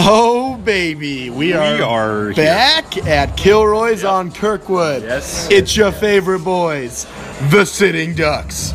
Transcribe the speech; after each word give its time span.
Oh 0.00 0.60
baby, 0.64 1.30
we 1.30 1.52
are, 1.52 1.82
are 1.82 2.24
here. 2.30 2.44
back 2.44 2.96
at 3.06 3.36
Kilroy's 3.36 4.04
on 4.04 4.30
Kirkwood. 4.30 5.02
Yes. 5.02 5.48
It's 5.50 5.76
your 5.76 5.92
favorite 5.92 6.44
boys, 6.44 7.06
the 7.50 7.64
Sitting 7.64 8.14
Ducks. 8.14 8.72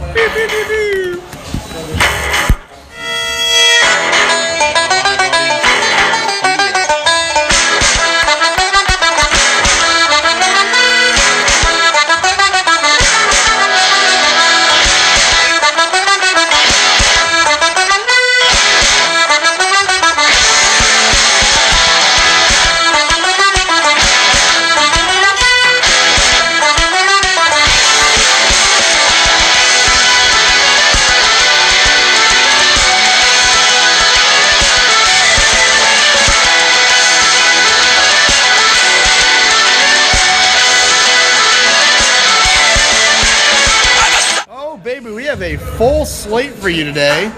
Full 45.78 46.06
slate 46.06 46.54
for 46.54 46.70
you 46.70 46.84
today. 46.84 47.32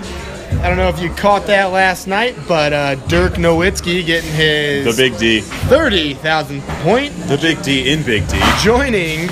I 0.62 0.68
don't 0.70 0.78
know 0.78 0.90
if 0.90 1.00
you 1.00 1.10
caught 1.12 1.46
that 1.48 1.66
last 1.66 2.08
night, 2.08 2.36
but 2.48 2.74
uh, 2.74 2.96
Dirk 3.08 3.34
Nowitzki 3.34 4.06
getting 4.06 4.32
his 4.32 4.96
The 4.96 5.10
Big 5.10 5.18
D. 5.20 5.42
30,000 5.42 6.62
point 6.62 7.14
The 7.28 7.38
Big 7.38 7.62
D 7.62 7.92
in 7.92 8.04
Big 8.04 8.28
D. 8.28 8.40
joining 8.62 9.30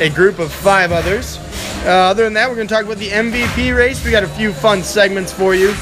a 0.00 0.10
group 0.14 0.38
of 0.38 0.52
five 0.52 0.92
others. 0.92 1.38
Uh, 1.84 2.10
other 2.10 2.24
than 2.24 2.32
that, 2.34 2.48
we're 2.48 2.56
going 2.56 2.68
to 2.68 2.74
talk 2.74 2.84
about 2.84 2.98
the 2.98 3.08
MVP 3.08 3.76
race. 3.76 4.04
We 4.04 4.10
got 4.10 4.22
a 4.22 4.28
few 4.28 4.52
fun 4.52 4.82
segments 4.82 5.32
for 5.32 5.54
you, 5.54 5.74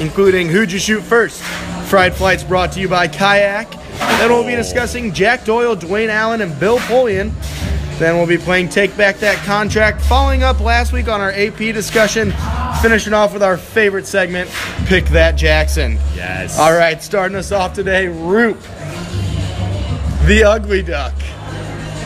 including 0.00 0.48
Who'd 0.48 0.72
You 0.72 0.78
Shoot 0.78 1.02
First? 1.02 1.42
Fried 1.88 2.14
Flights 2.14 2.44
brought 2.44 2.72
to 2.72 2.80
you 2.80 2.88
by 2.88 3.08
Kayak. 3.08 3.70
Then 3.98 4.30
we'll 4.30 4.44
be 4.46 4.56
discussing 4.56 5.12
Jack 5.12 5.44
Doyle, 5.44 5.76
Dwayne 5.76 6.08
Allen, 6.08 6.40
and 6.40 6.58
Bill 6.58 6.78
Polian. 6.80 7.32
Then 7.98 8.16
we'll 8.16 8.28
be 8.28 8.38
playing 8.38 8.68
Take 8.68 8.96
Back 8.96 9.16
That 9.18 9.44
Contract, 9.44 10.00
following 10.00 10.44
up 10.44 10.60
last 10.60 10.92
week 10.92 11.08
on 11.08 11.20
our 11.20 11.32
AP 11.32 11.56
discussion, 11.56 12.32
finishing 12.80 13.12
off 13.12 13.32
with 13.32 13.42
our 13.42 13.56
favorite 13.56 14.06
segment, 14.06 14.48
Pick 14.86 15.06
That 15.06 15.32
Jackson. 15.32 15.94
Yes. 16.14 16.60
All 16.60 16.72
right, 16.72 17.02
starting 17.02 17.36
us 17.36 17.50
off 17.50 17.74
today, 17.74 18.06
Roop, 18.06 18.60
the 20.26 20.44
ugly 20.46 20.82
duck. 20.82 21.12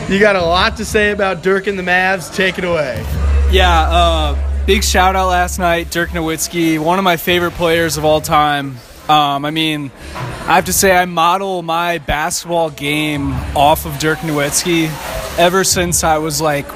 You 0.09 0.19
got 0.19 0.35
a 0.35 0.41
lot 0.41 0.77
to 0.77 0.85
say 0.85 1.11
about 1.11 1.43
Dirk 1.43 1.67
and 1.67 1.77
the 1.77 1.83
Mavs. 1.83 2.33
Take 2.33 2.57
it 2.57 2.63
away. 2.63 3.05
Yeah, 3.51 3.69
uh, 3.69 4.65
big 4.65 4.83
shout 4.83 5.15
out 5.15 5.29
last 5.29 5.59
night, 5.59 5.91
Dirk 5.91 6.09
Nowitzki, 6.09 6.79
one 6.79 6.97
of 6.97 7.03
my 7.03 7.17
favorite 7.17 7.53
players 7.53 7.97
of 7.97 8.03
all 8.03 8.19
time. 8.19 8.77
Um, 9.07 9.45
I 9.45 9.51
mean, 9.51 9.91
I 10.15 10.55
have 10.55 10.65
to 10.65 10.73
say, 10.73 10.95
I 10.95 11.05
model 11.05 11.61
my 11.61 11.99
basketball 11.99 12.71
game 12.71 13.33
off 13.55 13.85
of 13.85 13.99
Dirk 13.99 14.19
Nowitzki 14.19 14.89
ever 15.37 15.63
since 15.63 16.03
I 16.03 16.17
was 16.17 16.41
like 16.41 16.67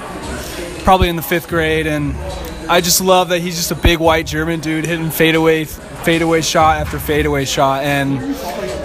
probably 0.83 1.09
in 1.09 1.15
the 1.15 1.21
fifth 1.21 1.47
grade, 1.47 1.87
and 1.87 2.15
I 2.69 2.81
just 2.81 3.01
love 3.01 3.29
that 3.29 3.39
he's 3.39 3.55
just 3.55 3.71
a 3.71 3.75
big 3.75 3.99
white 3.99 4.25
German 4.25 4.59
dude 4.59 4.85
hitting 4.85 5.09
fadeaway, 5.09 5.65
fadeaway 5.65 6.41
shot 6.41 6.77
after 6.77 6.99
fadeaway 6.99 7.45
shot, 7.45 7.83
and 7.83 8.19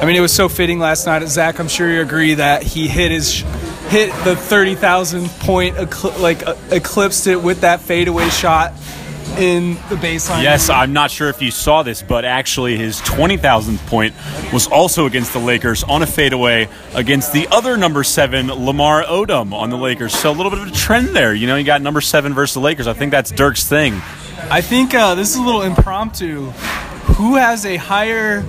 I 0.03 0.05
mean, 0.05 0.17
it 0.17 0.20
was 0.20 0.33
so 0.33 0.48
fitting 0.48 0.78
last 0.78 1.06
night. 1.06 1.27
Zach, 1.28 1.61
I'm 1.61 1.69
sure 1.69 1.89
you 1.89 2.00
agree 2.00 2.34
that 2.34 2.62
he 2.62 2.89
hit 2.89 3.12
his 3.12 3.45
hit 3.89 4.12
the 4.25 4.34
thirty 4.34 4.75
thousand 4.75 5.28
point 5.41 5.77
like 6.19 6.43
eclipsed 6.70 7.27
it 7.27 7.37
with 7.37 7.60
that 7.60 7.81
fadeaway 7.81 8.28
shot 8.31 8.72
in 9.38 9.75
the 9.88 9.97
baseline. 9.97 10.43
Yes, 10.43 10.69
I'm 10.69 10.93
not 10.93 11.10
sure 11.10 11.28
if 11.28 11.41
you 11.43 11.50
saw 11.50 11.82
this, 11.82 12.03
but 12.03 12.25
actually 12.25 12.76
his 12.76 13.00
20,000th 13.00 13.87
point 13.87 14.15
was 14.53 14.66
also 14.66 15.06
against 15.06 15.32
the 15.32 15.38
Lakers 15.38 15.82
on 15.84 16.03
a 16.03 16.06
fadeaway 16.06 16.69
against 16.94 17.32
the 17.32 17.48
other 17.48 17.76
number 17.76 18.04
seven, 18.04 18.48
Lamar 18.48 19.03
Odom, 19.04 19.53
on 19.53 19.71
the 19.71 19.76
Lakers. 19.78 20.15
So 20.15 20.31
a 20.31 20.32
little 20.32 20.50
bit 20.50 20.60
of 20.60 20.69
a 20.69 20.71
trend 20.71 21.09
there. 21.09 21.34
You 21.34 21.47
know, 21.47 21.56
you 21.56 21.65
got 21.65 21.82
number 21.82 22.00
seven 22.00 22.34
versus 22.34 22.54
the 22.54 22.60
Lakers. 22.60 22.87
I 22.87 22.92
think 22.92 23.10
that's 23.10 23.31
Dirk's 23.31 23.66
thing. 23.66 23.94
I 24.50 24.60
think 24.60 24.94
uh, 24.94 25.15
this 25.15 25.31
is 25.31 25.37
a 25.37 25.42
little 25.42 25.62
impromptu. 25.62 26.50
Who 27.16 27.37
has 27.37 27.65
a 27.66 27.76
higher? 27.76 28.44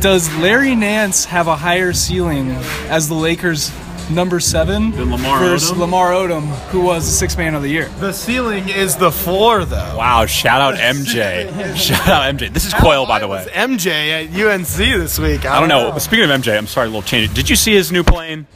Does 0.00 0.32
Larry 0.36 0.76
Nance 0.76 1.24
have 1.24 1.48
a 1.48 1.56
higher 1.56 1.92
ceiling 1.92 2.50
as 2.88 3.08
the 3.08 3.14
Lakers' 3.14 3.70
number 4.10 4.40
seven 4.40 4.90
Than 4.92 5.10
Lamar 5.10 5.40
versus 5.40 5.72
Odom? 5.72 5.78
Lamar 5.78 6.12
Odom, 6.12 6.46
who 6.68 6.80
was 6.80 7.04
the 7.06 7.12
sixth 7.12 7.38
man 7.38 7.54
of 7.54 7.62
the 7.62 7.68
year? 7.68 7.88
The 8.00 8.12
ceiling 8.12 8.68
is 8.68 8.96
the 8.96 9.10
floor, 9.10 9.64
though. 9.64 9.96
Wow, 9.96 10.26
shout 10.26 10.60
out 10.60 10.74
MJ. 10.74 11.76
shout 11.76 12.08
out 12.08 12.34
MJ. 12.34 12.52
This 12.52 12.66
is 12.66 12.74
Coyle, 12.74 13.06
by 13.06 13.18
the 13.18 13.28
way. 13.28 13.44
Was 13.44 13.46
MJ 13.48 14.26
at 14.26 14.34
UNC 14.34 14.66
this 14.66 15.18
week. 15.18 15.44
I, 15.44 15.56
I 15.56 15.60
don't 15.60 15.68
know. 15.68 15.96
Speaking 15.98 16.24
of 16.24 16.40
MJ, 16.40 16.56
I'm 16.56 16.66
sorry, 16.66 16.86
a 16.86 16.90
little 16.90 17.02
change. 17.02 17.34
Did 17.34 17.48
you 17.50 17.56
see 17.56 17.74
his 17.74 17.92
new 17.92 18.02
plane? 18.02 18.46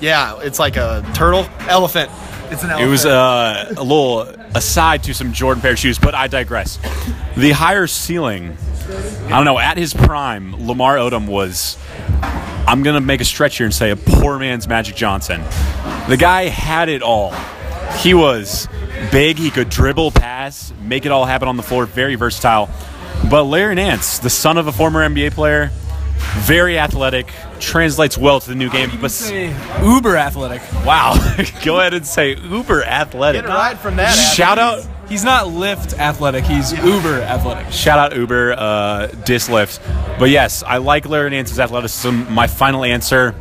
Yeah, 0.00 0.38
it's 0.40 0.58
like 0.58 0.76
a 0.76 1.08
turtle, 1.14 1.46
elephant. 1.68 2.10
It's 2.50 2.62
an 2.62 2.70
It 2.78 2.86
was 2.86 3.06
uh, 3.06 3.72
a 3.76 3.82
little 3.82 4.20
aside 4.54 5.02
to 5.04 5.14
some 5.14 5.32
Jordan 5.32 5.62
pair 5.62 5.72
of 5.72 5.78
shoes, 5.78 5.98
but 5.98 6.14
I 6.14 6.26
digress. 6.28 6.78
The 7.36 7.52
higher 7.52 7.86
ceiling, 7.86 8.56
I 9.26 9.30
don't 9.30 9.44
know, 9.44 9.58
at 9.58 9.76
his 9.78 9.94
prime, 9.94 10.66
Lamar 10.66 10.96
Odom 10.96 11.26
was, 11.26 11.78
I'm 12.66 12.82
going 12.82 12.94
to 12.94 13.00
make 13.00 13.20
a 13.20 13.24
stretch 13.24 13.58
here 13.58 13.66
and 13.66 13.74
say, 13.74 13.90
a 13.90 13.96
poor 13.96 14.38
man's 14.38 14.66
Magic 14.66 14.96
Johnson. 14.96 15.42
The 16.08 16.16
guy 16.18 16.44
had 16.48 16.88
it 16.88 17.02
all. 17.02 17.32
He 17.98 18.14
was 18.14 18.68
big, 19.12 19.38
he 19.38 19.50
could 19.50 19.68
dribble, 19.68 20.12
pass, 20.12 20.72
make 20.80 21.04
it 21.06 21.12
all 21.12 21.24
happen 21.26 21.46
on 21.48 21.56
the 21.56 21.62
floor, 21.62 21.86
very 21.86 22.14
versatile. 22.14 22.70
But 23.30 23.44
Larry 23.44 23.74
Nance, 23.74 24.18
the 24.18 24.30
son 24.30 24.58
of 24.58 24.66
a 24.66 24.72
former 24.72 25.06
NBA 25.06 25.32
player, 25.32 25.70
very 26.38 26.78
athletic, 26.78 27.30
translates 27.60 28.16
well 28.18 28.40
to 28.40 28.48
the 28.48 28.54
new 28.54 28.70
game. 28.70 28.90
But 29.00 29.10
Say 29.10 29.54
uber 29.82 30.16
athletic. 30.16 30.62
wow, 30.84 31.14
go 31.64 31.78
ahead 31.80 31.94
and 31.94 32.06
say 32.06 32.34
uber 32.34 32.82
athletic. 32.82 33.42
Get 33.42 33.50
a 33.50 33.54
ride 33.54 33.78
from 33.78 33.96
that. 33.96 34.12
Shout 34.12 34.58
out, 34.58 34.86
He's 35.08 35.24
not 35.24 35.48
lift 35.48 35.98
athletic. 35.98 36.44
He's 36.44 36.72
uber 36.72 37.20
athletic. 37.22 37.72
shout 37.72 37.98
out 37.98 38.16
Uber, 38.16 38.54
uh, 38.54 39.06
dis 39.06 39.48
dislift. 39.48 40.18
But 40.18 40.30
yes, 40.30 40.62
I 40.62 40.78
like 40.78 41.08
Larry 41.08 41.30
Nance's 41.30 41.60
athleticism. 41.60 42.32
My 42.32 42.46
final 42.46 42.84
answer. 42.84 43.34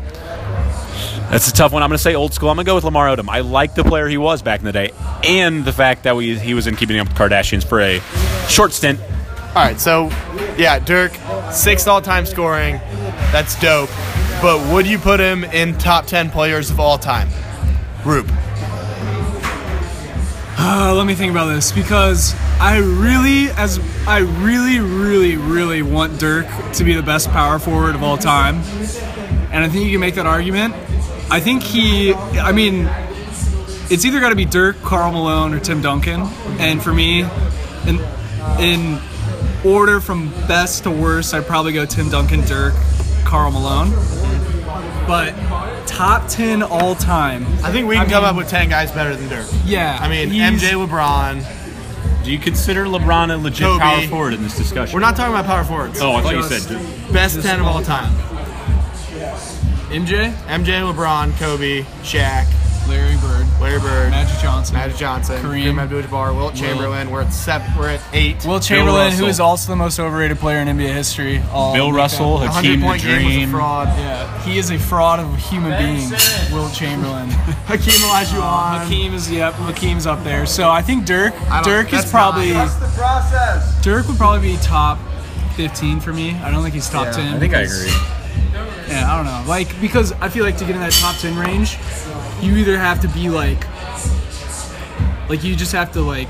That's 1.30 1.48
a 1.48 1.54
tough 1.54 1.72
one. 1.72 1.82
I'm 1.82 1.90
going 1.90 1.98
to 1.98 2.04
say 2.04 2.16
old 2.16 2.34
school. 2.34 2.50
I'm 2.50 2.58
going 2.58 2.66
to 2.66 2.70
go 2.70 2.76
with 2.76 2.84
Lamar 2.84 3.08
Odom. 3.08 3.28
I 3.28 3.40
like 3.40 3.74
the 3.74 3.84
player 3.84 4.08
he 4.08 4.18
was 4.18 4.42
back 4.42 4.60
in 4.60 4.66
the 4.66 4.72
day, 4.72 4.92
and 5.24 5.66
the 5.66 5.72
fact 5.72 6.04
that 6.04 6.16
we, 6.16 6.38
he 6.38 6.54
was 6.54 6.68
in 6.68 6.76
Keeping 6.76 7.00
Up 7.00 7.08
with 7.08 7.18
the 7.18 7.24
Kardashians 7.24 7.66
for 7.68 7.82
a 7.82 8.00
short 8.48 8.72
stint. 8.72 9.00
All 9.00 9.64
right, 9.64 9.80
so 9.80 10.10
yeah, 10.58 10.80
Dirk, 10.80 11.14
sixth 11.52 11.88
all-time 11.88 12.26
scoring. 12.26 12.76
That's 13.32 13.60
dope. 13.60 13.90
But 14.42 14.74
would 14.74 14.86
you 14.86 15.00
put 15.00 15.20
him 15.20 15.44
in 15.44 15.78
top 15.78 16.06
ten 16.06 16.30
players 16.30 16.70
of 16.70 16.80
all 16.80 16.98
time? 16.98 17.30
Roop. 18.06 18.28
Uh, 20.56 20.94
let 20.96 21.08
me 21.08 21.16
think 21.16 21.32
about 21.32 21.48
this 21.48 21.72
because 21.72 22.36
I 22.60 22.78
really, 22.78 23.50
as 23.52 23.80
I 24.08 24.20
really, 24.20 24.80
really, 24.80 25.36
really 25.36 25.82
want 25.82 26.20
Dirk 26.20 26.46
to 26.74 26.84
be 26.84 26.94
the 26.94 27.02
best 27.02 27.30
power 27.32 27.60
forward 27.60 27.96
of 27.96 28.04
all 28.04 28.18
time, 28.18 28.58
and 29.52 29.64
I 29.64 29.70
think 29.70 29.86
you 29.86 29.92
can 29.92 30.00
make 30.00 30.16
that 30.16 30.28
argument. 30.28 30.74
I 31.30 31.40
think 31.40 31.64
he, 31.64 32.14
I 32.14 32.52
mean, 32.52 32.88
it's 33.90 34.06
either 34.06 34.20
got 34.20 34.30
to 34.30 34.36
be 34.36 34.46
Dirk, 34.46 34.80
Karl 34.82 35.12
Malone, 35.12 35.54
or 35.54 35.60
Tim 35.60 35.82
Duncan, 35.82 36.22
and 36.60 36.82
for 36.82 36.94
me, 36.94 37.22
in 37.88 38.00
in 38.60 39.00
order 39.66 40.00
from 40.00 40.30
best 40.48 40.84
to 40.84 40.92
worst, 40.92 41.34
I'd 41.34 41.48
probably 41.48 41.74
go 41.74 41.86
Tim 41.86 42.10
Duncan, 42.10 42.42
Dirk, 42.42 42.76
Karl 43.26 43.52
Malone. 43.52 43.92
But 45.14 45.86
top 45.86 46.28
ten 46.28 46.64
all 46.64 46.96
time. 46.96 47.46
I 47.64 47.72
think 47.72 47.88
we 47.88 47.96
I 47.96 48.00
can 48.02 48.10
come 48.10 48.24
mean- 48.24 48.32
up 48.32 48.36
with 48.36 48.50
ten 48.50 48.68
guys 48.68 48.92
better 48.92 49.16
than 49.16 49.30
Dirk. 49.30 49.48
Yeah, 49.64 49.96
I 50.02 50.08
mean, 50.10 50.30
MJ, 50.30 50.72
LeBron. 50.74 52.24
Do 52.24 52.32
you 52.32 52.40
consider 52.40 52.86
LeBron 52.86 53.32
a 53.32 53.38
legit 53.38 53.68
Kobe. 53.68 53.80
power 53.80 54.02
forward 54.08 54.34
in 54.34 54.42
this 54.42 54.58
discussion? 54.58 54.92
We're 54.96 55.02
not 55.02 55.16
talking 55.16 55.32
about 55.34 55.46
power 55.46 55.64
forwards. 55.64 56.02
Oh, 56.02 56.14
I 56.14 56.22
thought 56.24 56.34
you 56.36 56.42
said. 56.44 57.14
Best 57.14 57.42
ten 57.44 57.60
of 57.60 57.68
all 57.68 57.84
time. 57.84 58.12
MJ, 59.92 60.32
MJ, 60.48 60.82
LeBron, 60.82 61.38
Kobe, 61.38 61.84
Shaq, 62.02 62.48
Larry 62.90 63.16
Bird, 63.18 63.43
Larry 63.62 63.80
Bird, 63.80 64.10
Magic 64.12 64.40
Johnson, 64.42 64.76
Magic 64.76 64.98
Johnson, 64.98 65.38
Kareem. 65.42 65.64
Kareem 65.74 65.82
Abdul-Jabbar, 65.82 66.36
Wilt 66.36 66.54
Chamberlain. 66.56 67.10
We're 67.10 67.22
at 67.22 67.32
seven. 67.32 67.72
We're 67.78 67.90
at 67.90 68.02
eight. 68.12 68.44
Wilt 68.46 68.62
Chamberlain, 68.64 69.14
who 69.14 69.26
is 69.26 69.40
also 69.40 69.72
the 69.72 69.76
most 69.78 70.00
overrated 70.00 70.38
player 70.40 70.58
in 70.60 70.68
NBA 70.68 70.94
history. 70.94 71.40
I'll 71.52 71.74
Bill 71.74 71.92
Russell, 71.94 72.40
that- 72.40 72.50
A 72.50 72.52
Hakeem 72.52 72.82
the 72.82 72.88
hundred-point 72.88 73.02
game 73.04 73.26
was 73.26 73.34
a 73.36 73.38
Dream. 73.38 73.50
fraud. 73.52 73.88
Yeah, 73.88 74.42
he 74.44 74.58
is 74.58 74.70
a 74.72 74.78
fraud 74.78 75.20
of 75.20 75.34
a 75.34 75.38
human 75.38 75.72
being. 75.82 76.10
Wilt 76.52 76.74
Chamberlain. 76.74 77.30
Hakeem 77.68 77.94
Olajuwon. 78.02 78.42
Uh, 78.42 78.80
Hakeem 78.80 79.14
is 79.14 79.32
yep. 79.32 79.54
Hakeem's 79.54 80.06
up 80.06 80.24
there. 80.26 80.46
So 80.46 80.70
I 80.70 80.82
think 80.82 81.06
Dirk. 81.06 81.34
I 81.50 81.62
Dirk 81.64 81.88
is 81.88 81.92
that's 81.94 82.12
probably 82.12 82.52
not- 82.52 82.72
Dirk 83.82 84.08
would 84.08 84.18
probably 84.18 84.52
be 84.52 84.58
top 84.58 85.00
15 85.56 86.00
for 86.02 86.12
me. 86.12 86.32
I 86.36 86.52
don't 86.52 86.64
think 86.64 86.74
he's 86.74 86.90
top 86.90 87.06
Yeah, 87.06 87.12
10. 87.14 87.34
I 87.36 87.40
think 87.40 87.54
I 87.54 87.62
agree. 87.62 87.92
Yeah, 88.90 89.12
I 89.12 89.16
don't 89.16 89.26
know. 89.26 89.44
Like 89.50 89.80
because 89.82 90.12
I 90.14 90.30
feel 90.30 90.44
like 90.44 90.58
to 90.58 90.66
get 90.66 90.76
in 90.76 90.82
that 90.82 90.92
top 90.92 91.16
10 91.18 91.38
range, 91.38 91.78
you 92.42 92.56
either 92.58 92.78
have 92.78 93.02
to 93.02 93.08
be 93.10 93.30
like 93.30 93.66
like 95.30 95.44
you 95.44 95.56
just 95.56 95.72
have 95.72 95.92
to 95.94 96.02
like 96.02 96.30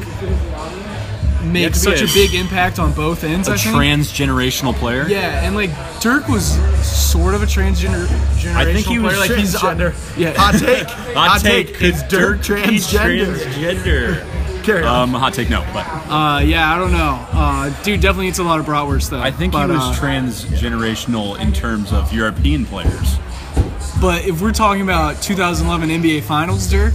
make 1.44 1.76
such 1.76 2.02
a- 2.02 2.06
a, 2.06 2.08
big 2.14 2.34
impact 2.34 2.80
on 2.80 2.94
both 2.94 3.24
ends, 3.24 3.48
A 3.48 3.54
I 3.54 3.58
think. 3.58 3.76
transgenerational 3.76 4.74
player. 4.76 5.06
yeah, 5.08 5.46
and 5.46 5.56
like 5.56 5.72
Dirk 6.00 6.28
was 6.30 6.54
sort 6.86 7.34
of 7.36 7.44
a 7.44 7.46
transgender 7.46 8.08
I 8.56 8.66
think 8.72 8.86
he 8.88 9.00
was 9.00 9.16
player. 9.16 9.28
like 9.30 9.38
he's 9.40 9.56
transgender. 9.56 10.18
Yeah. 10.18 10.34
Hot 10.38 10.56
take. 10.56 10.88
Hot 11.16 11.42
take 11.42 11.82
Is 11.82 12.02
Dirk 12.04 12.44
he's 12.46 12.88
transgender? 12.88 13.36
transgender. 13.36 14.30
Carry 14.64 14.84
on. 14.86 15.10
Um, 15.10 15.20
hot 15.20 15.34
take, 15.34 15.50
no. 15.50 15.60
But 15.74 15.86
Uh, 16.10 16.40
yeah, 16.40 16.74
I 16.74 16.80
don't 16.80 16.94
know. 16.94 17.28
Uh, 17.34 17.84
dude 17.84 18.00
definitely 18.00 18.30
eats 18.30 18.40
a 18.40 18.44
lot 18.44 18.62
of 18.62 18.66
bratwurst 18.66 19.10
though. 19.10 19.20
I 19.20 19.30
think 19.30 19.52
but, 19.52 19.66
he 19.68 19.74
was 19.76 19.82
uh, 19.82 20.02
transgenerational 20.02 21.38
in 21.38 21.52
terms 21.52 21.92
of 21.92 22.14
European 22.14 22.66
players. 22.66 23.18
But 24.04 24.26
if 24.26 24.42
we're 24.42 24.52
talking 24.52 24.82
about 24.82 25.22
2011 25.22 26.02
NBA 26.02 26.24
Finals, 26.24 26.70
Dirk, 26.70 26.94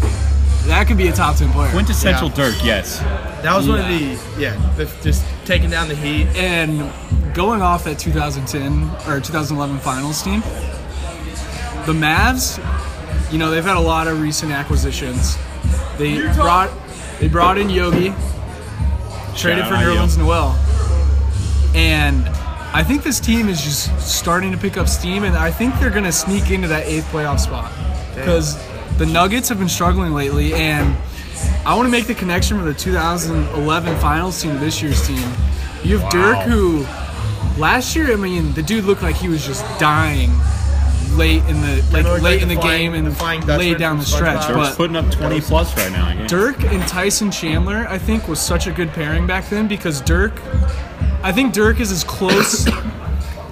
that 0.67 0.87
could 0.87 0.99
be 0.99 1.09
a 1.09 1.13
top 1.13 1.37
10 1.37 1.51
player. 1.53 1.71
Quintessential 1.71 2.29
Yeah. 2.29 2.35
Dirk, 2.35 2.55
yes. 2.63 2.99
that 3.43 3.57
was 3.57 3.67
one 3.67 3.81
of 3.81 3.87
the 3.87 4.21
yeah, 4.39 4.75
the, 4.77 4.85
just 5.03 5.25
taking 5.47 5.71
down 5.71 5.89
the 5.89 5.95
heat. 5.95 6.27
And 6.37 6.93
going 7.35 7.63
off 7.63 7.85
that 7.85 7.99
2010 7.99 9.11
or 9.11 9.21
2011 9.21 9.79
finals 9.79 10.23
team, 10.23 10.41
the 11.87 11.95
Mavs, 11.95 12.59
you 13.33 13.39
know, 13.39 13.51
they've 13.51 13.65
had 13.65 13.79
a 13.79 13.81
lot 13.81 14.07
of 14.07 14.21
recent 14.21 14.53
acquisitions. 14.53 15.39
They 15.97 16.21
brought 16.35 16.71
they 17.21 17.29
brought 17.29 17.57
in 17.57 17.71
Yogi, 17.71 18.13
traded 19.35 19.65
Shout 19.65 19.69
for 19.69 19.75
out 19.77 19.97
Nerlens 19.97 20.19
Noel, 20.19 20.51
and 21.75 22.29
I 22.73 22.85
think 22.85 23.03
this 23.03 23.19
team 23.19 23.49
is 23.49 23.63
just 23.63 23.99
starting 24.01 24.53
to 24.53 24.59
pick 24.59 24.77
up 24.77 24.89
steam, 24.89 25.25
and 25.25 25.37
I 25.37 25.51
think 25.51 25.79
they're 25.81 25.91
going 25.91 26.05
to 26.05 26.13
sneak 26.13 26.51
into 26.51 26.69
that 26.69 26.87
eighth 26.87 27.07
playoff 27.07 27.41
spot 27.41 27.73
because 28.15 28.57
the 28.99 29.07
Nuggets 29.07 29.49
have 29.49 29.59
been 29.59 29.69
struggling 29.69 30.13
lately, 30.13 30.53
and 30.55 30.97
I 31.65 31.75
want 31.75 31.87
to 31.87 31.91
make 31.91 32.07
the 32.07 32.15
connection 32.15 32.57
from 32.59 32.67
the 32.67 32.75
2011 32.75 33.99
Finals 34.01 34.41
team 34.43 34.53
to 34.53 34.59
this 34.59 34.83
year's 34.83 35.07
team. 35.07 35.17
You 35.83 35.99
have 35.99 36.11
Dirk, 36.11 36.39
who 36.47 36.81
last 37.61 37.97
year, 37.97 38.13
I 38.13 38.17
mean, 38.17 38.53
the 38.53 38.63
dude 38.63 38.85
looked 38.85 39.03
like 39.03 39.17
he 39.17 39.29
was 39.29 39.47
just 39.47 39.65
dying 39.81 40.31
late 41.13 41.43
in 41.45 41.61
the 41.63 41.83
like 41.91 42.05
late 42.05 42.23
like 42.23 42.43
in 42.43 42.49
the 42.49 42.55
the 42.55 42.61
flying- 42.61 42.93
game 42.93 42.95
and 42.95 43.07
the 43.07 43.15
flying 43.15 43.41
Dutchman 43.41 43.59
laid 43.59 43.79
down 43.79 43.99
the 43.99 44.05
stretch, 44.05 44.43
SpongeBob. 44.43 44.47
Dirk's 44.55 44.69
but. 44.71 44.77
putting 44.77 44.97
up 44.97 45.11
20 45.11 45.41
plus 45.41 45.77
right 45.77 45.91
now. 45.91 46.11
Again. 46.11 46.27
Dirk 46.27 46.63
and 46.65 46.87
Tyson 46.87 47.31
Chandler, 47.31 47.87
I 47.89 47.97
think, 47.99 48.29
was 48.29 48.41
such 48.41 48.67
a 48.67 48.73
good 48.73 48.91
pairing 48.91 49.27
back 49.27 49.49
then 49.49 49.69
because 49.69 50.01
Dirk, 50.03 50.35
I 51.21 51.33
think 51.33 51.53
Dirk 51.53 51.81
is 51.81 51.91
as 51.91 52.05
close 52.05 52.65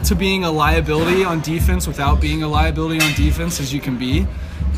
to 0.05 0.15
being 0.15 0.45
a 0.45 0.51
liability 0.53 1.25
on 1.25 1.41
defense 1.41 1.89
without 1.89 2.21
being 2.21 2.45
a 2.45 2.49
liability 2.49 3.01
on 3.05 3.13
defense 3.15 3.59
as 3.59 3.75
you 3.75 3.81
can 3.81 3.99
be. 3.99 4.25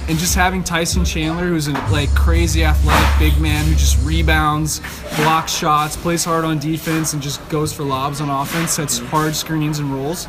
And 0.08 0.18
just 0.18 0.34
having 0.34 0.64
Tyson 0.64 1.04
Chandler, 1.04 1.48
who's 1.48 1.68
a 1.68 1.72
like 1.90 2.08
crazy 2.14 2.64
athletic 2.64 3.18
big 3.18 3.38
man 3.38 3.66
who 3.66 3.72
just 3.72 4.02
rebounds, 4.06 4.80
blocks 5.16 5.52
shots, 5.52 5.96
plays 5.98 6.24
hard 6.24 6.46
on 6.46 6.58
defense, 6.58 7.12
and 7.12 7.22
just 7.22 7.46
goes 7.50 7.74
for 7.74 7.82
lobs 7.82 8.22
on 8.22 8.30
offense, 8.30 8.72
sets 8.72 8.98
hard 8.98 9.36
screens 9.36 9.80
and 9.80 9.92
rolls. 9.92 10.26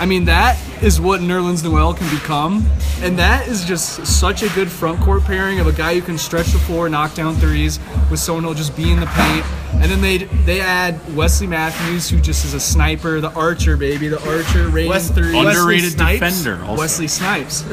I 0.00 0.06
mean, 0.06 0.24
that 0.24 0.58
is 0.82 0.98
what 0.98 1.20
Nerlens 1.20 1.62
Noel 1.62 1.92
can 1.92 2.08
become. 2.08 2.66
And 3.02 3.18
that 3.18 3.46
is 3.46 3.66
just 3.66 4.06
such 4.06 4.42
a 4.42 4.48
good 4.54 4.70
front 4.70 4.98
court 5.02 5.24
pairing 5.24 5.60
of 5.60 5.66
a 5.66 5.72
guy 5.72 5.94
who 5.94 6.00
can 6.00 6.16
stretch 6.16 6.46
the 6.48 6.58
floor, 6.58 6.88
knock 6.88 7.14
down 7.14 7.34
threes, 7.36 7.78
with 8.10 8.18
someone 8.18 8.44
who'll 8.44 8.54
just 8.54 8.74
be 8.74 8.90
in 8.90 8.98
the 8.98 9.06
paint. 9.06 9.44
And 9.74 9.84
then 9.90 10.00
they 10.00 10.18
they 10.46 10.60
add 10.62 10.98
Wesley 11.14 11.46
Matthews, 11.46 12.08
who 12.08 12.18
just 12.18 12.44
is 12.46 12.54
a 12.54 12.60
sniper, 12.60 13.20
the 13.20 13.30
archer, 13.32 13.76
baby, 13.76 14.08
the 14.08 14.18
archer, 14.36 14.68
rating 14.68 14.90
Wes- 14.90 15.10
three. 15.10 15.38
Underrated 15.38 15.92
Snipes? 15.92 16.20
defender. 16.20 16.64
Also. 16.64 16.80
Wesley 16.80 17.06
Snipes. 17.08 17.64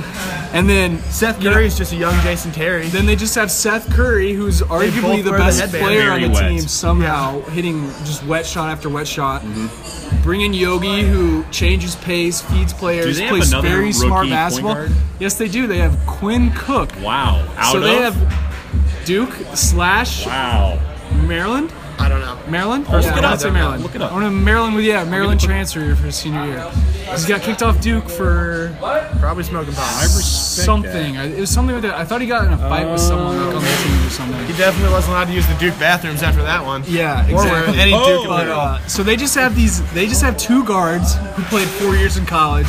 And 0.53 0.69
then 0.69 1.00
Seth 1.03 1.41
you 1.41 1.50
know, 1.50 1.56
Curry 1.56 1.68
is 1.68 1.77
just 1.77 1.94
a 1.94 1.95
young 1.97 2.19
Jason 2.24 2.51
Terry. 2.51 2.88
then 2.88 3.06
they 3.06 3.15
just 3.15 3.35
have 3.35 3.50
Seth 3.50 3.89
Curry, 3.91 4.33
who's 4.33 4.62
arguably 4.62 5.24
the 5.24 5.31
wear 5.31 5.39
the 5.39 5.45
best 5.45 5.59
headband. 5.62 5.83
player 5.83 6.12
on 6.12 6.21
the 6.21 6.29
wet. 6.29 6.50
team, 6.50 6.59
somehow 6.59 7.41
hitting 7.50 7.88
just 8.06 8.24
wet 8.25 8.45
shot 8.45 8.69
after 8.69 8.89
wet 8.89 9.07
shot. 9.07 9.41
Mm-hmm. 9.41 10.06
Bring 10.27 10.41
in 10.41 10.53
Yogi, 10.53 11.03
who 11.03 11.45
changes 11.51 11.95
pace, 11.95 12.41
feeds 12.41 12.74
players, 12.74 13.18
plays 13.18 13.53
very 13.53 13.94
smart 13.94 14.27
basketball. 14.27 14.85
Yes, 15.21 15.38
they 15.38 15.47
do. 15.47 15.68
They 15.68 15.77
have 15.77 15.97
Quinn 16.06 16.51
Cook. 16.51 16.91
Wow. 17.01 17.47
Out 17.56 17.71
so 17.71 17.79
they 17.79 17.95
have 17.95 19.06
Duke 19.06 19.31
slash 19.56 20.25
Wow. 20.25 20.79
Maryland. 21.25 21.71
I 22.00 22.10
don't 22.10 22.22
know. 22.22 22.38
Maryland? 22.48 22.84
look 22.88 23.04
yeah, 23.04 23.10
it 23.10 23.16
I 23.16 23.18
up. 23.18 23.24
want 23.24 23.34
to 23.40 23.40
say 23.48 23.52
Maryland. 23.52 23.84
Look 23.84 23.96
it 23.96 24.02
up. 24.02 24.12
I 24.12 24.14
want 24.14 24.26
to 24.26 24.32
Maryland 24.32 24.76
with 24.76 24.86
yeah, 24.86 25.04
Maryland 25.04 25.40
transfer 25.42 25.96
for 25.96 26.04
his 26.04 26.16
senior 26.16 26.46
year. 26.46 26.70
He's 27.10 27.26
got 27.26 27.42
kicked 27.42 27.64
off 27.64 27.82
Duke 27.82 28.08
for 28.08 28.76
Probably 29.20 29.44
smoking 29.44 29.74
pot. 29.74 30.04
something. 30.08 31.18
I- 31.18 31.26
It 31.26 31.40
was 31.40 31.50
something 31.50 31.74
with 31.76 31.84
that. 31.84 31.96
I 31.96 32.06
thought 32.06 32.22
he 32.22 32.28
got 32.28 32.46
in 32.46 32.54
a 32.54 32.58
fight 32.58 32.88
with 32.90 33.00
someone 33.00 33.38
like 33.38 33.56
on 33.56 33.62
the 33.64 33.70
team 33.70 34.06
or 34.06 34.10
something. 34.10 34.46
He 34.46 34.54
definitely 34.54 34.92
wasn't 34.94 35.14
allowed 35.14 35.26
to 35.26 35.34
use 35.34 35.48
the 35.48 35.56
Duke 35.56 35.78
bathrooms 35.80 36.22
after 36.22 36.44
that 36.44 36.64
one. 36.64 36.84
Yeah, 36.88 37.26
Or 37.28 37.44
exactly. 37.44 37.80
any 37.80 37.94
Oh. 37.96 38.06
Duke 38.22 38.28
But, 38.28 38.48
uh, 38.48 38.80
so 38.88 39.02
they 39.04 39.16
just 39.16 39.34
have 39.36 39.56
these. 39.56 39.82
They 39.94 40.06
just 40.08 40.22
have 40.22 40.38
two 40.38 40.64
guards 40.66 41.16
who 41.36 41.44
played 41.44 41.68
four 41.68 41.96
years 41.96 42.18
in 42.18 42.26
college, 42.26 42.68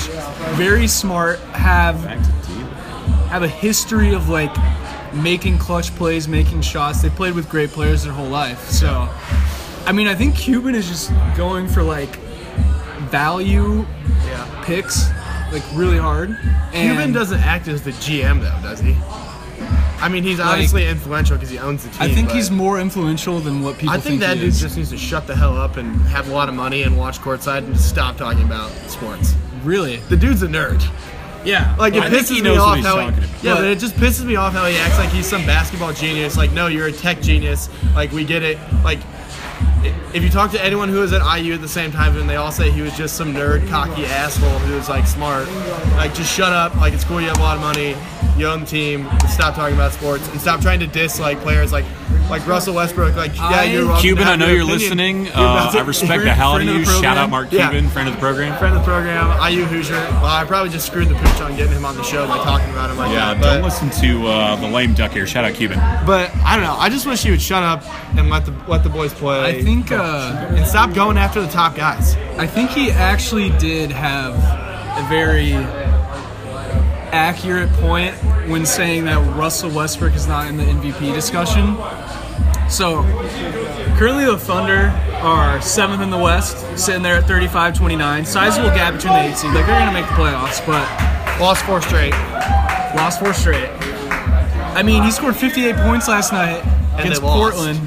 very 0.56 0.86
smart, 0.88 1.38
have 1.52 2.02
Back 2.04 2.18
to 2.22 2.30
the 2.32 2.46
team. 2.46 2.66
have 3.28 3.42
a 3.42 3.48
history 3.48 4.14
of 4.14 4.28
like 4.30 4.54
making 5.12 5.58
clutch 5.58 5.94
plays, 5.96 6.28
making 6.28 6.62
shots. 6.62 7.02
They 7.02 7.10
played 7.10 7.34
with 7.34 7.48
great 7.48 7.70
players 7.70 8.04
their 8.04 8.12
whole 8.12 8.28
life. 8.28 8.68
So, 8.68 9.08
I 9.86 9.92
mean, 9.92 10.06
I 10.06 10.14
think 10.14 10.36
Cuban 10.36 10.74
is 10.74 10.88
just 10.88 11.10
going 11.36 11.68
for 11.68 11.82
like 11.82 12.16
value 13.10 13.86
yeah. 14.26 14.62
picks, 14.64 15.08
like 15.52 15.62
really 15.74 15.98
hard. 15.98 16.30
And 16.72 16.96
Cuban 16.96 17.12
doesn't 17.12 17.40
act 17.40 17.68
as 17.68 17.82
the 17.82 17.92
GM 17.92 18.40
though, 18.40 18.68
does 18.68 18.80
he? 18.80 18.96
I 20.00 20.08
mean, 20.08 20.22
he's 20.22 20.38
obviously 20.38 20.86
influential 20.86 21.36
because 21.36 21.50
he 21.50 21.58
owns 21.58 21.82
the 21.82 21.90
team. 21.90 22.02
I 22.02 22.14
think 22.14 22.30
he's 22.30 22.52
more 22.52 22.78
influential 22.78 23.40
than 23.40 23.62
what 23.62 23.78
people 23.78 23.94
think. 23.94 24.06
I 24.06 24.08
think 24.08 24.20
that 24.20 24.36
he 24.36 24.42
dude 24.42 24.50
is. 24.50 24.60
just 24.60 24.76
needs 24.76 24.90
to 24.90 24.96
shut 24.96 25.26
the 25.26 25.34
hell 25.34 25.56
up 25.56 25.76
and 25.76 26.00
have 26.02 26.30
a 26.30 26.32
lot 26.32 26.48
of 26.48 26.54
money 26.54 26.84
and 26.84 26.96
watch 26.96 27.18
courtside 27.18 27.58
and 27.58 27.74
just 27.74 27.88
stop 27.88 28.16
talking 28.16 28.44
about 28.44 28.70
sports. 28.88 29.34
really. 29.64 29.96
The 29.96 30.16
dude's 30.16 30.42
a 30.42 30.46
nerd. 30.46 30.80
Yeah, 31.44 31.74
Like 31.78 31.94
it 31.94 32.02
I 32.02 32.10
think 32.10 32.22
pisses 32.26 32.28
he 32.30 32.34
me 32.36 32.42
knows 32.42 32.58
what 32.58 32.78
off 32.78 32.84
how 32.84 32.98
he, 33.00 33.08
about. 33.08 33.22
yeah, 33.42 33.54
But- 33.54 33.60
but 33.60 33.64
it 33.66 33.78
just 33.78 33.94
pisses 33.96 34.24
me 34.24 34.36
off 34.36 34.52
how 34.52 34.66
he 34.66 34.76
acts 34.78 34.98
like 34.98 35.10
he's 35.10 35.26
some 35.26 35.44
basketball 35.46 35.92
genius. 35.92 36.36
Like, 36.36 36.52
no, 36.52 36.66
you're 36.66 36.86
a 36.88 36.92
tech 36.92 37.20
genius. 37.22 37.68
Like, 37.94 38.12
we 38.12 38.24
get 38.24 38.42
it. 38.42 38.58
Like, 38.84 38.98
if 40.12 40.22
you 40.22 40.28
talk 40.30 40.50
to 40.52 40.64
anyone 40.64 40.88
who 40.88 40.98
was 41.00 41.12
at 41.12 41.22
IU 41.38 41.54
at 41.54 41.60
the 41.60 41.68
same 41.68 41.92
time, 41.92 42.16
and 42.18 42.28
they 42.28 42.36
all 42.36 42.50
say 42.50 42.70
he 42.70 42.82
was 42.82 42.96
just 42.96 43.16
some 43.16 43.32
nerd, 43.34 43.68
cocky 43.68 44.04
asshole 44.06 44.58
who 44.60 44.74
was 44.74 44.88
like 44.88 45.06
smart. 45.06 45.46
Like, 45.92 46.14
just 46.14 46.34
shut 46.34 46.52
up. 46.52 46.74
Like, 46.76 46.92
it's 46.94 47.04
cool 47.04 47.20
you 47.20 47.28
have 47.28 47.38
a 47.38 47.42
lot 47.42 47.54
of 47.56 47.62
money. 47.62 47.94
You 48.38 48.46
own 48.46 48.60
the 48.60 48.66
team. 48.66 49.08
Stop 49.28 49.54
talking 49.56 49.74
about 49.74 49.92
sports 49.92 50.26
and 50.28 50.40
stop 50.40 50.60
trying 50.60 50.80
to 50.80 50.86
diss 50.86 51.18
like 51.18 51.40
players 51.40 51.72
like 51.72 51.84
like 52.30 52.46
Russell 52.46 52.74
Westbrook. 52.74 53.16
Like, 53.16 53.34
yeah, 53.36 53.62
you're 53.64 53.84
welcome 53.86 54.02
Cuban, 54.02 54.28
I 54.28 54.36
know 54.36 54.46
your 54.46 54.56
you're 54.56 54.64
opinion. 54.64 54.80
listening. 54.80 55.24
You're 55.26 55.32
Uh, 55.34 55.72
to- 55.72 55.78
I 55.78 55.82
respect 55.82 56.22
the 56.24 56.32
hell 56.34 56.52
out 56.52 56.60
of 56.60 56.66
you. 56.66 56.84
the 56.84 57.00
Shout 57.00 57.16
out 57.16 57.30
Mark 57.30 57.50
Yeah. 57.50 57.70
Cuban, 57.70 57.88
friend 57.90 58.06
of 58.08 58.14
the 58.14 58.20
program. 58.20 58.56
friend 58.58 58.76
of 58.76 58.82
the 58.82 58.86
program, 58.86 59.26
IU 59.50 59.64
Hoosier. 59.64 59.94
Well, 59.94 60.26
I 60.26 60.44
probably 60.44 60.70
just 60.70 60.86
screwed 60.86 61.08
the 61.08 61.14
pooch 61.14 61.40
on 61.40 61.56
getting 61.56 61.72
him 61.72 61.84
on 61.86 61.96
the 61.96 62.02
show 62.04 62.26
by 62.28 62.36
talking 62.38 62.70
about 62.70 62.90
him 62.90 62.98
like 62.98 63.10
Yeah, 63.12 63.32
that. 63.34 63.42
don't 63.42 63.62
listen 63.62 63.90
to 64.02 64.26
uh, 64.28 64.56
the 64.56 64.68
lame 64.68 64.92
duck 64.94 65.12
here. 65.12 65.26
Shout 65.26 65.44
out 65.44 65.54
Cuban. 65.54 65.78
but 66.06 66.30
I 66.44 66.54
don't 66.56 66.64
know. 66.64 66.76
I 66.78 66.90
just 66.90 67.06
wish 67.06 67.22
he 67.22 67.30
would 67.30 67.42
shut 67.42 67.62
up 67.62 67.82
and 68.16 68.28
let 68.30 68.44
the 68.44 68.54
let 68.68 68.82
the 68.84 68.90
boys 68.90 69.12
play. 69.14 69.56
I 69.58 69.62
think. 69.62 69.90
Uh, 69.90 70.46
and 70.50 70.66
stop 70.66 70.92
going 70.94 71.16
after 71.16 71.40
the 71.40 71.48
top 71.48 71.74
guys. 71.74 72.14
I 72.36 72.46
think 72.46 72.70
he 72.70 72.90
actually 72.90 73.50
did 73.58 73.90
have 73.90 74.34
a 74.34 75.08
very 75.08 75.52
accurate 77.12 77.70
point 77.74 78.14
when 78.48 78.64
saying 78.66 79.04
that 79.06 79.18
Russell 79.36 79.70
Westbrook 79.70 80.14
is 80.14 80.26
not 80.26 80.48
in 80.48 80.56
the 80.56 80.64
MVP 80.64 81.12
discussion. 81.14 81.76
So, 82.70 83.02
currently 83.96 84.24
the 84.26 84.38
Thunder 84.38 84.88
are 85.22 85.60
seventh 85.62 86.02
in 86.02 86.10
the 86.10 86.18
West, 86.18 86.56
sitting 86.78 87.02
there 87.02 87.16
at 87.16 87.24
35-29. 87.24 88.26
Sizable 88.26 88.68
gap 88.68 88.94
between 88.94 89.14
the 89.14 89.20
eight 89.20 89.36
seed. 89.36 89.52
Like 89.52 89.66
they're 89.66 89.78
gonna 89.78 89.92
make 89.92 90.06
the 90.06 90.12
playoffs, 90.14 90.64
but 90.66 90.86
Lost 91.40 91.64
four 91.64 91.80
straight. 91.80 92.10
lost 92.96 93.20
four 93.20 93.32
straight. 93.32 93.68
I 94.74 94.82
mean, 94.82 95.02
he 95.04 95.10
scored 95.12 95.36
58 95.36 95.76
points 95.76 96.08
last 96.08 96.32
night 96.32 96.60
against. 96.98 97.22
Portland 97.22 97.78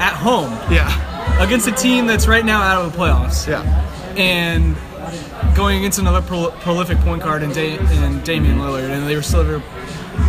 at 0.00 0.14
home 0.14 0.50
Yeah, 0.72 1.42
against 1.42 1.68
a 1.68 1.72
team 1.72 2.06
that's 2.06 2.26
right 2.26 2.44
now 2.44 2.62
out 2.62 2.84
of 2.84 2.92
the 2.92 2.98
playoffs 2.98 3.46
yeah. 3.46 3.62
and 4.16 4.74
going 5.54 5.78
against 5.78 5.98
another 5.98 6.22
pro- 6.22 6.50
prolific 6.50 6.98
point 6.98 7.22
guard 7.22 7.42
in, 7.42 7.50
da- 7.50 7.78
Damian 8.24 8.58
Lillard, 8.58 8.90
and 8.90 9.06
they 9.06 9.16
were 9.16 9.22
still 9.22 9.42
able 9.42 9.60
to 9.60 9.66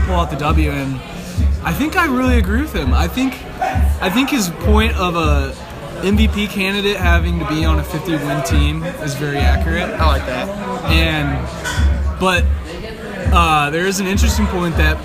pull 0.05 0.15
out 0.15 0.29
the 0.29 0.37
W. 0.37 0.71
And 0.71 0.95
I 1.63 1.73
think 1.73 1.95
I 1.97 2.05
really 2.05 2.37
agree 2.37 2.61
with 2.61 2.73
him. 2.73 2.93
I 2.93 3.07
think 3.07 3.33
I 4.01 4.09
think 4.09 4.29
his 4.29 4.49
point 4.49 4.95
of 4.95 5.15
a 5.15 5.53
MVP 6.01 6.49
candidate 6.49 6.97
having 6.97 7.39
to 7.39 7.47
be 7.47 7.65
on 7.65 7.79
a 7.79 7.83
50 7.83 8.11
win 8.11 8.43
team 8.43 8.83
is 8.83 9.15
very 9.15 9.37
accurate. 9.37 9.89
I 9.99 10.05
like 10.05 10.25
that. 10.27 10.47
And 10.91 12.19
but 12.19 12.43
uh, 13.33 13.69
there 13.71 13.87
is 13.87 13.99
an 13.99 14.07
interesting 14.07 14.45
point 14.47 14.77
that 14.77 14.97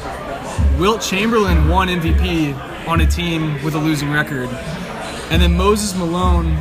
Wilt 0.78 1.00
Chamberlain 1.00 1.68
won 1.68 1.88
MVP 1.88 2.86
on 2.86 3.00
a 3.00 3.06
team 3.06 3.62
with 3.64 3.74
a 3.74 3.78
losing 3.78 4.10
record, 4.10 4.48
and 5.30 5.40
then 5.40 5.56
Moses 5.56 5.96
Malone 5.96 6.56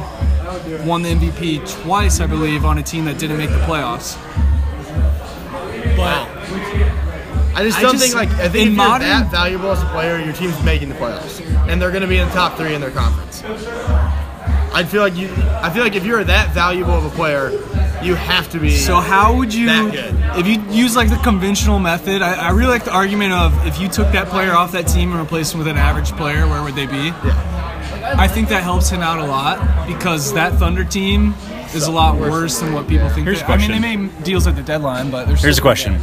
won 0.85 1.01
the 1.03 1.09
MVP 1.09 1.59
twice, 1.83 2.19
I 2.19 2.27
believe, 2.27 2.65
on 2.65 2.77
a 2.77 2.83
team 2.83 3.05
that 3.05 3.17
didn't 3.19 3.37
make 3.37 3.49
the 3.49 3.59
playoffs. 3.59 4.17
But 5.95 6.27
I 7.55 7.63
just 7.63 7.79
don't 7.81 7.93
just- 7.93 8.03
think 8.03 8.15
like 8.15 8.29
I 8.39 8.47
think 8.49 8.67
in 8.67 8.71
if 8.73 8.77
you're 8.77 8.99
that 8.99 9.31
valuable 9.31 9.71
as 9.71 9.81
a 9.81 9.85
player, 9.87 10.17
your 10.19 10.33
team's 10.33 10.61
making 10.63 10.89
the 10.89 10.95
playoffs, 10.95 11.41
and 11.67 11.81
they're 11.81 11.91
going 11.91 12.01
to 12.03 12.07
be 12.07 12.17
in 12.17 12.27
the 12.27 12.33
top 12.33 12.57
three 12.57 12.73
in 12.73 12.81
their 12.81 12.91
conference. 12.91 13.43
I 14.71 14.83
feel 14.83 15.01
like 15.01 15.15
you. 15.17 15.29
I 15.61 15.69
feel 15.71 15.83
like 15.83 15.95
if 15.95 16.05
you're 16.05 16.23
that 16.23 16.53
valuable 16.53 16.93
of 16.93 17.03
a 17.05 17.09
player, 17.09 17.49
you 18.03 18.15
have 18.15 18.49
to 18.51 18.59
be. 18.59 18.71
So 18.77 18.97
how 19.01 19.35
would 19.35 19.53
you, 19.53 19.67
if 19.69 20.47
you 20.47 20.61
use 20.71 20.95
like 20.95 21.09
the 21.09 21.17
conventional 21.17 21.79
method? 21.79 22.21
I, 22.21 22.35
I 22.35 22.49
really 22.51 22.69
like 22.69 22.85
the 22.85 22.93
argument 22.93 23.33
of 23.33 23.65
if 23.65 23.79
you 23.81 23.89
took 23.89 24.11
that 24.13 24.27
player 24.29 24.53
off 24.53 24.71
that 24.73 24.83
team 24.87 25.11
and 25.11 25.19
replaced 25.19 25.53
him 25.53 25.57
with 25.59 25.67
an 25.67 25.77
average 25.77 26.11
player, 26.13 26.47
where 26.47 26.61
would 26.63 26.75
they 26.75 26.85
be? 26.85 27.07
Yeah. 27.07 27.68
I 28.17 28.27
think 28.27 28.49
that 28.49 28.63
helps 28.63 28.89
him 28.89 29.01
out 29.01 29.19
a 29.19 29.25
lot 29.25 29.87
because 29.87 30.33
that 30.33 30.53
Thunder 30.53 30.83
team 30.83 31.33
is 31.73 31.87
a 31.87 31.91
lot 31.91 32.17
worse 32.17 32.59
than 32.59 32.73
what 32.73 32.87
people 32.87 33.09
think. 33.09 33.25
Here's 33.25 33.39
they, 33.41 33.45
a 33.45 33.49
I 33.49 33.57
mean, 33.57 33.71
they 33.71 33.79
made 33.79 34.23
deals 34.23 34.47
at 34.47 34.55
the 34.55 34.63
deadline, 34.63 35.11
but 35.11 35.27
there's 35.27 35.41
Here's 35.41 35.57
a 35.57 35.61
question. 35.61 35.99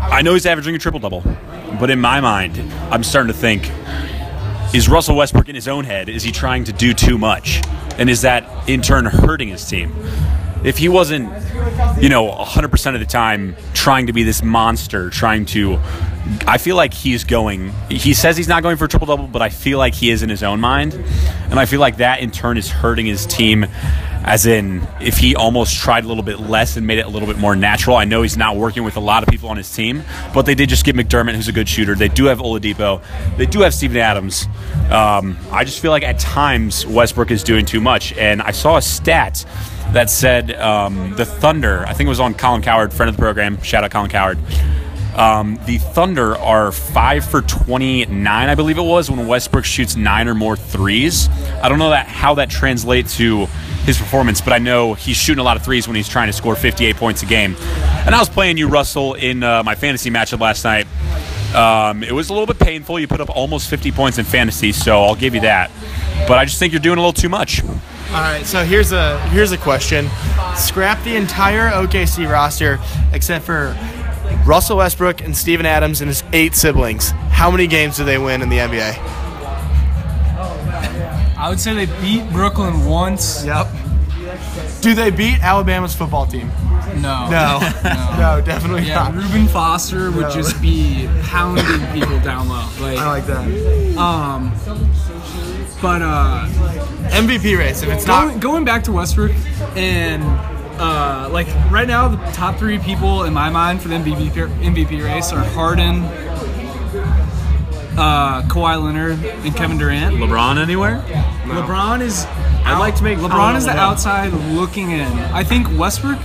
I 0.00 0.22
know 0.22 0.34
he's 0.34 0.46
averaging 0.46 0.74
a 0.74 0.78
triple 0.78 1.00
double, 1.00 1.22
but 1.78 1.90
in 1.90 2.00
my 2.00 2.20
mind, 2.20 2.58
I'm 2.90 3.04
starting 3.04 3.32
to 3.32 3.38
think: 3.38 3.70
Is 4.74 4.88
Russell 4.88 5.16
Westbrook 5.16 5.48
in 5.48 5.54
his 5.54 5.68
own 5.68 5.84
head? 5.84 6.08
Is 6.08 6.22
he 6.22 6.32
trying 6.32 6.64
to 6.64 6.72
do 6.72 6.92
too 6.94 7.18
much, 7.18 7.62
and 7.98 8.10
is 8.10 8.22
that 8.22 8.68
in 8.68 8.82
turn 8.82 9.04
hurting 9.04 9.48
his 9.48 9.68
team? 9.68 9.94
If 10.64 10.78
he 10.78 10.88
wasn't, 10.88 11.30
you 12.00 12.08
know, 12.08 12.30
100% 12.30 12.94
of 12.94 13.00
the 13.00 13.06
time 13.06 13.56
trying 13.74 14.06
to 14.06 14.12
be 14.12 14.22
this 14.22 14.42
monster, 14.42 15.10
trying 15.10 15.46
to, 15.46 15.78
I 16.46 16.58
feel 16.58 16.76
like 16.76 16.94
he's 16.94 17.24
going. 17.24 17.72
He 17.90 18.14
says 18.14 18.36
he's 18.36 18.48
not 18.48 18.62
going 18.62 18.76
for 18.76 18.84
a 18.84 18.88
triple 18.88 19.06
double, 19.06 19.26
but 19.26 19.42
I 19.42 19.48
feel 19.48 19.78
like 19.78 19.94
he 19.94 20.10
is 20.10 20.22
in 20.22 20.28
his 20.28 20.42
own 20.42 20.60
mind, 20.60 20.94
and 20.94 21.58
I 21.58 21.66
feel 21.66 21.80
like 21.80 21.98
that 21.98 22.20
in 22.20 22.30
turn 22.30 22.58
is 22.58 22.70
hurting 22.70 23.06
his 23.06 23.26
team. 23.26 23.66
As 24.24 24.44
in, 24.44 24.86
if 25.00 25.16
he 25.16 25.36
almost 25.36 25.76
tried 25.76 26.04
a 26.04 26.08
little 26.08 26.24
bit 26.24 26.38
less 26.38 26.76
and 26.76 26.86
made 26.86 26.98
it 26.98 27.06
a 27.06 27.08
little 27.08 27.26
bit 27.26 27.38
more 27.38 27.56
natural. 27.56 27.96
I 27.96 28.04
know 28.04 28.20
he's 28.20 28.36
not 28.36 28.56
working 28.56 28.82
with 28.84 28.96
a 28.96 29.00
lot 29.00 29.22
of 29.22 29.28
people 29.30 29.48
on 29.48 29.56
his 29.56 29.74
team, 29.74 30.02
but 30.34 30.44
they 30.44 30.54
did 30.54 30.68
just 30.68 30.84
get 30.84 30.94
McDermott, 30.96 31.34
who's 31.34 31.48
a 31.48 31.52
good 31.52 31.68
shooter. 31.68 31.94
They 31.94 32.08
do 32.08 32.26
have 32.26 32.38
Oladipo. 32.38 33.00
They 33.38 33.46
do 33.46 33.60
have 33.60 33.72
Steven 33.72 33.96
Adams. 33.96 34.46
Um, 34.90 35.38
I 35.50 35.64
just 35.64 35.80
feel 35.80 35.92
like 35.92 36.02
at 36.02 36.18
times 36.18 36.84
Westbrook 36.84 37.30
is 37.30 37.42
doing 37.42 37.64
too 37.64 37.80
much. 37.80 38.12
And 38.14 38.42
I 38.42 38.50
saw 38.50 38.76
a 38.76 38.82
stat 38.82 39.46
that 39.92 40.10
said 40.10 40.52
um, 40.52 41.14
the 41.16 41.24
Thunder, 41.24 41.84
I 41.86 41.92
think 41.92 42.06
it 42.06 42.10
was 42.10 42.20
on 42.20 42.34
Colin 42.34 42.62
Cowherd, 42.62 42.92
friend 42.92 43.08
of 43.08 43.16
the 43.16 43.20
program. 43.20 43.60
Shout 43.62 43.84
out 43.84 43.90
Colin 43.90 44.10
Cowherd. 44.10 44.38
Um, 45.16 45.58
the 45.66 45.78
Thunder 45.78 46.36
are 46.36 46.70
five 46.70 47.24
for 47.24 47.42
29, 47.42 48.48
I 48.48 48.54
believe 48.54 48.78
it 48.78 48.82
was, 48.82 49.10
when 49.10 49.26
Westbrook 49.26 49.64
shoots 49.64 49.96
nine 49.96 50.28
or 50.28 50.34
more 50.34 50.56
threes. 50.56 51.28
I 51.60 51.68
don't 51.68 51.80
know 51.80 51.90
that 51.90 52.06
how 52.06 52.34
that 52.34 52.50
translates 52.50 53.16
to 53.16 53.46
his 53.84 53.98
performance, 53.98 54.40
but 54.40 54.52
I 54.52 54.58
know 54.58 54.94
he's 54.94 55.16
shooting 55.16 55.40
a 55.40 55.44
lot 55.44 55.56
of 55.56 55.64
threes 55.64 55.88
when 55.88 55.96
he's 55.96 56.08
trying 56.08 56.28
to 56.28 56.32
score 56.32 56.54
58 56.54 56.94
points 56.96 57.22
a 57.24 57.26
game. 57.26 57.56
And 57.58 58.14
I 58.14 58.18
was 58.20 58.28
playing 58.28 58.58
you, 58.58 58.68
Russell, 58.68 59.14
in 59.14 59.42
uh, 59.42 59.64
my 59.64 59.74
fantasy 59.74 60.10
matchup 60.10 60.38
last 60.38 60.62
night. 60.62 60.86
Um, 61.54 62.02
it 62.02 62.12
was 62.12 62.28
a 62.28 62.32
little 62.32 62.46
bit 62.46 62.58
painful. 62.58 63.00
You 63.00 63.08
put 63.08 63.20
up 63.20 63.30
almost 63.30 63.68
50 63.70 63.90
points 63.92 64.18
in 64.18 64.24
fantasy, 64.24 64.72
so 64.72 65.02
I'll 65.02 65.14
give 65.14 65.34
you 65.34 65.40
that. 65.42 65.70
But 66.26 66.38
I 66.38 66.44
just 66.44 66.58
think 66.58 66.72
you're 66.72 66.80
doing 66.80 66.98
a 66.98 67.00
little 67.00 67.12
too 67.12 67.28
much. 67.28 67.64
All 67.64 68.14
right, 68.14 68.44
so 68.46 68.64
here's 68.64 68.92
a 68.92 69.20
here's 69.28 69.52
a 69.52 69.58
question. 69.58 70.08
Scrap 70.56 71.02
the 71.04 71.14
entire 71.16 71.68
OKC 71.70 72.30
roster 72.30 72.78
except 73.12 73.44
for 73.44 73.76
Russell 74.46 74.78
Westbrook 74.78 75.20
and 75.22 75.36
Steven 75.36 75.66
Adams 75.66 76.00
and 76.00 76.08
his 76.08 76.24
eight 76.32 76.54
siblings. 76.54 77.10
How 77.30 77.50
many 77.50 77.66
games 77.66 77.98
do 77.98 78.04
they 78.04 78.16
win 78.18 78.40
in 78.40 78.48
the 78.48 78.58
NBA? 78.58 78.96
I 81.36 81.48
would 81.48 81.60
say 81.60 81.74
they 81.74 82.00
beat 82.00 82.28
Brooklyn 82.32 82.86
once. 82.86 83.44
Yep. 83.44 83.66
Do 84.80 84.94
they 84.94 85.10
beat 85.10 85.40
Alabama's 85.42 85.94
football 85.94 86.26
team? 86.26 86.50
No. 87.00 87.26
No. 87.30 87.58
no, 88.18 88.42
definitely 88.44 88.82
Yeah, 88.84 88.94
not. 89.08 89.14
Reuben 89.14 89.46
Foster 89.46 90.10
would 90.10 90.22
No. 90.22 90.30
just 90.30 90.60
be 90.60 91.08
pounding 91.24 91.64
people 91.92 92.18
down 92.20 92.48
low. 92.48 92.66
Like, 92.80 92.98
I 92.98 93.06
like 93.06 93.26
that. 93.26 93.96
um, 93.98 94.52
but 95.80 96.02
uh, 96.02 96.46
MVP 97.10 97.56
race. 97.56 97.82
If 97.82 97.88
it's 97.90 98.04
going, 98.04 98.28
not, 98.32 98.40
going 98.40 98.64
back 98.64 98.84
to 98.84 98.92
Westbrook 98.92 99.32
and 99.76 100.22
uh, 100.80 101.28
like 101.30 101.46
right 101.70 101.86
now, 101.86 102.08
the 102.08 102.16
top 102.32 102.56
three 102.56 102.78
people 102.78 103.24
in 103.24 103.32
my 103.34 103.48
mind 103.50 103.80
for 103.82 103.88
the 103.88 103.94
MVP 103.96 104.30
MVP 104.30 105.04
race 105.04 105.32
are 105.32 105.44
Harden, 105.44 106.04
uh, 107.96 108.42
Kawhi 108.48 108.82
Leonard, 108.82 109.22
and 109.24 109.54
Kevin 109.56 109.78
Durant. 109.78 110.16
LeBron 110.16 110.58
anywhere? 110.60 111.02
LeBron 111.44 112.00
is. 112.00 112.26
I'd 112.68 112.78
like 112.78 112.94
to 112.96 113.02
make- 113.04 113.18
LeBron 113.18 113.56
is 113.56 113.64
the 113.64 113.72
LeBron. 113.72 113.76
outside 113.76 114.32
looking 114.52 114.90
in. 114.90 115.10
I 115.32 115.42
think 115.44 115.66
Westbrook. 115.78 116.18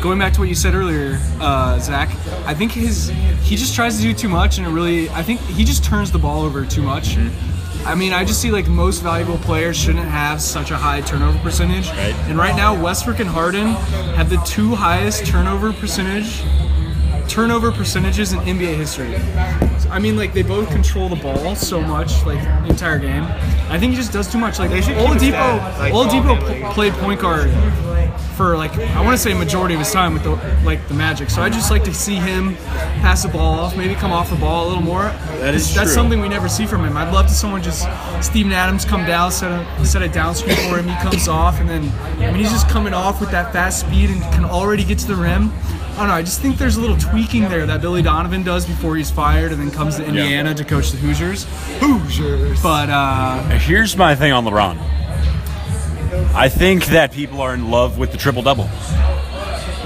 Going 0.00 0.18
back 0.18 0.34
to 0.34 0.40
what 0.40 0.50
you 0.50 0.54
said 0.54 0.74
earlier, 0.74 1.18
uh, 1.40 1.78
Zach, 1.78 2.10
I 2.46 2.52
think 2.52 2.72
his 2.72 3.10
he 3.42 3.56
just 3.56 3.74
tries 3.74 3.96
to 3.96 4.02
do 4.02 4.12
too 4.12 4.28
much, 4.28 4.58
and 4.58 4.66
it 4.66 4.70
really 4.70 5.08
I 5.10 5.22
think 5.22 5.40
he 5.40 5.64
just 5.64 5.82
turns 5.82 6.12
the 6.12 6.18
ball 6.18 6.42
over 6.42 6.64
too 6.66 6.82
much. 6.82 7.16
Mm-hmm. 7.16 7.88
I 7.88 7.94
mean, 7.94 8.12
I 8.12 8.24
just 8.24 8.40
see 8.40 8.50
like 8.50 8.68
most 8.68 9.02
valuable 9.02 9.38
players 9.38 9.76
shouldn't 9.78 10.08
have 10.08 10.40
such 10.42 10.70
a 10.70 10.76
high 10.76 11.00
turnover 11.02 11.38
percentage. 11.38 11.88
Right. 11.88 12.14
And 12.28 12.36
right 12.38 12.54
now, 12.54 12.78
Westbrook 12.80 13.20
and 13.20 13.28
Harden 13.28 13.68
have 14.16 14.28
the 14.28 14.36
two 14.38 14.74
highest 14.74 15.26
turnover 15.26 15.72
percentage 15.72 16.42
turnover 17.28 17.72
percentages 17.72 18.32
in 18.32 18.38
NBA 18.40 18.76
history. 18.76 19.14
I 19.94 20.00
mean, 20.00 20.16
like 20.16 20.32
they 20.34 20.42
both 20.42 20.68
control 20.70 21.08
the 21.08 21.14
ball 21.14 21.54
so 21.54 21.80
much, 21.80 22.26
like 22.26 22.42
the 22.42 22.70
entire 22.70 22.98
game. 22.98 23.22
I 23.70 23.78
think 23.78 23.92
he 23.92 23.96
just 23.96 24.12
does 24.12 24.30
too 24.30 24.38
much. 24.38 24.58
Like 24.58 24.70
They 24.70 24.80
should 24.80 24.96
keep 24.96 25.34
a 25.34 25.36
Oladipo, 25.36 25.78
like, 25.78 25.92
Oladipo 25.92 26.72
played 26.72 26.92
point 26.94 27.20
guard 27.20 27.48
for 28.34 28.56
like 28.56 28.76
I 28.78 29.00
want 29.02 29.16
to 29.16 29.22
say 29.22 29.32
majority 29.34 29.74
of 29.74 29.80
his 29.80 29.92
time 29.92 30.12
with 30.14 30.22
the 30.24 30.32
like 30.64 30.86
the 30.88 30.94
Magic. 30.94 31.30
So 31.30 31.42
I 31.42 31.48
just 31.48 31.70
like 31.70 31.84
to 31.84 31.94
see 31.94 32.16
him 32.16 32.56
pass 33.00 33.22
the 33.22 33.28
ball 33.28 33.58
off, 33.60 33.76
maybe 33.76 33.94
come 33.94 34.12
off 34.12 34.30
the 34.30 34.36
ball 34.36 34.66
a 34.66 34.68
little 34.68 34.82
more. 34.82 35.04
That 35.40 35.54
is 35.54 35.74
That's 35.74 35.88
true. 35.88 35.94
something 35.94 36.20
we 36.20 36.28
never 36.28 36.48
see 36.48 36.66
from 36.66 36.84
him. 36.84 36.96
I'd 36.96 37.12
love 37.12 37.26
to 37.26 37.32
someone 37.34 37.62
just 37.62 37.86
Steven 38.20 38.52
Adams 38.52 38.84
come 38.84 39.04
down, 39.06 39.32
set 39.32 39.50
a 39.50 39.84
set 39.84 40.02
a 40.02 40.08
down 40.08 40.34
screen 40.34 40.56
for 40.68 40.78
him. 40.78 40.88
He 40.88 40.94
comes 40.96 41.28
off, 41.28 41.60
and 41.60 41.68
then 41.68 41.90
I 42.18 42.26
mean 42.30 42.36
he's 42.36 42.50
just 42.50 42.68
coming 42.68 42.94
off 42.94 43.20
with 43.20 43.30
that 43.30 43.52
fast 43.52 43.80
speed 43.80 44.10
and 44.10 44.20
can 44.34 44.44
already 44.44 44.84
get 44.84 44.98
to 45.00 45.06
the 45.06 45.16
rim. 45.16 45.52
I 45.94 45.98
don't 45.98 46.08
know. 46.08 46.14
I 46.14 46.22
just 46.22 46.40
think 46.40 46.58
there's 46.58 46.76
a 46.76 46.80
little 46.80 46.96
tweaking 46.96 47.42
there 47.42 47.66
that 47.66 47.80
Billy 47.80 48.02
Donovan 48.02 48.42
does 48.42 48.66
before 48.66 48.96
he's 48.96 49.12
fired, 49.12 49.52
and 49.52 49.60
then 49.60 49.70
comes 49.70 49.96
to 49.96 50.04
Indiana 50.04 50.52
to 50.52 50.64
coach 50.64 50.90
the 50.90 50.96
Hoosiers. 50.96 51.44
Hoosiers. 51.78 52.60
But 52.60 52.90
uh, 52.90 53.42
Here's 53.58 53.96
my 53.96 54.16
thing 54.16 54.32
on 54.32 54.44
LeBron. 54.44 54.76
I 56.36 56.48
think 56.48 56.86
that 56.86 57.12
people 57.12 57.40
are 57.40 57.54
in 57.54 57.70
love 57.70 57.96
with 57.96 58.10
the 58.10 58.18
triple 58.18 58.42
double. 58.42 58.68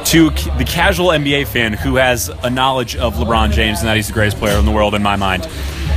To 0.06 0.30
the 0.30 0.64
casual 0.66 1.08
NBA 1.08 1.46
fan 1.46 1.74
who 1.74 1.96
has 1.96 2.30
a 2.42 2.48
knowledge 2.48 2.96
of 2.96 3.16
LeBron 3.16 3.52
James 3.52 3.80
and 3.80 3.88
that 3.88 3.96
he's 3.96 4.06
the 4.06 4.14
greatest 4.14 4.38
player 4.38 4.58
in 4.58 4.64
the 4.64 4.72
world 4.72 4.94
in 4.94 5.02
my 5.02 5.16
mind, 5.16 5.44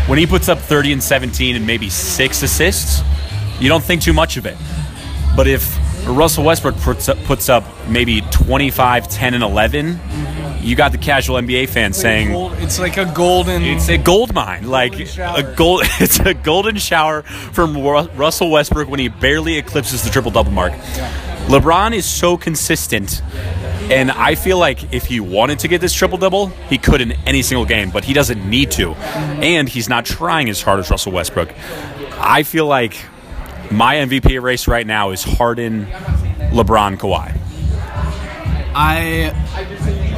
when 0.07 0.19
he 0.19 0.27
puts 0.27 0.49
up 0.49 0.59
30 0.59 0.91
and 0.91 1.01
17 1.01 1.55
and 1.55 1.65
maybe 1.65 1.89
six 1.89 2.43
assists, 2.43 3.01
you 3.61 3.69
don't 3.69 3.83
think 3.83 4.01
too 4.01 4.11
much 4.11 4.35
of 4.35 4.45
it. 4.45 4.57
But 5.37 5.47
if 5.47 5.77
Russell 6.05 6.43
Westbrook 6.43 6.75
puts 6.77 7.07
up, 7.07 7.17
puts 7.19 7.47
up 7.47 7.63
maybe 7.87 8.19
25, 8.19 9.07
10, 9.07 9.33
and 9.33 9.43
11, 9.43 9.99
you 10.61 10.75
got 10.75 10.91
the 10.91 10.97
casual 10.97 11.37
NBA 11.37 11.69
fan 11.69 11.93
saying, 11.93 12.31
gold- 12.31 12.53
it's 12.59 12.79
like 12.79 12.97
a 12.97 13.05
golden. 13.05 13.63
it's 13.63 13.89
a 13.89 13.97
gold 13.97 14.33
mine, 14.33 14.67
like 14.67 14.93
a 15.17 15.53
gold. 15.55 15.83
It's 15.99 16.19
a 16.19 16.33
golden 16.33 16.77
shower 16.77 17.21
from 17.21 17.77
Russell 17.77 18.49
Westbrook 18.49 18.89
when 18.89 18.99
he 18.99 19.07
barely 19.07 19.57
eclipses 19.57 20.03
the 20.03 20.09
triple 20.09 20.31
double 20.31 20.51
mark. 20.51 20.73
LeBron 21.47 21.93
is 21.93 22.05
so 22.05 22.37
consistent, 22.37 23.21
and 23.91 24.09
I 24.11 24.35
feel 24.35 24.57
like 24.57 24.93
if 24.93 25.05
he 25.05 25.19
wanted 25.19 25.59
to 25.59 25.67
get 25.67 25.81
this 25.81 25.93
triple 25.93 26.17
double, 26.17 26.47
he 26.47 26.77
could 26.77 27.01
in 27.01 27.11
any 27.25 27.41
single 27.41 27.65
game, 27.65 27.89
but 27.89 28.03
he 28.03 28.13
doesn't 28.13 28.49
need 28.49 28.71
to, 28.71 28.91
mm-hmm. 28.91 29.43
and 29.43 29.67
he's 29.67 29.89
not 29.89 30.05
trying 30.05 30.49
as 30.49 30.61
hard 30.61 30.79
as 30.79 30.89
Russell 30.89 31.11
Westbrook. 31.11 31.53
I 32.17 32.43
feel 32.43 32.67
like 32.67 32.95
my 33.71 33.95
MVP 33.95 34.41
race 34.41 34.67
right 34.67 34.85
now 34.85 35.11
is 35.11 35.23
Harden, 35.23 35.85
LeBron, 36.51 36.97
Kawhi. 36.97 37.37
I 38.73 39.33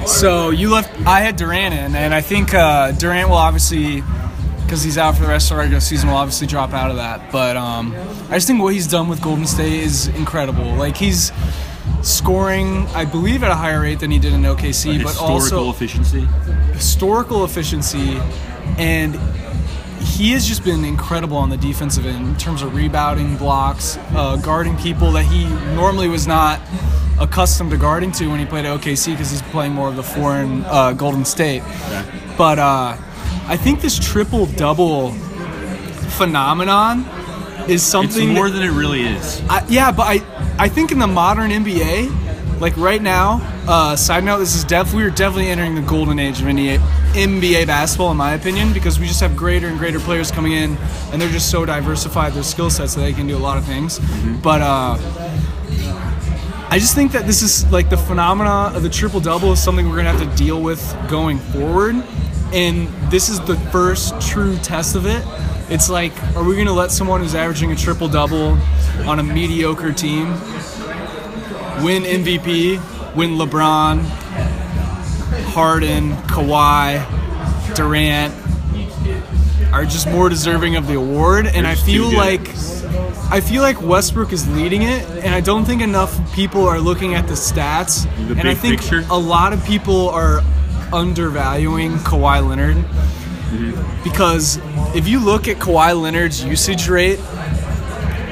so 0.05 0.49
you 0.49 0.69
left. 0.69 0.89
I 1.07 1.21
had 1.21 1.35
Durant 1.35 1.73
in, 1.73 1.95
and 1.95 2.13
I 2.13 2.21
think 2.21 2.53
uh, 2.53 2.91
Durant 2.91 3.29
will 3.29 3.37
obviously, 3.37 4.03
because 4.63 4.83
he's 4.83 4.97
out 4.97 5.15
for 5.15 5.23
the 5.23 5.29
rest 5.29 5.51
of 5.51 5.57
the 5.57 5.61
regular 5.61 5.81
season, 5.81 6.09
will 6.09 6.17
obviously 6.17 6.47
drop 6.47 6.73
out 6.73 6.89
of 6.91 6.97
that. 6.97 7.31
But 7.31 7.57
um, 7.57 7.93
I 8.29 8.35
just 8.35 8.47
think 8.47 8.61
what 8.61 8.73
he's 8.73 8.87
done 8.87 9.07
with 9.07 9.21
Golden 9.21 9.45
State 9.45 9.73
is 9.73 10.07
incredible. 10.09 10.75
Like 10.75 10.97
he's 10.97 11.31
scoring, 12.01 12.85
I 12.87 13.05
believe, 13.05 13.43
at 13.43 13.51
a 13.51 13.55
higher 13.55 13.81
rate 13.81 13.99
than 13.99 14.11
he 14.11 14.19
did 14.19 14.33
in 14.33 14.41
OKC, 14.41 15.03
but 15.03 15.17
also 15.17 15.35
historical 15.35 15.69
efficiency. 15.71 16.21
historical 16.73 17.45
efficiency, 17.45 18.19
and 18.77 19.15
he 20.03 20.31
has 20.33 20.45
just 20.47 20.63
been 20.63 20.83
incredible 20.85 21.37
on 21.37 21.49
the 21.49 21.57
defensive 21.57 22.05
end 22.05 22.27
in 22.27 22.35
terms 22.37 22.61
of 22.61 22.75
rebounding, 22.75 23.37
blocks, 23.37 23.97
uh, 24.15 24.35
guarding 24.37 24.77
people 24.77 25.11
that 25.13 25.23
he 25.25 25.45
normally 25.75 26.07
was 26.07 26.27
not 26.27 26.59
accustomed 27.19 27.71
to 27.71 27.77
guarding 27.77 28.11
to 28.11 28.27
when 28.27 28.39
he 28.39 28.45
played 28.45 28.65
at 28.65 28.79
OKC 28.79 29.11
because 29.11 29.31
he's 29.31 29.41
playing 29.43 29.73
more 29.73 29.87
of 29.89 29.95
the 29.95 30.03
foreign 30.03 30.63
uh, 30.65 30.91
Golden 30.93 31.25
State. 31.25 31.63
But 32.37 32.59
uh, 32.59 32.97
I 33.47 33.57
think 33.57 33.81
this 33.81 33.97
triple 33.97 34.45
double 34.47 35.11
phenomenon 36.17 37.05
is 37.67 37.75
It's 37.75 37.83
something 37.83 38.29
more 38.33 38.49
that- 38.49 38.57
than 38.59 38.67
it 38.67 38.71
really 38.71 39.03
is. 39.03 39.41
I, 39.49 39.65
yeah, 39.69 39.91
but 39.91 40.03
I 40.03 40.21
I 40.59 40.67
think 40.69 40.91
in 40.91 40.99
the 40.99 41.07
modern 41.07 41.49
NBA, 41.51 42.09
like 42.63 42.77
right 42.77 43.01
now, 43.01 43.41
uh, 43.67 43.93
side 43.93 44.23
note, 44.23 44.37
this 44.37 44.55
is 44.55 44.63
def 44.63 44.93
we're 44.93 45.09
definitely 45.09 45.49
entering 45.49 45.75
the 45.75 45.81
golden 45.81 46.17
age 46.17 46.39
of 46.39 46.47
NBA, 46.47 46.77
NBA 47.11 47.67
basketball, 47.67 48.09
in 48.11 48.15
my 48.15 48.35
opinion, 48.35 48.71
because 48.71 49.01
we 49.01 49.05
just 49.05 49.19
have 49.19 49.35
greater 49.35 49.67
and 49.67 49.77
greater 49.77 49.99
players 49.99 50.31
coming 50.31 50.53
in, 50.53 50.77
and 51.11 51.21
they're 51.21 51.27
just 51.27 51.51
so 51.51 51.65
diversified 51.65 52.31
their 52.31 52.41
skill 52.41 52.69
sets 52.69 52.95
that 52.95 53.01
they 53.01 53.11
can 53.11 53.27
do 53.27 53.35
a 53.35 53.37
lot 53.37 53.57
of 53.57 53.65
things. 53.65 53.99
But 54.41 54.61
uh, 54.61 54.97
I 56.69 56.77
just 56.79 56.95
think 56.95 57.11
that 57.11 57.27
this 57.27 57.41
is 57.41 57.69
like 57.69 57.89
the 57.89 57.97
phenomena 57.97 58.71
of 58.73 58.81
the 58.81 58.89
triple 58.89 59.19
double 59.19 59.51
is 59.51 59.61
something 59.61 59.89
we're 59.89 59.97
gonna 59.97 60.13
have 60.13 60.31
to 60.31 60.37
deal 60.41 60.61
with 60.61 60.81
going 61.09 61.39
forward, 61.39 62.01
and 62.53 62.87
this 63.11 63.27
is 63.27 63.41
the 63.41 63.57
first 63.73 64.21
true 64.21 64.55
test 64.59 64.95
of 64.95 65.05
it. 65.05 65.21
It's 65.69 65.89
like, 65.89 66.13
are 66.37 66.45
we 66.45 66.55
gonna 66.55 66.71
let 66.71 66.91
someone 66.91 67.19
who's 67.19 67.35
averaging 67.35 67.73
a 67.73 67.75
triple 67.75 68.07
double 68.07 68.57
on 69.05 69.19
a 69.19 69.23
mediocre 69.23 69.91
team 69.91 70.33
win 71.81 72.03
MVP, 72.03 73.15
win 73.15 73.31
LeBron, 73.37 74.01
Harden, 75.53 76.11
Kawhi, 76.27 77.75
Durant? 77.75 78.33
Are 79.71 79.85
just 79.85 80.07
more 80.07 80.29
deserving 80.29 80.75
of 80.75 80.85
the 80.87 80.93
award, 80.95 81.47
and 81.47 81.65
I 81.65 81.73
feel 81.73 82.11
like 82.15 82.47
I 83.31 83.41
feel 83.41 83.63
like 83.63 83.81
Westbrook 83.81 84.31
is 84.31 84.47
leading 84.49 84.83
it, 84.83 85.03
and 85.25 85.33
I 85.33 85.39
don't 85.41 85.65
think 85.65 85.81
enough 85.81 86.13
people 86.35 86.63
are 86.67 86.79
looking 86.79 87.15
at 87.15 87.27
the 87.27 87.33
stats. 87.33 88.03
The 88.27 88.39
and 88.39 88.47
I 88.47 88.53
think 88.53 88.81
picture? 88.81 89.03
a 89.09 89.17
lot 89.17 89.51
of 89.51 89.65
people 89.65 90.09
are 90.09 90.41
undervaluing 90.91 91.93
Kawhi 91.93 92.47
Leonard 92.47 92.77
Mm-hmm. 93.53 94.03
because 94.03 94.57
if 94.95 95.07
you 95.07 95.19
look 95.19 95.47
at 95.47 95.57
Kawhi 95.57 95.99
Leonard's 95.99 96.43
usage 96.43 96.87
rate 96.89 97.19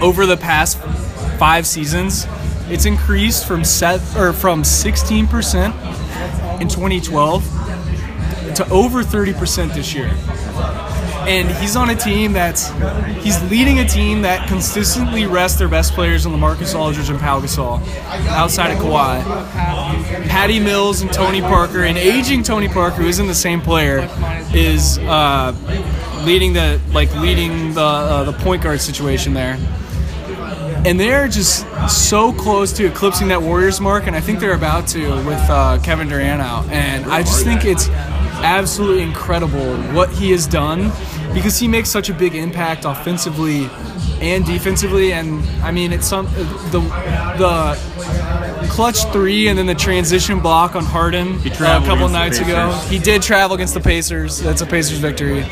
over 0.02 0.26
the 0.26 0.36
past 0.38 0.80
five 1.38 1.68
seasons, 1.68 2.26
it's 2.72 2.86
increased 2.86 3.48
from 3.48 3.63
set 3.63 4.00
or 4.16 4.34
from 4.34 4.63
16% 4.63 6.62
in 6.62 6.68
2012 6.68 7.44
to 8.56 8.70
over 8.70 9.04
30% 9.04 9.74
this 9.74 9.94
year 9.94 10.12
and 11.28 11.50
he's 11.58 11.75
on 11.75 11.90
a 11.90 11.96
team 11.96 12.34
that's 12.34 12.70
he's 13.24 13.42
leading 13.50 13.80
a 13.80 13.86
team 13.86 14.22
that 14.24 14.48
consistently 14.48 15.25
rests 15.25 15.58
their 15.58 15.68
best 15.68 15.94
players 15.94 16.25
on 16.25 16.34
LaMarcus 16.34 16.74
Aldridge 16.78 17.10
and 17.10 17.20
Pau 17.20 17.40
Gasol 17.40 17.80
outside 18.30 18.72
of 18.72 18.80
Kawhi. 18.80 19.22
Patty 20.28 20.60
Mills 20.60 21.01
and 21.01 21.12
Tony 21.13 21.42
Parker, 21.42 21.84
and 21.84 21.98
aging 21.98 22.44
Tony 22.44 22.68
Parker, 22.68 23.04
who 23.04 23.08
isn't 23.08 23.28
the 23.28 23.36
same 23.36 23.62
player, 23.62 24.10
is 24.54 24.98
uh, 25.00 25.54
leading 26.25 26.54
the 26.54 26.82
like 26.92 27.13
leading 27.16 27.74
the 27.74 27.82
uh, 27.82 28.24
the 28.24 28.34
point 28.34 28.63
guard 28.63 28.82
situation 28.82 29.34
there. 29.34 29.58
And 30.84 31.00
they're 31.00 31.28
just 31.28 31.66
so 31.90 32.34
close 32.34 32.74
to 32.74 32.88
eclipsing 32.88 33.28
that 33.28 33.42
Warriors 33.42 33.80
mark, 33.80 34.08
and 34.08 34.16
I 34.16 34.20
think 34.20 34.40
they're 34.40 34.56
about 34.56 34.88
to 34.90 35.16
with 35.26 35.40
uh, 35.50 35.80
Kevin 35.84 36.08
Durant 36.08 36.42
out. 36.42 36.68
And 36.70 37.06
I 37.06 37.22
just 37.22 37.44
think 37.44 37.66
it's 37.66 37.88
absolutely 37.90 39.04
incredible 39.04 39.78
what 39.94 40.10
he 40.10 40.32
has 40.32 40.48
done 40.48 40.92
because 41.34 41.60
he 41.60 41.68
makes 41.68 41.90
such 41.90 42.10
a 42.10 42.14
big 42.14 42.34
impact 42.34 42.86
offensively 42.86 43.70
and 44.22 44.44
defensively. 44.44 45.14
And 45.14 45.46
I 45.62 45.72
mean, 45.72 45.94
it's 45.94 46.08
some 46.08 46.26
the 46.72 46.80
the 47.38 48.68
clutch 48.70 49.04
three 49.12 49.50
and 49.50 49.58
then 49.58 49.68
the 49.68 49.76
transition 49.76 50.40
block 50.40 50.76
on 50.76 50.84
Harden 50.84 51.40
a 51.46 51.50
couple 51.52 52.10
nights 52.10 52.40
ago. 52.40 52.72
He 52.88 52.98
did 52.98 53.22
travel 53.22 53.56
against 53.56 53.74
the 53.74 53.82
Pacers. 53.82 54.40
That's 54.40 54.62
a 54.62 54.66
Pacers 54.66 54.98
victory. 54.98 55.44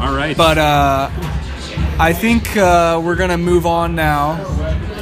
All 0.00 0.14
right. 0.14 0.36
But 0.36 0.58
uh, 0.58 1.10
I 1.98 2.12
think 2.12 2.56
uh, 2.56 3.00
we're 3.04 3.16
gonna 3.16 3.38
move 3.38 3.64
on 3.66 3.94
now. 3.94 4.36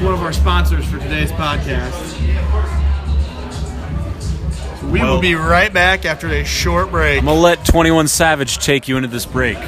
one 0.02 0.12
of 0.12 0.22
our 0.22 0.32
sponsors 0.32 0.84
for 0.86 0.98
today's 0.98 1.32
podcast. 1.32 2.18
We 4.90 5.00
will 5.00 5.20
be 5.20 5.34
right 5.34 5.72
back 5.72 6.04
after 6.04 6.26
a 6.28 6.44
short 6.44 6.90
break. 6.90 7.20
I'm 7.20 7.26
gonna 7.26 7.40
let 7.40 7.64
21 7.64 8.08
Savage 8.08 8.58
take 8.58 8.88
you 8.88 8.96
into 8.96 9.08
this 9.08 9.24
break. 9.24 9.56
Why 9.56 9.64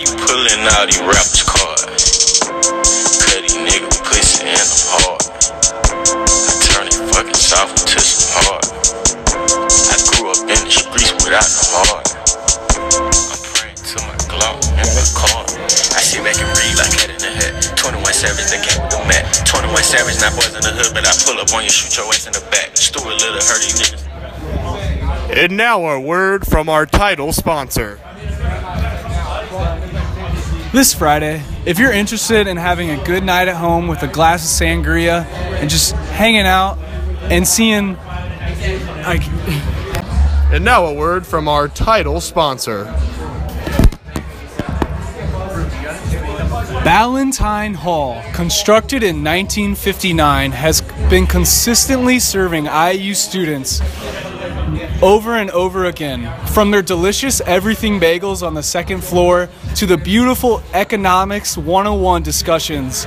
you 0.00 0.06
pulling 0.26 0.66
out 0.72 0.86
these 0.86 1.00
rappers' 1.00 1.42
cards? 1.44 2.40
Cut 3.22 3.42
these 3.42 3.56
niggas 3.56 4.02
pussy 4.04 4.46
and 4.48 4.58
I'm 4.58 4.88
hard. 4.88 5.22
I 6.24 6.52
turn 6.72 6.86
it 6.88 6.94
fucking 7.14 7.34
soft 7.34 7.80
into 7.82 8.00
some 8.00 8.42
hard. 8.42 8.64
I 9.92 9.96
grew 10.16 10.30
up 10.30 10.40
in 10.42 10.64
the 10.64 10.70
streets 10.70 11.12
without 11.22 11.44
no 11.44 11.62
heart. 11.76 12.07
Savage, 18.18 18.50
the 18.50 18.58
game 18.58 18.82
with 18.82 18.90
the 18.90 18.98
mat. 19.06 19.46
21 19.46 19.80
Savage, 19.84 20.20
not 20.20 20.34
boys 20.34 20.52
in 20.52 20.60
the 20.60 20.74
hood, 20.74 20.92
but 20.92 21.06
I 21.06 21.14
pull 21.22 21.38
up 21.40 21.54
on 21.54 21.62
you, 21.62 21.70
shoot 21.70 21.96
your 21.96 22.08
ass 22.08 22.26
in 22.26 22.32
the 22.32 22.40
back. 22.50 22.76
Stuart 22.76 23.04
Little, 23.04 23.38
hurt 23.38 23.62
these 23.62 23.78
niggas. 23.78 24.02
And 25.38 25.56
now 25.56 25.86
a 25.86 26.00
word 26.00 26.44
from 26.44 26.68
our 26.68 26.84
title 26.84 27.32
sponsor. 27.32 28.00
This 30.72 30.92
Friday, 30.92 31.44
if 31.64 31.78
you're 31.78 31.92
interested 31.92 32.48
in 32.48 32.56
having 32.56 32.90
a 32.90 33.02
good 33.04 33.22
night 33.22 33.46
at 33.46 33.54
home 33.54 33.86
with 33.86 34.02
a 34.02 34.08
glass 34.08 34.42
of 34.42 34.66
sangria 34.66 35.24
and 35.60 35.70
just 35.70 35.92
hanging 35.92 36.40
out 36.40 36.76
and 37.30 37.46
seeing 37.46 37.96
like 39.04 39.22
And 40.50 40.64
now 40.64 40.86
a 40.86 40.92
word 40.92 41.24
from 41.24 41.46
our 41.46 41.68
title 41.68 42.20
sponsor. 42.20 42.84
Ballantine 46.88 47.74
Hall, 47.74 48.22
constructed 48.32 49.02
in 49.02 49.22
1959, 49.22 50.52
has 50.52 50.80
been 51.10 51.26
consistently 51.26 52.18
serving 52.18 52.64
IU 52.64 53.12
students 53.12 53.82
over 55.02 55.36
and 55.36 55.50
over 55.50 55.84
again. 55.84 56.34
From 56.46 56.70
their 56.70 56.80
delicious 56.80 57.42
everything 57.42 58.00
bagels 58.00 58.42
on 58.42 58.54
the 58.54 58.62
second 58.62 59.04
floor 59.04 59.50
to 59.74 59.84
the 59.84 59.98
beautiful 59.98 60.62
economics 60.72 61.58
101 61.58 62.22
discussions. 62.22 63.04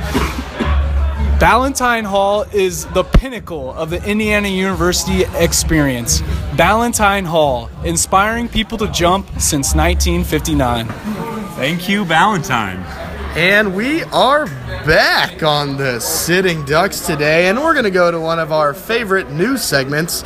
Ballantine 1.40 2.04
Hall 2.04 2.44
is 2.54 2.86
the 2.86 3.04
pinnacle 3.04 3.74
of 3.74 3.90
the 3.90 4.04
Indiana 4.08 4.48
University 4.48 5.24
experience. 5.34 6.22
Ballantine 6.56 7.26
Hall, 7.26 7.68
inspiring 7.84 8.48
people 8.48 8.78
to 8.78 8.92
jump 8.92 9.26
since 9.40 9.74
1959. 9.74 10.86
Thank 11.56 11.90
you, 11.90 12.06
Valentine. 12.06 13.11
And 13.34 13.74
we 13.74 14.04
are 14.04 14.46
back 14.86 15.42
on 15.42 15.78
the 15.78 16.02
Sitting 16.02 16.66
Ducks 16.66 17.00
today, 17.06 17.48
and 17.48 17.58
we're 17.58 17.72
going 17.72 17.86
to 17.86 17.90
go 17.90 18.12
to 18.12 18.20
one 18.20 18.40
of 18.40 18.52
our 18.52 18.74
favorite 18.74 19.32
news 19.32 19.62
segments 19.62 20.26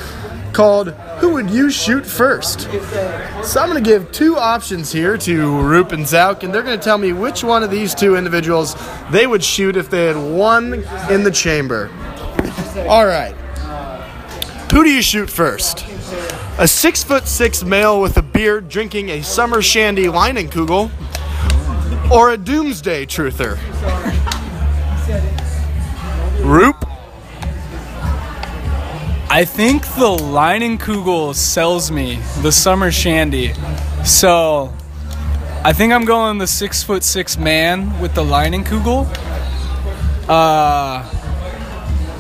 called 0.53 0.89
Who 1.19 1.33
Would 1.33 1.51
You 1.51 1.69
Shoot 1.69 2.03
First? 2.03 2.61
So 2.61 3.61
I'm 3.61 3.69
going 3.69 3.83
to 3.83 3.87
give 3.87 4.11
two 4.11 4.37
options 4.37 4.91
here 4.91 5.19
to 5.19 5.61
Roop 5.61 5.91
and 5.91 6.03
Zauk, 6.03 6.41
and 6.41 6.51
they're 6.51 6.63
going 6.63 6.79
to 6.79 6.83
tell 6.83 6.97
me 6.97 7.13
which 7.13 7.43
one 7.43 7.61
of 7.61 7.69
these 7.69 7.93
two 7.93 8.15
individuals 8.15 8.75
they 9.11 9.27
would 9.27 9.43
shoot 9.43 9.77
if 9.77 9.91
they 9.91 10.05
had 10.05 10.17
one 10.17 10.83
in 11.11 11.23
the 11.23 11.31
chamber. 11.31 11.91
All 12.89 13.05
right. 13.05 13.35
Who 14.71 14.83
do 14.83 14.89
you 14.89 15.03
shoot 15.03 15.29
first? 15.29 15.85
A 16.57 16.67
six 16.67 17.03
foot 17.03 17.27
six 17.27 17.63
male 17.63 18.01
with 18.01 18.17
a 18.17 18.23
beard 18.23 18.67
drinking 18.67 19.09
a 19.09 19.21
summer 19.21 19.61
shandy 19.61 20.05
Leinenkugel, 20.05 20.89
or 22.11 22.31
a 22.31 22.37
doomsday 22.37 23.05
truther? 23.05 23.57
Roop? 26.43 26.75
I 29.29 29.43
think 29.43 29.83
the 29.83 30.15
Leinenkugel 30.15 31.35
sells 31.35 31.91
me 31.91 32.19
the 32.41 32.51
summer 32.51 32.91
shandy. 32.91 33.53
So 34.03 34.73
I 35.63 35.73
think 35.73 35.91
I'm 35.93 36.05
going 36.05 36.37
the 36.37 36.47
six 36.47 36.83
foot 36.83 37.03
six 37.03 37.37
man 37.37 37.99
with 37.99 38.13
the 38.13 38.23
Leinenkugel. 38.23 39.07
Uh 40.29 41.11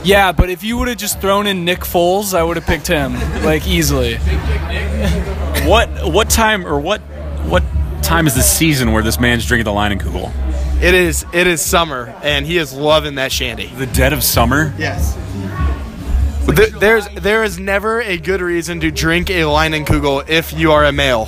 yeah, 0.03 0.31
but 0.31 0.49
if 0.49 0.63
you 0.63 0.77
would 0.77 0.87
have 0.87 0.97
just 0.97 1.19
thrown 1.19 1.47
in 1.47 1.65
Nick 1.65 1.79
Foles, 1.79 2.35
I 2.35 2.43
would 2.43 2.57
have 2.57 2.65
picked 2.65 2.87
him 2.87 3.13
like 3.43 3.67
easily. 3.67 4.17
What 5.67 5.89
what 6.11 6.29
time 6.29 6.65
or 6.65 6.79
what 6.79 7.01
what 7.47 7.63
time 8.05 8.27
is 8.27 8.35
the 8.35 8.41
season 8.43 8.91
where 8.91 9.03
this 9.03 9.19
man's 9.19 9.45
drinking 9.45 9.65
the 9.65 9.71
Leinenkugel? 9.71 10.31
It 10.81 10.93
is 10.93 11.25
it 11.33 11.47
is 11.47 11.61
summer 11.61 12.13
and 12.21 12.45
he 12.45 12.57
is 12.57 12.71
loving 12.73 13.15
that 13.15 13.31
shandy. 13.31 13.67
The 13.67 13.87
dead 13.87 14.13
of 14.13 14.23
summer? 14.23 14.73
Yes. 14.77 15.15
Th- 16.45 16.69
there's 16.73 17.07
there 17.15 17.43
is 17.43 17.57
never 17.57 18.01
a 18.01 18.17
good 18.17 18.41
reason 18.41 18.79
to 18.81 18.91
drink 18.91 19.29
a 19.29 19.41
Leinenkugel 19.41 20.29
if 20.29 20.53
you 20.53 20.71
are 20.71 20.85
a 20.85 20.91
male. 20.91 21.27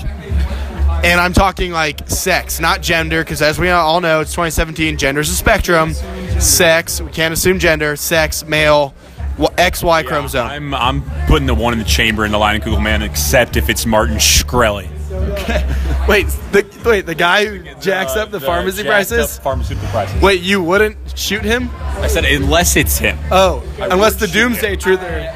And 1.03 1.19
I'm 1.19 1.33
talking 1.33 1.71
like 1.71 2.07
sex, 2.09 2.59
not 2.59 2.81
gender, 2.81 3.23
because 3.23 3.41
as 3.41 3.59
we 3.59 3.69
all 3.69 4.01
know, 4.01 4.21
it's 4.21 4.31
2017. 4.31 4.97
Gender 4.97 5.21
is 5.21 5.29
a 5.29 5.35
spectrum. 5.35 5.93
Sex, 6.39 7.01
we 7.01 7.11
can't 7.11 7.33
assume 7.33 7.59
gender. 7.59 7.95
Sex, 7.95 8.45
male, 8.45 8.93
wh- 9.39 9.53
XY 9.57 10.05
chromosome. 10.07 10.47
I'm 10.47 10.73
I'm 10.73 11.03
putting 11.27 11.45
the 11.47 11.55
one 11.55 11.73
in 11.73 11.79
the 11.79 11.85
chamber 11.85 12.25
in 12.25 12.31
the 12.31 12.37
Leinenkugel 12.39 12.81
man, 12.81 13.01
except 13.01 13.57
if 13.57 13.69
it's 13.69 13.85
Martin 13.85 14.17
Shkreli. 14.17 14.89
Wait, 16.07 16.27
the 16.53 16.65
wait 16.85 17.05
the 17.05 17.15
guy 17.15 17.45
who 17.45 17.75
jacks 17.81 18.15
up 18.15 18.31
the, 18.31 18.39
pharmacy 18.39 18.83
prices. 18.83 19.39
pharmaceutical 19.39 19.89
prices. 19.89 20.21
Wait, 20.21 20.41
you 20.41 20.63
wouldn't 20.63 20.97
shoot 21.17 21.43
him? 21.43 21.69
I 21.75 22.07
said 22.07 22.23
unless 22.23 22.75
it's 22.77 22.97
him. 22.97 23.17
Oh, 23.29 23.61
I 23.79 23.87
unless 23.87 24.13
would 24.13 24.21
the 24.21 24.27
shoot 24.27 24.33
Doomsday 24.33 24.77
Truther. 24.77 25.33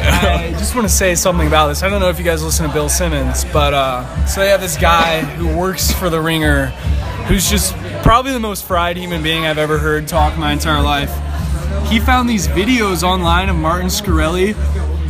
I 0.00 0.50
just 0.52 0.74
want 0.74 0.88
to 0.88 0.92
say 0.92 1.14
something 1.14 1.46
about 1.46 1.68
this. 1.68 1.82
I 1.82 1.88
don't 1.88 2.00
know 2.00 2.08
if 2.08 2.18
you 2.18 2.24
guys 2.24 2.42
listen 2.42 2.66
to 2.66 2.72
Bill 2.72 2.88
Simmons, 2.88 3.44
but 3.52 3.74
uh, 3.74 4.26
so 4.26 4.40
they 4.40 4.48
have 4.48 4.60
this 4.60 4.76
guy 4.76 5.20
who 5.20 5.56
works 5.56 5.92
for 5.92 6.10
the 6.10 6.20
Ringer, 6.20 6.66
who's 7.28 7.48
just 7.48 7.76
probably 8.02 8.32
the 8.32 8.40
most 8.40 8.64
fried 8.64 8.96
human 8.96 9.22
being 9.22 9.46
I've 9.46 9.58
ever 9.58 9.78
heard 9.78 10.08
talk 10.08 10.36
my 10.36 10.52
entire 10.52 10.82
life. 10.82 11.10
He 11.88 12.00
found 12.00 12.28
these 12.28 12.48
videos 12.48 13.02
online 13.02 13.48
of 13.48 13.56
Martin 13.56 13.88
Scarelli, 13.88 14.54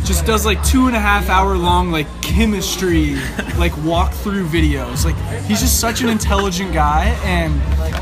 just 0.05 0.25
does 0.25 0.45
like 0.45 0.63
two 0.63 0.87
and 0.87 0.95
a 0.95 0.99
half 0.99 1.29
hour 1.29 1.55
long 1.57 1.91
like 1.91 2.07
chemistry, 2.21 3.15
like 3.57 3.71
walkthrough 3.73 4.47
videos. 4.47 5.05
Like 5.05 5.15
he's 5.45 5.59
just 5.59 5.79
such 5.79 6.01
an 6.01 6.09
intelligent 6.09 6.73
guy, 6.73 7.05
and 7.23 7.53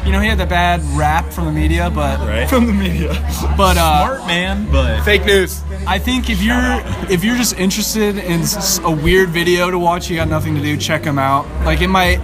you 0.05 0.11
know 0.11 0.19
he 0.19 0.27
had 0.27 0.37
that 0.39 0.49
bad 0.49 0.81
rap 0.97 1.31
from 1.33 1.45
the 1.45 1.51
media, 1.51 1.89
but 1.89 2.19
Right. 2.19 2.47
from 2.49 2.67
the 2.67 2.73
media, 2.73 3.09
but 3.57 3.77
uh, 3.77 4.05
Smart 4.17 4.27
man, 4.27 4.69
but 4.71 5.03
Fake 5.03 5.25
news. 5.25 5.61
I 5.85 5.99
think 5.99 6.29
if 6.29 6.41
you're 6.41 6.81
if 7.09 7.23
you're 7.23 7.37
just 7.37 7.57
interested 7.57 8.17
in 8.17 8.41
a 8.83 8.91
weird 8.91 9.29
video 9.29 9.69
to 9.71 9.79
watch, 9.79 10.09
you 10.09 10.15
got 10.15 10.27
nothing 10.29 10.55
to 10.55 10.61
do. 10.61 10.77
Check 10.77 11.03
him 11.03 11.17
out. 11.19 11.45
Like 11.65 11.81
it 11.81 11.87
might 11.87 12.19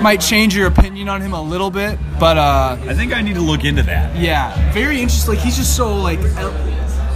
might 0.00 0.20
change 0.20 0.54
your 0.56 0.66
opinion 0.66 1.08
on 1.08 1.20
him 1.20 1.32
a 1.32 1.40
little 1.42 1.70
bit, 1.70 1.98
but 2.18 2.36
uh, 2.38 2.76
I 2.88 2.94
think 2.94 3.12
I 3.12 3.20
need 3.22 3.34
to 3.34 3.40
look 3.40 3.64
into 3.64 3.82
that. 3.84 4.16
yeah, 4.16 4.72
very 4.72 5.00
interesting. 5.00 5.34
Like 5.34 5.44
he's 5.44 5.56
just 5.56 5.76
so 5.76 5.94
like 5.96 6.18
elo- 6.20 6.71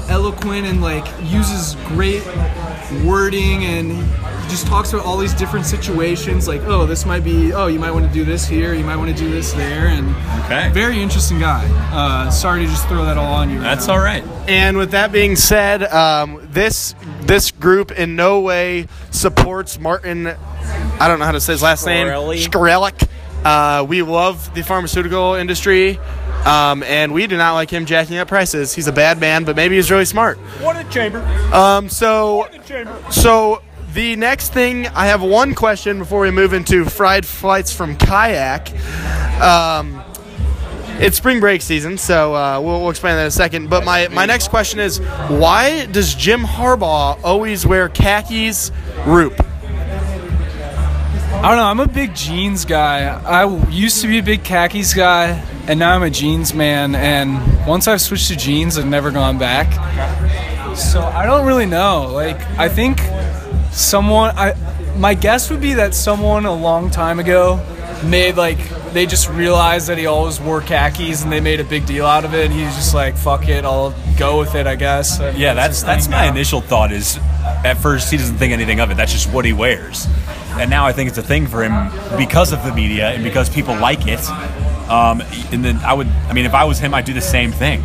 eloquent 0.09 0.67
and 0.67 0.81
like 0.83 1.07
uses 1.25 1.75
great 1.89 2.23
wording 3.05 3.65
and 3.65 3.91
just 4.49 4.67
talks 4.67 4.93
about 4.93 5.05
all 5.05 5.17
these 5.19 5.35
different 5.35 5.67
situations. 5.67 6.47
Like 6.49 6.63
oh, 6.63 6.87
this 6.87 7.05
might 7.05 7.25
be 7.25 7.53
oh 7.53 7.67
you 7.67 7.79
might 7.79 7.91
want 7.91 8.07
to 8.07 8.13
do 8.13 8.25
this 8.25 8.47
here, 8.47 8.75
you 8.75 8.85
might 8.85 8.97
want 8.97 9.11
to 9.11 9.17
do 9.17 9.31
this 9.31 9.53
there, 9.53 9.89
and 9.89 10.15
Okay. 10.47 10.71
very 10.73 11.01
interesting 11.03 11.41
guy. 11.41 11.65
Uh, 11.93 12.31
sorry 12.31 12.65
to 12.65 12.71
just 12.71 12.87
throw 12.89 13.05
that 13.05 13.17
all 13.19 13.35
on 13.35 13.51
you. 13.51 13.57
right 13.57 13.63
That's 13.65 13.89
now. 13.89 13.95
all 13.95 14.01
right. 14.01 14.23
And 14.49 14.77
with 14.77 14.93
that 14.93 15.11
being 15.11 15.35
said, 15.37 15.83
um, 15.85 16.41
this 16.53 16.95
this 17.23 17.51
group 17.51 17.91
in 17.91 18.15
no 18.17 18.41
way 18.41 18.87
supports 19.11 19.79
Martin. 19.81 20.29
I 20.29 21.09
don't 21.09 21.19
know 21.19 21.25
how 21.25 21.33
to 21.33 21.41
say 21.41 21.53
his 21.53 21.63
last 21.63 21.85
Shkreli. 21.85 22.29
name. 22.37 22.51
Shkrelick. 22.51 23.09
Uh, 23.45 23.85
we 23.89 24.03
love 24.03 24.53
the 24.55 24.63
pharmaceutical 24.63 25.35
industry, 25.35 26.01
um, 26.47 26.83
and 26.85 27.13
we 27.13 27.27
do 27.27 27.37
not 27.37 27.55
like 27.55 27.71
him 27.71 27.87
jacking 27.87 28.19
up 28.19 28.29
prices. 28.29 28.75
He's 28.75 28.87
a 28.87 28.93
bad 28.93 29.19
man, 29.21 29.45
but 29.45 29.57
maybe 29.57 29.77
he's 29.77 29.91
really 29.91 30.05
smart. 30.05 30.39
One 30.61 30.77
in 30.77 30.87
the 30.87 30.93
chamber. 30.93 31.19
Um, 31.53 31.89
so, 31.89 32.49
so 33.11 33.63
the 33.93 34.15
next 34.17 34.53
thing, 34.53 34.87
I 34.89 35.07
have 35.07 35.23
one 35.23 35.55
question 35.55 35.99
before 35.99 36.21
we 36.21 36.31
move 36.31 36.53
into 36.53 36.85
fried 36.85 37.27
flights 37.27 37.73
from 37.73 37.97
kayak. 37.97 38.71
Um, 39.41 40.03
it's 40.99 41.17
spring 41.17 41.41
break 41.41 41.63
season, 41.63 41.99
so 41.99 42.35
uh, 42.35 42.61
we'll, 42.61 42.81
we'll 42.81 42.91
explain 42.91 43.17
that 43.17 43.23
in 43.23 43.27
a 43.27 43.31
second. 43.31 43.69
But 43.69 43.85
my, 43.85 44.09
my 44.09 44.25
next 44.25 44.49
question 44.49 44.81
is, 44.81 44.99
why 45.29 45.87
does 45.87 46.15
Jim 46.15 46.43
Harbaugh 46.43 47.19
always 47.25 47.67
wear 47.67 47.89
khakis, 47.89 48.71
roop? 49.05 49.45
I 51.39 51.51
don't 51.51 51.59
know. 51.59 51.65
I'm 51.65 51.81
a 51.81 51.87
big 51.87 52.15
jeans 52.15 52.65
guy. 52.65 53.07
I 53.07 53.47
used 53.69 54.01
to 54.01 54.09
be 54.09 54.19
a 54.19 54.23
big 54.23 54.43
khakis 54.43 54.95
guy, 54.95 55.29
and 55.69 55.79
now 55.79 55.95
I'm 55.95 56.03
a 56.03 56.11
jeans 56.11 56.55
man. 56.55 56.95
And 56.95 57.67
once 57.67 57.87
I've 57.87 58.01
switched 58.01 58.29
to 58.29 58.37
jeans, 58.37 58.79
I've 58.79 58.87
never 58.87 59.11
gone 59.11 59.39
back. 59.39 59.73
So 60.77 61.01
I 61.03 61.25
don't 61.27 61.47
really 61.47 61.67
know. 61.67 62.11
Like 62.13 62.41
I 62.59 62.69
think 62.69 63.01
someone. 63.71 64.33
I 64.37 64.55
my 64.97 65.15
guess 65.15 65.51
would 65.51 65.61
be 65.61 65.75
that 65.75 65.95
someone 65.95 66.47
a 66.47 66.55
long 66.55 66.91
time 66.91 67.21
ago 67.21 67.61
made 68.05 68.37
like 68.37 68.59
they 68.93 69.07
just 69.07 69.29
realized 69.29 69.89
that 69.89 69.99
he 69.99 70.07
always 70.07 70.41
wore 70.41 70.61
khakis, 70.61 71.23
and 71.23 71.31
they 71.33 71.41
made 71.41 71.61
a 71.61 71.65
big 71.65 71.87
deal 71.87 72.07
out 72.07 72.25
of 72.25 72.35
it. 72.35 72.47
And 72.47 72.55
he's 72.55 72.75
just 72.75 72.95
like, 72.95 73.17
"Fuck 73.17 73.49
it, 73.49 73.65
I'll 73.65 73.95
go 74.19 74.39
with 74.39 74.55
it." 74.55 74.67
I 74.67 74.77
guess. 74.77 75.21
And 75.21 75.37
Yeah, 75.39 75.55
that's 75.55 75.83
that's 75.83 76.09
my 76.09 76.27
now. 76.27 76.33
initial 76.33 76.61
thought. 76.61 76.93
Is 76.93 77.19
at 77.65 77.75
first 77.75 78.11
he 78.11 78.17
doesn't 78.17 78.37
think 78.37 78.53
anything 78.53 78.81
of 78.81 78.91
it. 78.91 78.97
That's 78.97 79.13
just 79.13 79.33
what 79.33 79.45
he 79.45 79.53
wears, 79.53 80.07
and 80.53 80.71
now 80.71 80.87
I 80.87 80.93
think 80.93 81.09
it's 81.09 81.19
a 81.19 81.23
thing 81.23 81.47
for 81.47 81.63
him 81.63 81.91
because 82.17 82.53
of 82.53 82.63
the 82.65 82.75
media 82.75 83.11
and 83.11 83.23
because 83.25 83.49
people 83.49 83.75
like 83.77 84.07
it. 84.07 84.21
Um, 84.91 85.21
and 85.51 85.65
then 85.65 85.79
I 85.79 85.95
would, 85.95 86.07
I 86.07 86.33
mean, 86.33 86.47
if 86.47 86.55
I 86.55 86.63
was 86.65 86.79
him, 86.79 86.95
I'd 86.95 87.05
do 87.07 87.13
the 87.13 87.21
same 87.21 87.51
thing. 87.51 87.83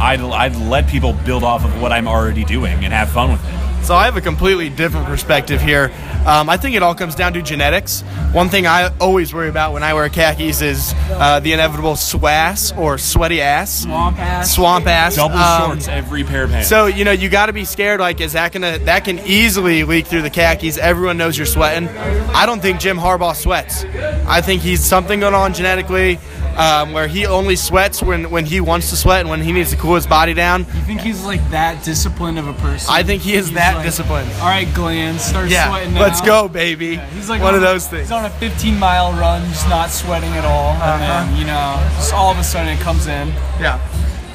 I'd 0.00 0.20
I'd 0.20 0.56
let 0.56 0.86
people 0.88 1.12
build 1.12 1.44
off 1.44 1.64
of 1.64 1.80
what 1.82 1.92
I'm 1.92 2.08
already 2.08 2.44
doing 2.44 2.84
and 2.84 2.92
have 2.92 3.10
fun 3.10 3.32
with 3.32 3.44
it. 3.44 3.54
So 3.88 3.94
I 3.94 4.04
have 4.04 4.18
a 4.18 4.20
completely 4.20 4.68
different 4.68 5.06
perspective 5.06 5.62
here. 5.62 5.90
Um, 6.26 6.50
I 6.50 6.58
think 6.58 6.76
it 6.76 6.82
all 6.82 6.94
comes 6.94 7.14
down 7.14 7.32
to 7.32 7.40
genetics. 7.40 8.02
One 8.32 8.50
thing 8.50 8.66
I 8.66 8.94
always 9.00 9.32
worry 9.32 9.48
about 9.48 9.72
when 9.72 9.82
I 9.82 9.94
wear 9.94 10.10
khakis 10.10 10.60
is 10.60 10.92
uh, 11.08 11.40
the 11.40 11.54
inevitable 11.54 11.94
swass 11.94 12.76
or 12.76 12.98
sweaty 12.98 13.40
ass. 13.40 13.84
Swamp 13.84 14.18
ass. 14.18 14.54
Swamp 14.54 14.86
ass. 14.86 15.16
Double 15.16 15.38
Um, 15.38 15.70
shorts 15.70 15.88
every 15.88 16.22
pair 16.22 16.44
of 16.44 16.50
pants. 16.50 16.68
So 16.68 16.84
you 16.84 17.06
know 17.06 17.12
you 17.12 17.30
got 17.30 17.46
to 17.46 17.54
be 17.54 17.64
scared. 17.64 17.98
Like, 17.98 18.20
is 18.20 18.34
that 18.34 18.52
gonna 18.52 18.78
that 18.80 19.06
can 19.06 19.20
easily 19.20 19.84
leak 19.84 20.06
through 20.06 20.20
the 20.20 20.28
khakis? 20.28 20.76
Everyone 20.76 21.16
knows 21.16 21.38
you're 21.38 21.46
sweating. 21.46 21.88
I 21.88 22.44
don't 22.44 22.60
think 22.60 22.80
Jim 22.80 22.98
Harbaugh 22.98 23.34
sweats. 23.34 23.84
I 24.26 24.42
think 24.42 24.60
he's 24.60 24.84
something 24.84 25.20
going 25.20 25.32
on 25.32 25.54
genetically, 25.54 26.18
um, 26.58 26.92
where 26.92 27.06
he 27.06 27.24
only 27.24 27.56
sweats 27.56 28.02
when 28.02 28.30
when 28.30 28.44
he 28.44 28.60
wants 28.60 28.90
to 28.90 28.96
sweat 28.96 29.20
and 29.20 29.30
when 29.30 29.40
he 29.40 29.52
needs 29.52 29.70
to 29.70 29.76
cool 29.76 29.94
his 29.94 30.06
body 30.06 30.34
down. 30.34 30.60
You 30.60 30.82
think 30.82 31.00
he's 31.00 31.24
like 31.24 31.40
that 31.50 31.84
disciplined 31.84 32.38
of 32.38 32.48
a 32.48 32.52
person? 32.54 32.88
I 32.92 33.02
think 33.02 33.22
he 33.22 33.34
is 33.34 33.46
He's 33.46 33.54
that 33.54 33.76
like, 33.76 33.84
disciplined. 33.86 34.30
All 34.40 34.48
right, 34.48 34.68
Glenn, 34.74 35.18
start 35.18 35.48
Yeah, 35.48 35.68
sweating 35.68 35.94
now. 35.94 36.00
let's 36.02 36.20
go, 36.20 36.48
baby. 36.48 36.96
He's 37.14 37.28
like 37.30 37.40
one 37.40 37.54
of 37.54 37.62
a- 37.62 37.64
those 37.64 37.86
things. 37.86 38.02
He's 38.08 38.12
on 38.12 38.24
a 38.24 38.30
15 38.30 38.78
mile 38.78 39.12
run, 39.12 39.42
just 39.50 39.68
not 39.68 39.90
sweating 39.90 40.32
at 40.32 40.44
all, 40.44 40.70
Uh-huh. 40.72 40.84
and 40.92 41.30
then 41.30 41.38
you 41.38 41.46
know, 41.46 41.80
just 41.96 42.12
all 42.12 42.30
of 42.32 42.38
a 42.38 42.44
sudden 42.44 42.68
it 42.72 42.80
comes 42.80 43.06
in. 43.06 43.28
Yeah. 43.60 43.78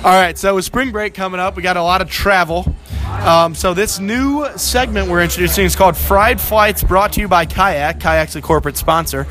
All 0.03 0.11
right, 0.19 0.37
so 0.37 0.55
with 0.55 0.65
spring 0.65 0.91
break 0.91 1.13
coming 1.13 1.39
up, 1.39 1.55
we 1.55 1.61
got 1.63 1.77
a 1.77 1.83
lot 1.83 2.01
of 2.01 2.09
travel. 2.09 2.75
Um, 3.21 3.55
so 3.55 3.73
this 3.73 3.99
new 3.99 4.45
segment 4.57 5.07
we're 5.07 5.23
introducing 5.23 5.65
is 5.65 5.75
called 5.75 5.95
Fried 5.95 6.41
Flights, 6.41 6.83
brought 6.83 7.13
to 7.13 7.21
you 7.21 7.27
by 7.29 7.45
Kayak. 7.45 7.99
Kayak's 7.99 8.35
a 8.35 8.41
corporate 8.41 8.75
sponsor. 8.75 9.25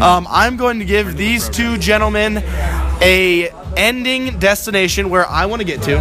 Um, 0.00 0.26
I'm 0.30 0.56
going 0.56 0.78
to 0.78 0.84
give 0.84 1.16
these 1.16 1.48
two 1.50 1.76
gentlemen 1.76 2.38
a 3.02 3.50
ending 3.76 4.38
destination 4.38 5.10
where 5.10 5.28
I 5.28 5.46
want 5.46 5.60
to 5.60 5.66
get 5.66 5.82
to, 5.82 5.98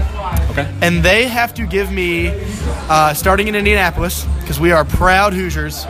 okay. 0.52 0.74
and 0.82 1.04
they 1.04 1.28
have 1.28 1.54
to 1.56 1.65
give 1.65 1.91
me, 1.91 2.30
uh, 2.89 3.13
starting 3.13 3.48
in 3.48 3.56
Indianapolis, 3.56 4.26
because 4.39 4.60
we 4.60 4.72
are 4.72 4.86
proud 4.86 5.34
Hoosiers, 5.34 5.84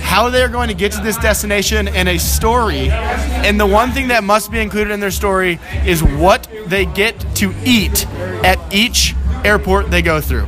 how 0.00 0.30
they're 0.30 0.48
going 0.48 0.68
to 0.68 0.74
get 0.74 0.92
to 0.92 1.00
this 1.02 1.16
destination 1.18 1.88
and 1.88 2.08
a 2.08 2.18
story. 2.18 2.90
And 2.90 3.60
the 3.60 3.66
one 3.66 3.92
thing 3.92 4.08
that 4.08 4.24
must 4.24 4.50
be 4.50 4.60
included 4.60 4.92
in 4.92 5.00
their 5.00 5.10
story 5.10 5.60
is 5.84 6.02
what 6.02 6.48
they 6.66 6.86
get 6.86 7.18
to 7.36 7.54
eat 7.64 8.08
at 8.44 8.58
each 8.74 9.14
airport 9.44 9.90
they 9.90 10.02
go 10.02 10.20
through. 10.20 10.46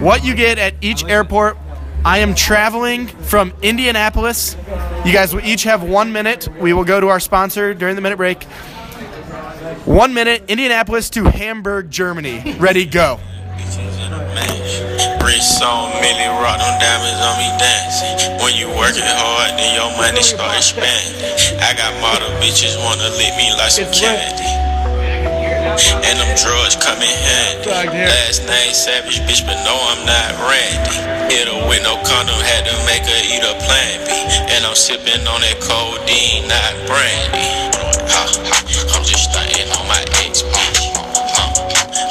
What 0.00 0.24
you 0.24 0.34
get 0.34 0.58
at 0.58 0.74
each 0.80 1.04
airport. 1.04 1.56
I 2.04 2.18
am 2.18 2.34
traveling 2.36 3.08
from 3.08 3.52
Indianapolis. 3.62 4.56
You 5.04 5.12
guys 5.12 5.34
will 5.34 5.44
each 5.44 5.64
have 5.64 5.82
one 5.82 6.12
minute. 6.12 6.48
We 6.60 6.72
will 6.72 6.84
go 6.84 7.00
to 7.00 7.08
our 7.08 7.18
sponsor 7.18 7.74
during 7.74 7.96
the 7.96 8.00
minute 8.00 8.16
break. 8.16 8.44
One 9.84 10.14
minute, 10.14 10.44
Indianapolis 10.48 11.10
to 11.10 11.24
Hamburg, 11.24 11.90
Germany. 11.90 12.54
Ready, 12.58 12.86
go. 12.86 13.18
Wrist 15.26 15.60
on 15.62 15.90
Millie 16.00 16.30
rock, 16.38 16.58
them 16.62 16.78
diamonds 16.78 17.18
on 17.18 17.34
me 17.42 17.50
dancing. 17.58 18.38
When 18.38 18.54
you 18.54 18.68
working 18.78 19.02
hard, 19.02 19.58
then 19.58 19.74
your 19.74 19.90
money 19.98 20.22
start 20.22 20.56
expanding. 20.56 21.58
I 21.58 21.74
got 21.74 21.90
model 22.00 22.30
bitches 22.38 22.78
wanna 22.78 23.10
lick 23.18 23.34
me 23.36 23.50
like 23.58 23.72
some 23.72 23.90
candy. 23.92 24.75
And 25.76 26.16
them 26.16 26.32
drugs 26.40 26.76
come 26.76 26.96
in 27.04 27.12
handy. 27.12 27.68
Last 27.68 28.48
name 28.48 28.72
Savage, 28.72 29.20
bitch, 29.28 29.44
but 29.44 29.60
no, 29.64 29.76
I'm 29.76 30.06
not 30.08 30.32
Randy. 30.48 30.96
Hit 31.28 31.48
her 31.52 31.60
with 31.68 31.82
no 31.84 32.00
condom, 32.08 32.40
had 32.40 32.64
to 32.64 32.74
make 32.88 33.04
her 33.04 33.20
eat 33.28 33.44
a 33.44 33.52
plan 33.60 34.00
B. 34.08 34.12
And 34.56 34.64
I'm 34.64 34.74
sipping 34.74 35.20
on 35.28 35.40
that 35.44 35.60
codeine, 35.60 36.48
not 36.48 36.72
brandy. 36.88 37.44
Ha, 38.08 38.24
ha, 38.24 38.56
I'm 38.96 39.04
just 39.04 39.28
stunting 39.28 39.68
on 39.76 39.84
my 39.84 40.00
ex, 40.24 40.40
bitch. 40.48 40.80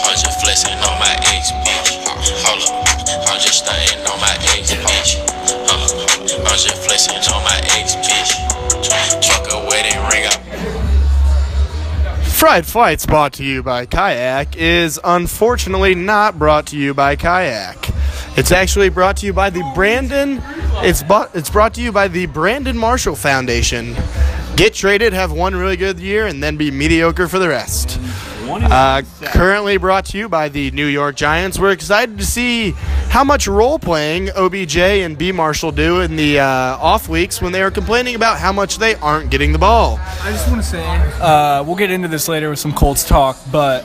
I'm 0.06 0.14
just 0.14 0.38
flexing 0.46 0.78
on 0.86 0.96
my 1.02 1.16
ex, 1.34 1.50
bitch. 1.66 1.90
Hold 2.46 2.62
up, 2.70 2.86
I'm 3.34 3.40
just 3.42 3.66
stunting 3.66 4.05
Fried 12.46 12.68
Flights, 12.68 13.08
brought 13.08 13.34
to 13.34 13.44
you 13.44 13.64
by 13.64 13.88
Kayak, 13.88 14.56
is 14.56 15.00
unfortunately 15.04 15.96
not 15.96 16.38
brought 16.38 16.68
to 16.68 16.78
you 16.78 16.94
by 16.94 17.16
Kayak. 17.16 17.90
It's 18.38 18.52
actually 18.52 18.90
brought 18.90 19.18
to 19.18 19.26
you 19.26 19.34
by 19.34 19.50
the 19.50 19.64
Brandon. 19.74 20.44
It's 20.84 21.02
bought, 21.02 21.36
It's 21.36 21.50
brought 21.50 21.74
to 21.74 21.82
you 21.82 21.92
by 21.92 22.08
the 22.08 22.28
Brandon 22.28 22.78
Marshall 22.78 23.16
Foundation. 23.16 23.96
Get 24.56 24.76
traded, 24.76 25.12
have 25.12 25.32
one 25.32 25.56
really 25.56 25.76
good 25.76 26.00
year, 26.00 26.28
and 26.28 26.44
then 26.44 26.56
be 26.56 26.70
mediocre 26.70 27.28
for 27.28 27.40
the 27.40 27.50
rest. 27.50 28.00
Uh, 28.48 29.02
currently 29.26 29.78
brought 29.78 30.06
to 30.06 30.18
you 30.18 30.30
by 30.30 30.50
the 30.50 30.70
New 30.72 30.86
York 30.86 31.16
Giants. 31.16 31.58
We're 31.58 31.72
excited 31.72 32.18
to 32.20 32.26
see 32.26 32.72
how 33.10 33.24
much 33.24 33.48
role 33.48 33.80
playing 33.80 34.30
OBJ 34.36 34.78
and 34.78 35.18
B 35.18 35.32
Marshall 35.32 35.72
do 35.72 36.02
in 36.02 36.16
the 36.16 36.40
uh, 36.40 36.46
off 36.78 37.10
weeks 37.10 37.42
when 37.42 37.52
they 37.52 37.62
are 37.64 37.72
complaining 37.72 38.14
about 38.16 38.38
how 38.38 38.52
much 38.52 38.78
they 38.78 38.96
aren't 38.96 39.32
getting 39.32 39.52
the 39.52 39.58
ball. 39.58 40.00
I 40.22 40.32
just 40.32 40.48
want 40.50 40.62
to 40.62 40.68
say, 40.68 40.86
uh, 41.20 41.64
we'll 41.64 41.76
get 41.76 41.90
into 41.90 42.08
this 42.08 42.28
later 42.28 42.50
with 42.50 42.60
some 42.60 42.74
Colts 42.74 43.04
talk, 43.04 43.38
but 43.52 43.84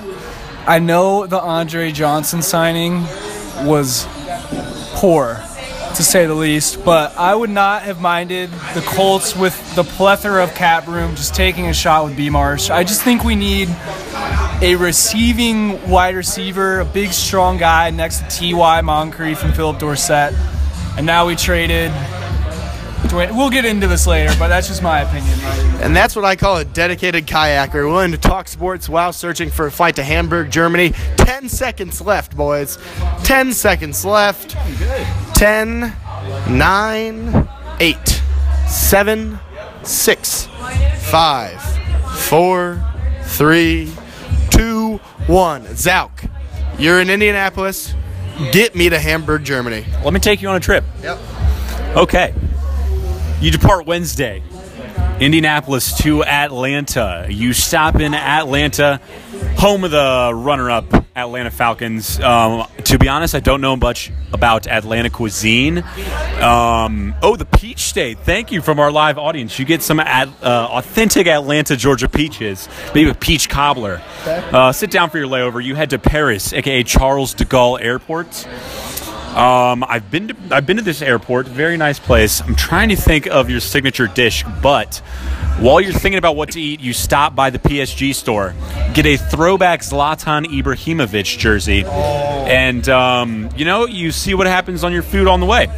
I 0.67 0.79
know 0.79 1.27
the 1.27 1.41
Andre 1.41 1.91
Johnson 1.91 2.43
signing 2.43 3.03
was 3.65 4.07
poor, 4.95 5.43
to 5.97 6.03
say 6.05 6.27
the 6.27 6.35
least, 6.35 6.85
but 6.85 7.17
I 7.17 7.35
would 7.35 7.51
not 7.51 7.83
have 7.83 8.01
minded 8.01 8.51
the 8.75 8.83
Colts 8.87 9.37
with 9.37 9.75
the 9.75 9.85
plethora 9.85 10.43
of 10.43 10.55
cap 10.55 10.87
room 10.87 11.15
just 11.17 11.35
taking 11.35 11.67
a 11.67 11.75
shot 11.75 12.05
with 12.05 12.17
B 12.17 12.31
Marsh. 12.31 12.71
I 12.71 12.85
just 12.85 13.03
think 13.03 13.25
we 13.25 13.35
need 13.35 13.69
a 14.63 14.77
receiving 14.77 15.91
wide 15.91 16.15
receiver, 16.15 16.81
a 16.81 16.85
big, 16.85 17.13
strong 17.13 17.57
guy 17.57 17.91
next 17.91 18.21
to 18.21 18.29
T.Y. 18.29 18.81
Moncrief 18.83 19.43
and 19.43 19.55
Phillip 19.55 19.79
Dorsett. 19.79 20.35
And 20.97 21.07
now 21.07 21.27
we 21.27 21.37
traded. 21.37 21.93
We'll 23.13 23.51
get 23.51 23.65
into 23.65 23.89
this 23.89 24.07
later, 24.07 24.33
but 24.39 24.49
that's 24.49 24.69
just 24.69 24.83
my 24.83 25.01
opinion. 25.01 25.37
And 25.83 25.97
that's 25.97 26.15
what 26.15 26.25
I 26.25 26.37
call 26.37 26.59
a 26.59 26.65
dedicated 26.65 27.27
kayaker, 27.27 27.91
willing 27.91 28.13
to 28.13 28.19
talk 28.19 28.47
sports 28.47 28.89
while 28.89 29.13
searching 29.13 29.51
for 29.51 29.67
a 29.67 29.71
flight 29.71 29.97
to 29.97 30.05
Hamburg, 30.05 30.51
Germany. 30.51 30.91
10 31.17 31.49
seconds 31.49 32.01
left, 32.01 32.37
boys. 32.37 32.79
10 33.25 33.53
seconds 33.53 34.05
left. 34.05 34.55
10, 35.41 35.97
9, 36.51 37.49
8, 37.81 38.23
7, 38.69 39.39
6, 39.83 40.49
5, 40.99 41.63
4, 42.19 42.85
3, 43.23 43.93
2, 44.51 44.97
1. 44.99 45.65
Zauk, 45.65 46.31
you're 46.79 47.01
in 47.01 47.09
Indianapolis. 47.09 47.95
Get 48.53 48.75
me 48.75 48.91
to 48.91 48.99
Hamburg, 48.99 49.43
Germany. 49.45 49.87
Let 50.05 50.13
me 50.13 50.21
take 50.21 50.43
you 50.43 50.51
on 50.51 50.57
a 50.57 50.61
trip. 50.61 50.85
Yep. 51.03 51.19
Okay. 51.97 52.35
You 53.41 53.51
depart 53.51 53.87
Wednesday, 53.87 54.43
Indianapolis 55.21 55.97
to 56.03 56.23
Atlanta. 56.23 57.27
You 57.31 57.55
stop 57.55 57.99
in 57.99 58.13
Atlanta, 58.13 59.01
home 59.57 59.85
of 59.85 59.91
the 59.91 60.33
runner 60.35 60.71
up 60.71 60.85
Atlanta 61.15 61.51
Falcons. 61.51 62.19
Um, 62.21 62.67
to 62.85 62.99
be 62.99 63.09
honest, 63.09 63.35
I 63.35 63.41
don't 63.41 63.61
know 63.61 63.77
much 63.77 64.11
about 64.33 64.67
Atlanta 64.67 65.11
cuisine. 65.11 65.79
Um, 66.41 67.15
oh, 67.23 67.37
the 67.37 67.45
Peach 67.45 67.81
State. 67.81 68.19
Thank 68.21 68.53
you 68.53 68.63
from 68.63 68.79
our 68.79 68.91
live 68.91 69.19
audience. 69.19 69.59
You 69.59 69.65
get 69.65 69.83
some 69.83 70.01
at, 70.01 70.29
uh, 70.43 70.69
authentic 70.71 71.27
Atlanta, 71.27 71.77
Georgia 71.77 72.09
peaches, 72.09 72.69
maybe 72.95 73.11
a 73.11 73.15
peach 73.15 73.49
cobbler. 73.49 74.01
Uh, 74.25 74.73
sit 74.73 74.91
down 74.91 75.11
for 75.11 75.19
your 75.19 75.29
layover. 75.29 75.63
You 75.63 75.75
head 75.75 75.91
to 75.91 75.99
Paris, 75.99 76.53
aka 76.53 76.83
Charles 76.83 77.35
de 77.35 77.45
Gaulle 77.45 77.81
Airport. 77.83 78.47
Um, 79.37 79.85
I've 79.85 80.11
been 80.11 80.29
to 80.29 80.37
I've 80.51 80.67
been 80.67 80.79
to 80.79 80.83
this 80.83 81.03
airport, 81.03 81.47
very 81.47 81.77
nice 81.77 82.01
place. 82.01 82.41
I'm 82.41 82.57
trying 82.57 82.89
to 82.89 82.97
think 82.97 83.29
of 83.29 83.49
your 83.49 83.61
signature 83.61 84.09
dish, 84.09 84.45
but 84.61 84.97
while 85.61 85.81
you're 85.81 85.93
thinking 85.93 86.19
about 86.19 86.35
what 86.35 86.51
to 86.53 86.61
eat, 86.61 86.81
you 86.81 86.93
stop 86.93 87.37
by 87.37 87.51
the 87.51 87.61
PSG 87.61 88.13
store, 88.13 88.55
get 88.93 89.07
a 89.07 89.17
throwback 89.17 89.83
Zlatan 89.83 90.47
Ibrahimovic 90.47 91.39
jersey, 91.39 91.85
and 91.85 92.89
um, 92.89 93.51
you 93.57 93.65
know 93.65 93.87
you 93.87 94.11
see 94.11 94.35
what 94.35 94.49
happens 94.49 94.83
on 94.83 94.93
your 94.93 95.03
food 95.03 95.29
on 95.29 95.39
the 95.39 95.47
way. 95.47 95.69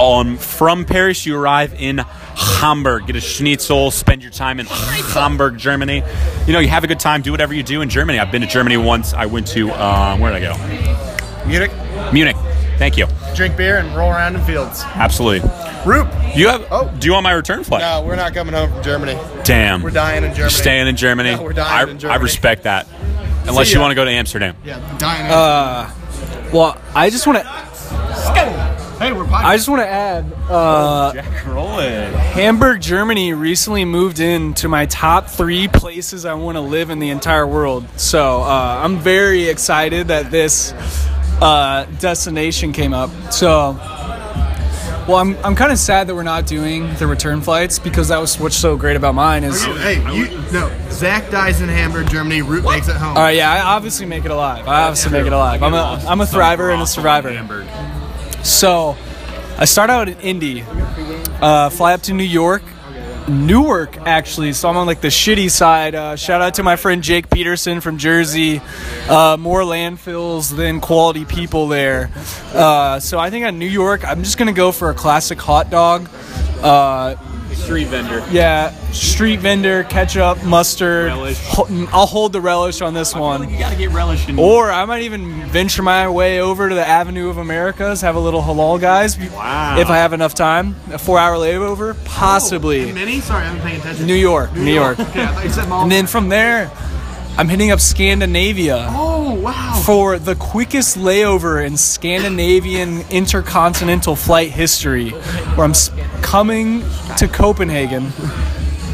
Um, 0.00 0.36
from 0.36 0.84
Paris, 0.84 1.26
you 1.26 1.36
arrive 1.36 1.74
in 1.74 1.98
Hamburg. 1.98 3.06
Get 3.06 3.16
a 3.16 3.20
schnitzel. 3.20 3.90
Spend 3.90 4.22
your 4.22 4.30
time 4.30 4.60
in 4.60 4.66
Hamburg, 4.66 5.58
Germany. 5.58 6.02
You 6.46 6.52
know, 6.52 6.58
you 6.60 6.68
have 6.68 6.84
a 6.84 6.86
good 6.86 7.00
time. 7.00 7.22
Do 7.22 7.32
whatever 7.32 7.54
you 7.54 7.64
do 7.64 7.80
in 7.80 7.88
Germany. 7.88 8.20
I've 8.20 8.30
been 8.30 8.42
to 8.42 8.46
Germany 8.46 8.76
once. 8.76 9.14
I 9.14 9.26
went 9.26 9.48
to 9.48 9.72
um, 9.72 10.20
where 10.20 10.32
did 10.32 10.44
I 10.44 10.54
go? 10.54 11.05
Munich, 11.46 11.70
Munich. 12.12 12.36
Thank 12.78 12.96
you. 12.98 13.06
drink 13.34 13.56
beer 13.56 13.78
and 13.78 13.96
roll 13.96 14.10
around 14.10 14.36
in 14.36 14.42
fields. 14.42 14.82
Absolutely. 14.84 15.48
Roop. 15.86 16.08
You 16.34 16.48
have? 16.48 16.66
Oh. 16.70 16.92
Do 16.98 17.06
you 17.06 17.12
want 17.12 17.24
my 17.24 17.32
return 17.32 17.64
flight? 17.64 17.80
No, 17.80 18.04
we're 18.06 18.16
not 18.16 18.34
coming 18.34 18.52
home 18.52 18.70
from 18.70 18.82
Germany. 18.82 19.18
Damn. 19.44 19.82
We're 19.82 19.90
dying 19.90 20.24
in 20.24 20.30
Germany. 20.30 20.40
You're 20.40 20.50
staying 20.50 20.88
in 20.88 20.96
Germany. 20.96 21.36
No, 21.36 21.42
we're 21.42 21.52
dying 21.52 21.88
I, 21.88 21.90
in 21.90 21.98
Germany. 21.98 22.18
I 22.18 22.22
respect 22.22 22.64
that. 22.64 22.86
Unless 23.46 23.72
you 23.72 23.80
want 23.80 23.92
to 23.92 23.94
go 23.94 24.04
to 24.04 24.10
Amsterdam. 24.10 24.56
Yeah, 24.64 24.98
dying. 24.98 25.30
Uh, 25.30 25.90
well, 26.52 26.80
I 26.94 27.10
just 27.10 27.26
want 27.26 27.38
to. 27.38 27.44
hey, 28.98 29.12
we're 29.12 29.26
I 29.26 29.56
just 29.56 29.68
want 29.68 29.82
to 29.82 29.86
add. 29.86 30.32
Uh, 30.48 31.12
Jack 31.12 31.46
rolling. 31.46 32.12
Hamburg, 32.12 32.80
Germany 32.80 33.32
recently 33.34 33.84
moved 33.84 34.18
into 34.18 34.68
my 34.68 34.86
top 34.86 35.28
three 35.28 35.68
places 35.68 36.24
I 36.24 36.34
want 36.34 36.56
to 36.56 36.60
live 36.60 36.90
in 36.90 36.98
the 36.98 37.10
entire 37.10 37.46
world. 37.46 37.86
So 37.96 38.42
uh, 38.42 38.80
I'm 38.82 38.98
very 38.98 39.48
excited 39.48 40.08
that 40.08 40.30
this 40.30 40.72
uh, 41.40 41.84
destination 41.98 42.72
came 42.72 42.94
up. 42.94 43.10
So, 43.32 43.72
well, 45.06 45.16
I'm, 45.16 45.36
I'm 45.44 45.54
kind 45.54 45.70
of 45.70 45.78
sad 45.78 46.08
that 46.08 46.14
we're 46.14 46.22
not 46.22 46.46
doing 46.46 46.92
the 46.94 47.06
return 47.06 47.40
flights 47.40 47.78
because 47.78 48.08
that 48.08 48.18
was 48.18 48.38
what's 48.40 48.56
so 48.56 48.76
great 48.76 48.96
about 48.96 49.14
mine 49.14 49.44
is. 49.44 49.62
Hey, 49.64 49.96
you 50.14 50.28
no. 50.52 50.70
Zach 50.90 51.30
dies 51.30 51.60
in 51.60 51.68
Hamburg, 51.68 52.08
Germany. 52.10 52.42
Root 52.42 52.64
makes 52.64 52.88
it 52.88 52.96
home. 52.96 53.16
All 53.16 53.22
right, 53.22 53.36
yeah, 53.36 53.52
I 53.52 53.60
obviously 53.60 54.06
make 54.06 54.24
it 54.24 54.30
alive. 54.30 54.66
I 54.66 54.82
obviously 54.82 55.12
make 55.12 55.26
it 55.26 55.32
alive. 55.32 55.62
I'm 55.62 55.74
a, 55.74 56.02
I'm 56.08 56.20
a 56.20 56.24
thriver 56.24 56.72
and 56.72 56.82
a 56.82 56.86
survivor. 56.86 57.30
Hamburg. 57.30 57.66
So, 58.44 58.96
I 59.58 59.64
start 59.64 59.90
out 59.90 60.08
in 60.08 60.18
Indy, 60.20 60.64
uh, 61.40 61.70
fly 61.70 61.94
up 61.94 62.02
to 62.02 62.12
New 62.12 62.24
York, 62.24 62.62
Newark 63.28 63.96
actually. 63.98 64.52
So 64.52 64.68
I'm 64.68 64.76
on 64.76 64.86
like 64.86 65.00
the 65.00 65.08
shitty 65.08 65.50
side. 65.50 65.94
Uh, 65.94 66.16
shout 66.16 66.40
out 66.40 66.54
to 66.54 66.62
my 66.62 66.76
friend 66.76 67.02
Jake 67.02 67.28
Peterson 67.28 67.80
from 67.80 67.98
Jersey. 67.98 68.60
Uh, 69.08 69.36
more 69.38 69.62
landfills 69.62 70.54
than 70.54 70.80
quality 70.80 71.24
people 71.24 71.68
there. 71.68 72.10
Uh, 72.54 73.00
so 73.00 73.18
I 73.18 73.30
think 73.30 73.44
on 73.44 73.58
New 73.58 73.68
York, 73.68 74.06
I'm 74.06 74.22
just 74.22 74.38
gonna 74.38 74.52
go 74.52 74.70
for 74.72 74.90
a 74.90 74.94
classic 74.94 75.40
hot 75.40 75.70
dog. 75.70 76.08
Street 77.56 77.88
vendor. 77.88 78.24
yeah, 78.30 78.70
street 78.92 79.40
vendor, 79.40 79.82
ketchup, 79.84 80.42
mustard. 80.44 81.06
Relish. 81.06 81.38
Ho- 81.48 81.64
mm, 81.64 81.88
I'll 81.92 82.06
hold 82.06 82.32
the 82.32 82.40
relish 82.40 82.80
on 82.80 82.94
this 82.94 83.14
one. 83.14 83.50
You 83.50 83.58
gotta 83.58 83.74
get 83.76 83.90
relish 83.90 84.28
in. 84.28 84.38
Or 84.38 84.70
I 84.70 84.84
might 84.84 85.02
even 85.02 85.44
venture 85.48 85.82
my 85.82 86.08
way 86.08 86.40
over 86.40 86.68
to 86.68 86.74
the 86.74 86.86
Avenue 86.86 87.28
of 87.28 87.38
Americas, 87.38 88.02
have 88.02 88.14
a 88.14 88.20
little 88.20 88.42
halal 88.42 88.80
guys. 88.80 89.18
Wow. 89.18 89.78
If 89.80 89.88
I 89.90 89.96
have 89.96 90.12
enough 90.12 90.34
time. 90.34 90.76
A 90.92 90.98
four 90.98 91.18
hour 91.18 91.36
layover? 91.36 91.96
Possibly. 92.04 92.92
Mini? 92.92 93.20
Sorry, 93.20 93.44
I'm 93.44 93.58
paying 93.60 93.80
attention. 93.80 94.06
New 94.06 94.14
York. 94.14 94.54
New 94.54 94.72
York. 94.72 94.98
Okay, 95.06 95.22
I 95.22 95.26
thought 95.26 95.44
you 95.44 95.50
said 95.50 95.68
mall. 95.68 95.82
And 95.82 95.90
then 95.92 96.06
from 96.06 96.28
there, 96.28 96.70
I'm 97.38 97.48
hitting 97.48 97.70
up 97.70 97.80
Scandinavia 97.80 98.86
oh 98.88 99.34
wow. 99.34 99.82
for 99.84 100.18
the 100.18 100.34
quickest 100.36 100.96
layover 100.96 101.64
in 101.64 101.76
Scandinavian 101.76 103.02
intercontinental 103.10 104.16
flight 104.16 104.50
history, 104.50 105.10
where 105.10 105.64
I'm 105.64 105.72
s- 105.72 105.90
coming 106.22 106.82
to 107.18 107.28
Copenhagen. 107.28 108.06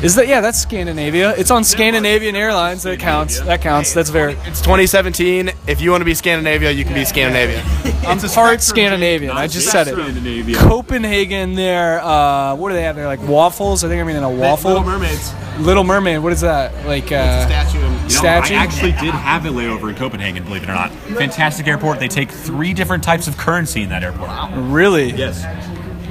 Is 0.03 0.17
that 0.17 0.27
yeah? 0.27 0.41
That's 0.41 0.59
Scandinavia. 0.59 1.33
It's 1.37 1.53
on 1.53 1.63
Scandinavian 1.63 2.35
Airlines. 2.35 2.83
That 2.83 2.99
counts. 2.99 3.39
That 3.39 3.61
counts. 3.61 3.95
That's 3.95 4.11
very. 4.11 4.33
It's 4.47 4.61
2017. 4.61 5.53
If 5.69 5.81
you 5.81 5.93
want 5.93 6.01
to 6.01 6.05
be 6.05 6.15
Scandinavia, 6.15 6.73
you 6.73 6.85
can 6.85 6.95
be 6.95 7.05
Scandinavia. 7.05 7.63
I'm 8.05 8.19
part 8.19 8.63
Scandinavian. 8.63 9.31
I 9.31 9.47
just 9.47 9.71
said 9.71 9.87
it. 9.87 9.93
Scandinavia. 9.93 10.57
Copenhagen. 10.57 11.55
There. 11.55 12.01
Uh, 12.03 12.57
what 12.57 12.71
do 12.71 12.75
they 12.75 12.83
have 12.83 12.97
there? 12.97 13.07
Like 13.07 13.23
waffles. 13.23 13.85
I 13.85 13.89
think 13.89 14.01
I'm 14.03 14.11
eating 14.11 14.25
a 14.25 14.29
waffle. 14.29 14.71
Little 14.73 14.85
Mermaids. 14.85 15.33
Little 15.61 15.85
Mermaid. 15.85 16.21
What 16.21 16.33
is 16.33 16.41
that? 16.41 16.85
Like 16.85 17.13
uh, 17.13 17.47
Statue. 17.47 17.79
You 18.17 18.23
know. 18.23 18.29
I 18.29 18.53
actually 18.53 18.93
did 18.93 19.15
have 19.15 19.47
a 19.47 19.49
layover 19.49 19.89
in 19.91 19.97
Copenhagen, 19.97 20.45
believe 20.45 20.63
it 20.63 20.69
or 20.69 20.75
not. 20.75 20.91
Fantastic 20.93 21.67
airport. 21.67 21.99
They 21.99 22.09
take 22.09 22.31
three 22.31 22.73
different 22.73 23.03
types 23.03 23.29
of 23.29 23.37
currency 23.37 23.83
in 23.83 23.89
that 23.91 24.03
airport. 24.03 24.31
really? 24.71 25.11
Yes. 25.13 25.45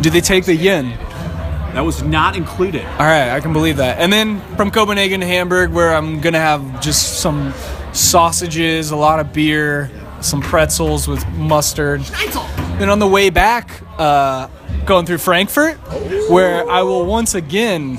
Do 0.01 0.09
they 0.09 0.21
take 0.21 0.45
the 0.45 0.55
yen? 0.55 0.89
That 1.73 1.85
was 1.85 2.03
not 2.03 2.35
included. 2.35 2.83
All 2.83 3.05
right, 3.05 3.29
I 3.29 3.39
can 3.39 3.53
believe 3.53 3.77
that. 3.77 3.99
And 3.99 4.11
then 4.11 4.41
from 4.57 4.71
Copenhagen 4.71 5.21
to 5.21 5.25
Hamburg, 5.25 5.71
where 5.71 5.95
I'm 5.95 6.19
gonna 6.19 6.39
have 6.39 6.81
just 6.81 7.19
some 7.19 7.53
sausages, 7.93 8.91
a 8.91 8.95
lot 8.97 9.19
of 9.19 9.31
beer, 9.31 9.89
some 10.19 10.41
pretzels 10.41 11.07
with 11.07 11.25
mustard. 11.33 12.01
Then 12.77 12.89
on 12.89 12.99
the 12.99 13.07
way 13.07 13.29
back, 13.29 13.81
uh, 13.97 14.47
going 14.85 15.05
through 15.05 15.19
Frankfurt, 15.19 15.77
where 16.29 16.69
I 16.69 16.81
will 16.81 17.05
once 17.05 17.35
again 17.35 17.97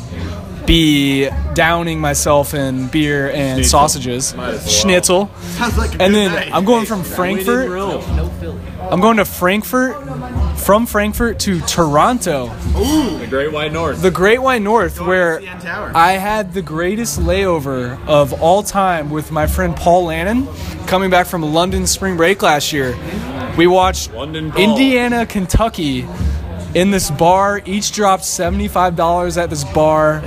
be 0.73 1.29
downing 1.53 2.01
myself 2.01 2.55
in 2.55 2.89
beer 2.89 3.31
and 3.31 3.65
sausages, 3.65 4.35
schnitzel. 4.67 5.31
Like 5.77 6.01
And 6.01 6.15
then 6.15 6.33
night. 6.33 6.51
I'm 6.51 6.65
going 6.65 6.87
from 6.87 7.05
Frankfurt. 7.05 7.71
I'm 8.81 9.01
going 9.01 9.19
to 9.19 9.27
Frankfurt, 9.27 9.97
from 10.59 10.87
Frankfurt 10.87 11.39
to 11.41 11.61
Toronto, 11.61 12.51
Ooh, 12.77 13.19
The 13.19 13.27
Great 13.29 13.53
White 13.53 13.73
North. 13.73 14.01
the 14.01 14.11
Great 14.11 14.41
White 14.41 14.63
North, 14.63 14.99
where 15.01 15.43
I 15.95 16.13
had 16.13 16.55
the 16.55 16.63
greatest 16.63 17.21
layover 17.21 18.03
of 18.07 18.33
all 18.43 18.63
time 18.63 19.11
with 19.11 19.31
my 19.31 19.47
friend 19.47 19.77
Paul 19.77 20.07
Lannon 20.07 20.49
coming 20.87 21.11
back 21.11 21.27
from 21.27 21.43
London 21.43 21.87
spring 21.87 22.17
break 22.17 22.43
last 22.43 22.73
year. 22.73 22.97
We 23.59 23.67
watched 23.67 24.11
Indiana, 24.13 25.27
Kentucky 25.27 26.07
in 26.75 26.91
this 26.91 27.11
bar. 27.11 27.61
Each 27.65 27.93
dropped 27.93 28.23
$75 28.25 29.37
at 29.41 29.51
this 29.51 29.65
bar. 29.65 30.21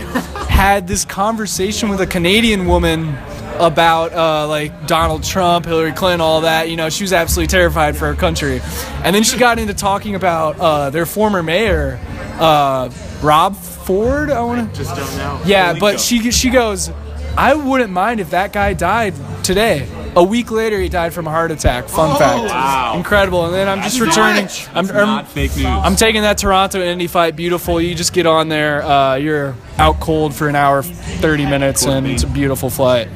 had 0.50 0.88
this 0.88 1.06
conversation 1.06 1.90
with 1.90 2.00
a 2.02 2.08
Canadian 2.08 2.66
woman 2.68 3.16
about 3.60 4.14
uh, 4.14 4.48
like 4.48 4.88
Donald 4.88 5.24
Trump, 5.24 5.66
Hillary 5.66 5.92
Clinton, 5.94 6.22
all 6.22 6.42
that. 6.42 6.70
You 6.70 6.76
know, 6.76 6.90
she 6.90 7.04
was 7.04 7.14
absolutely 7.14 7.48
terrified 7.48 7.96
for 7.96 8.08
her 8.08 8.16
country. 8.16 8.62
And 9.04 9.16
then 9.16 9.24
she 9.24 9.38
got 9.38 9.60
into 9.60 9.74
talking 9.74 10.16
about 10.16 10.60
uh, 10.60 10.90
their 10.90 11.06
former 11.06 11.42
mayor, 11.44 12.00
uh, 12.40 12.90
Rob 13.22 13.56
Ford. 13.56 14.30
I 14.30 14.42
want 14.42 14.70
to 14.74 14.78
Just 14.78 14.96
don't 14.96 15.18
know. 15.18 15.42
yeah, 15.46 15.78
but 15.80 16.00
she 16.00 16.32
she 16.32 16.50
goes, 16.50 16.90
I 17.38 17.54
wouldn't 17.54 17.92
mind 17.92 18.20
if 18.20 18.32
that 18.32 18.52
guy 18.54 18.74
died 18.74 19.14
today. 19.44 19.88
A 20.16 20.24
week 20.24 20.50
later, 20.50 20.80
he 20.80 20.88
died 20.88 21.14
from 21.14 21.28
a 21.28 21.30
heart 21.30 21.52
attack. 21.52 21.90
Fun 21.90 22.18
fact. 22.18 22.50
wow. 22.50 22.94
Incredible. 22.96 23.46
And 23.46 23.54
then 23.54 23.68
I'm 23.68 23.82
just 23.82 24.00
returning. 24.00 24.48
I'm, 24.74 24.90
I'm, 24.90 25.08
not 25.08 25.28
fake 25.28 25.56
news. 25.58 25.66
I'm 25.66 25.96
taking 25.96 26.22
that 26.22 26.38
Toronto 26.38 26.80
Indy 26.82 27.08
fight. 27.08 27.36
Beautiful. 27.36 27.82
You 27.82 27.96
just 27.96 28.14
get 28.14 28.26
on 28.26 28.48
there. 28.48 28.82
Uh, 28.82 29.16
you're 29.16 29.56
out 29.78 30.00
cold 30.00 30.34
for 30.34 30.48
an 30.48 30.56
hour, 30.56 30.84
30 30.84 31.46
minutes, 31.46 31.86
and 31.86 32.08
it's 32.08 32.24
a 32.24 32.28
beautiful 32.28 32.70
flight. 32.70 33.08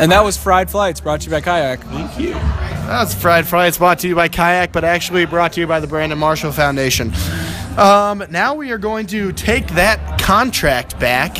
And 0.00 0.10
that 0.10 0.24
was 0.24 0.36
Fried 0.36 0.70
Flights, 0.70 1.00
brought 1.00 1.20
to 1.20 1.26
you 1.26 1.30
by 1.30 1.40
Kayak. 1.40 1.80
Thank 1.80 2.18
you. 2.18 2.32
That's 2.32 3.14
Fried 3.14 3.46
Flights 3.46 3.78
brought 3.78 3.98
to 4.00 4.08
you 4.08 4.14
by 4.14 4.28
Kayak, 4.28 4.72
but 4.72 4.84
actually 4.84 5.26
brought 5.26 5.52
to 5.54 5.60
you 5.60 5.66
by 5.66 5.80
the 5.80 5.86
Brandon 5.86 6.18
Marshall 6.18 6.52
Foundation. 6.52 7.12
Um, 7.76 8.24
now 8.30 8.54
we 8.54 8.70
are 8.70 8.78
going 8.78 9.06
to 9.08 9.32
take 9.32 9.66
that 9.68 10.20
contract 10.20 10.98
back, 10.98 11.36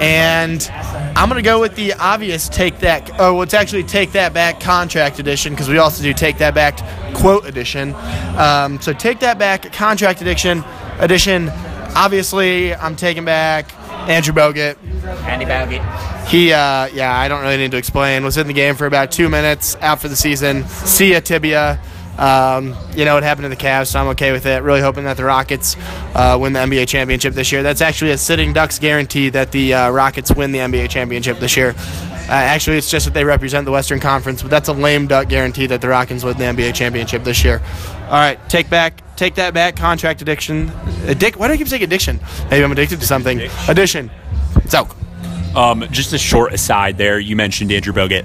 and 0.00 0.66
I'm 1.14 1.28
going 1.28 1.42
to 1.42 1.46
go 1.46 1.60
with 1.60 1.76
the 1.76 1.92
obvious 1.94 2.48
take 2.48 2.78
that. 2.80 3.10
Oh, 3.20 3.34
well, 3.34 3.42
it's 3.42 3.54
actually 3.54 3.84
take 3.84 4.12
that 4.12 4.32
back 4.32 4.58
contract 4.58 5.18
edition 5.18 5.52
because 5.52 5.68
we 5.68 5.78
also 5.78 6.02
do 6.02 6.14
take 6.14 6.38
that 6.38 6.54
back 6.54 6.78
quote 7.14 7.44
edition. 7.44 7.94
Um, 8.36 8.80
so 8.80 8.92
take 8.92 9.20
that 9.20 9.38
back 9.38 9.72
contract 9.72 10.22
edition. 10.22 10.64
Edition. 10.98 11.50
Obviously, 11.94 12.74
I'm 12.74 12.96
taking 12.96 13.24
back 13.24 13.74
Andrew 14.08 14.32
Bogut. 14.32 14.76
Andy 15.24 15.44
Bogut. 15.44 16.26
He, 16.28 16.52
uh, 16.52 16.86
yeah, 16.86 17.14
I 17.14 17.28
don't 17.28 17.42
really 17.42 17.56
need 17.58 17.72
to 17.72 17.76
explain. 17.76 18.24
Was 18.24 18.38
in 18.38 18.46
the 18.46 18.52
game 18.52 18.76
for 18.76 18.86
about 18.86 19.10
two 19.10 19.28
minutes, 19.28 19.76
out 19.80 20.00
for 20.00 20.08
the 20.08 20.16
season. 20.16 20.66
See 20.68 21.12
ya, 21.12 21.20
tibia. 21.20 21.80
Um, 22.18 22.76
you 22.94 23.04
know 23.04 23.14
what 23.14 23.22
happened 23.22 23.44
to 23.44 23.48
the 23.48 23.56
Cavs, 23.56 23.88
so 23.88 24.00
I'm 24.00 24.08
okay 24.08 24.32
with 24.32 24.44
it. 24.44 24.62
Really 24.62 24.80
hoping 24.80 25.04
that 25.04 25.16
the 25.16 25.24
Rockets 25.24 25.76
uh, 26.14 26.36
win 26.40 26.52
the 26.52 26.60
NBA 26.60 26.86
championship 26.86 27.34
this 27.34 27.50
year. 27.50 27.62
That's 27.62 27.80
actually 27.80 28.10
a 28.10 28.18
sitting 28.18 28.52
Ducks 28.52 28.78
guarantee 28.78 29.30
that 29.30 29.52
the 29.52 29.74
uh, 29.74 29.90
Rockets 29.90 30.34
win 30.34 30.52
the 30.52 30.58
NBA 30.58 30.90
championship 30.90 31.38
this 31.38 31.56
year. 31.56 31.74
Uh, 32.30 32.34
actually, 32.34 32.76
it's 32.76 32.90
just 32.90 33.06
that 33.06 33.14
they 33.14 33.24
represent 33.24 33.64
the 33.64 33.72
Western 33.72 33.98
Conference, 33.98 34.42
but 34.42 34.50
that's 34.50 34.68
a 34.68 34.72
lame 34.72 35.06
duck 35.06 35.28
guarantee 35.28 35.66
that 35.66 35.80
the 35.80 35.88
Rockets 35.88 36.22
win 36.22 36.36
the 36.36 36.44
NBA 36.44 36.74
championship 36.74 37.24
this 37.24 37.42
year. 37.42 37.60
All 38.04 38.12
right, 38.12 38.38
take 38.48 38.70
back, 38.70 39.02
take 39.16 39.34
that 39.36 39.54
back. 39.54 39.74
Contract 39.76 40.22
addiction, 40.22 40.68
addic. 41.06 41.36
Why 41.36 41.48
do 41.48 41.54
I 41.54 41.56
keep 41.56 41.68
saying 41.68 41.82
addiction? 41.82 42.20
Maybe 42.50 42.62
I'm 42.62 42.70
addicted 42.70 43.00
to 43.00 43.06
something. 43.06 43.40
Addition. 43.68 44.10
So. 44.68 44.86
Um, 45.56 45.84
just 45.90 46.12
a 46.12 46.18
short 46.18 46.52
aside 46.52 46.96
there. 46.98 47.18
You 47.18 47.34
mentioned 47.34 47.72
Andrew 47.72 47.92
Bogut. 47.92 48.24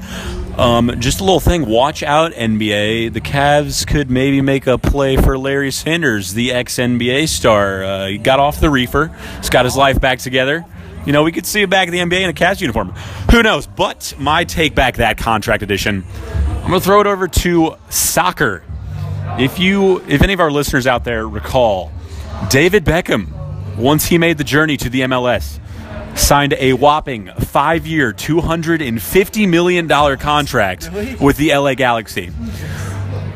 Um, 0.57 1.01
just 1.01 1.19
a 1.19 1.23
little 1.23 1.41
thing. 1.41 1.65
Watch 1.65 2.01
out, 2.01 2.31
NBA. 2.31 3.11
The 3.11 3.19
Cavs 3.19 3.85
could 3.85 4.09
maybe 4.09 4.41
make 4.41 4.67
a 4.67 4.77
play 4.77 5.17
for 5.17 5.37
Larry 5.37 5.71
Sanders, 5.71 6.33
the 6.33 6.53
ex 6.53 6.77
NBA 6.77 7.27
star. 7.27 7.83
Uh, 7.83 8.07
he 8.07 8.17
got 8.17 8.39
off 8.39 8.61
the 8.61 8.69
reefer. 8.69 9.07
He's 9.37 9.49
got 9.49 9.65
his 9.65 9.75
life 9.75 9.99
back 9.99 10.19
together. 10.19 10.65
You 11.05 11.11
know, 11.11 11.23
we 11.23 11.33
could 11.33 11.45
see 11.45 11.61
him 11.61 11.69
back 11.69 11.89
in 11.89 11.93
the 11.93 11.99
NBA 11.99 12.21
in 12.21 12.29
a 12.29 12.33
Cavs 12.33 12.61
uniform. 12.61 12.91
Who 13.31 13.43
knows? 13.43 13.67
But 13.67 14.15
my 14.17 14.45
take 14.45 14.73
back 14.73 14.95
that 14.95 15.17
contract 15.17 15.61
edition. 15.61 16.05
I'm 16.63 16.71
gonna 16.71 16.79
throw 16.79 17.01
it 17.01 17.07
over 17.07 17.27
to 17.27 17.75
soccer. 17.89 18.63
If 19.37 19.59
you, 19.59 20.01
if 20.07 20.21
any 20.21 20.33
of 20.33 20.39
our 20.39 20.49
listeners 20.49 20.87
out 20.87 21.03
there 21.03 21.27
recall, 21.27 21.91
David 22.49 22.85
Beckham, 22.85 23.27
once 23.75 24.05
he 24.05 24.17
made 24.17 24.37
the 24.37 24.43
journey 24.45 24.77
to 24.77 24.89
the 24.89 25.01
MLS, 25.01 25.59
signed 26.15 26.54
a 26.54 26.73
whopping 26.73 27.28
five-year, 27.39 28.13
two 28.13 28.41
hundred 28.41 28.82
and 28.82 29.01
fifty 29.01 29.45
million 29.45 29.88
dollar 29.88 30.17
contract 30.17 30.89
with 31.19 31.38
the 31.38 31.56
LA 31.56 31.73
Galaxy. 31.75 32.32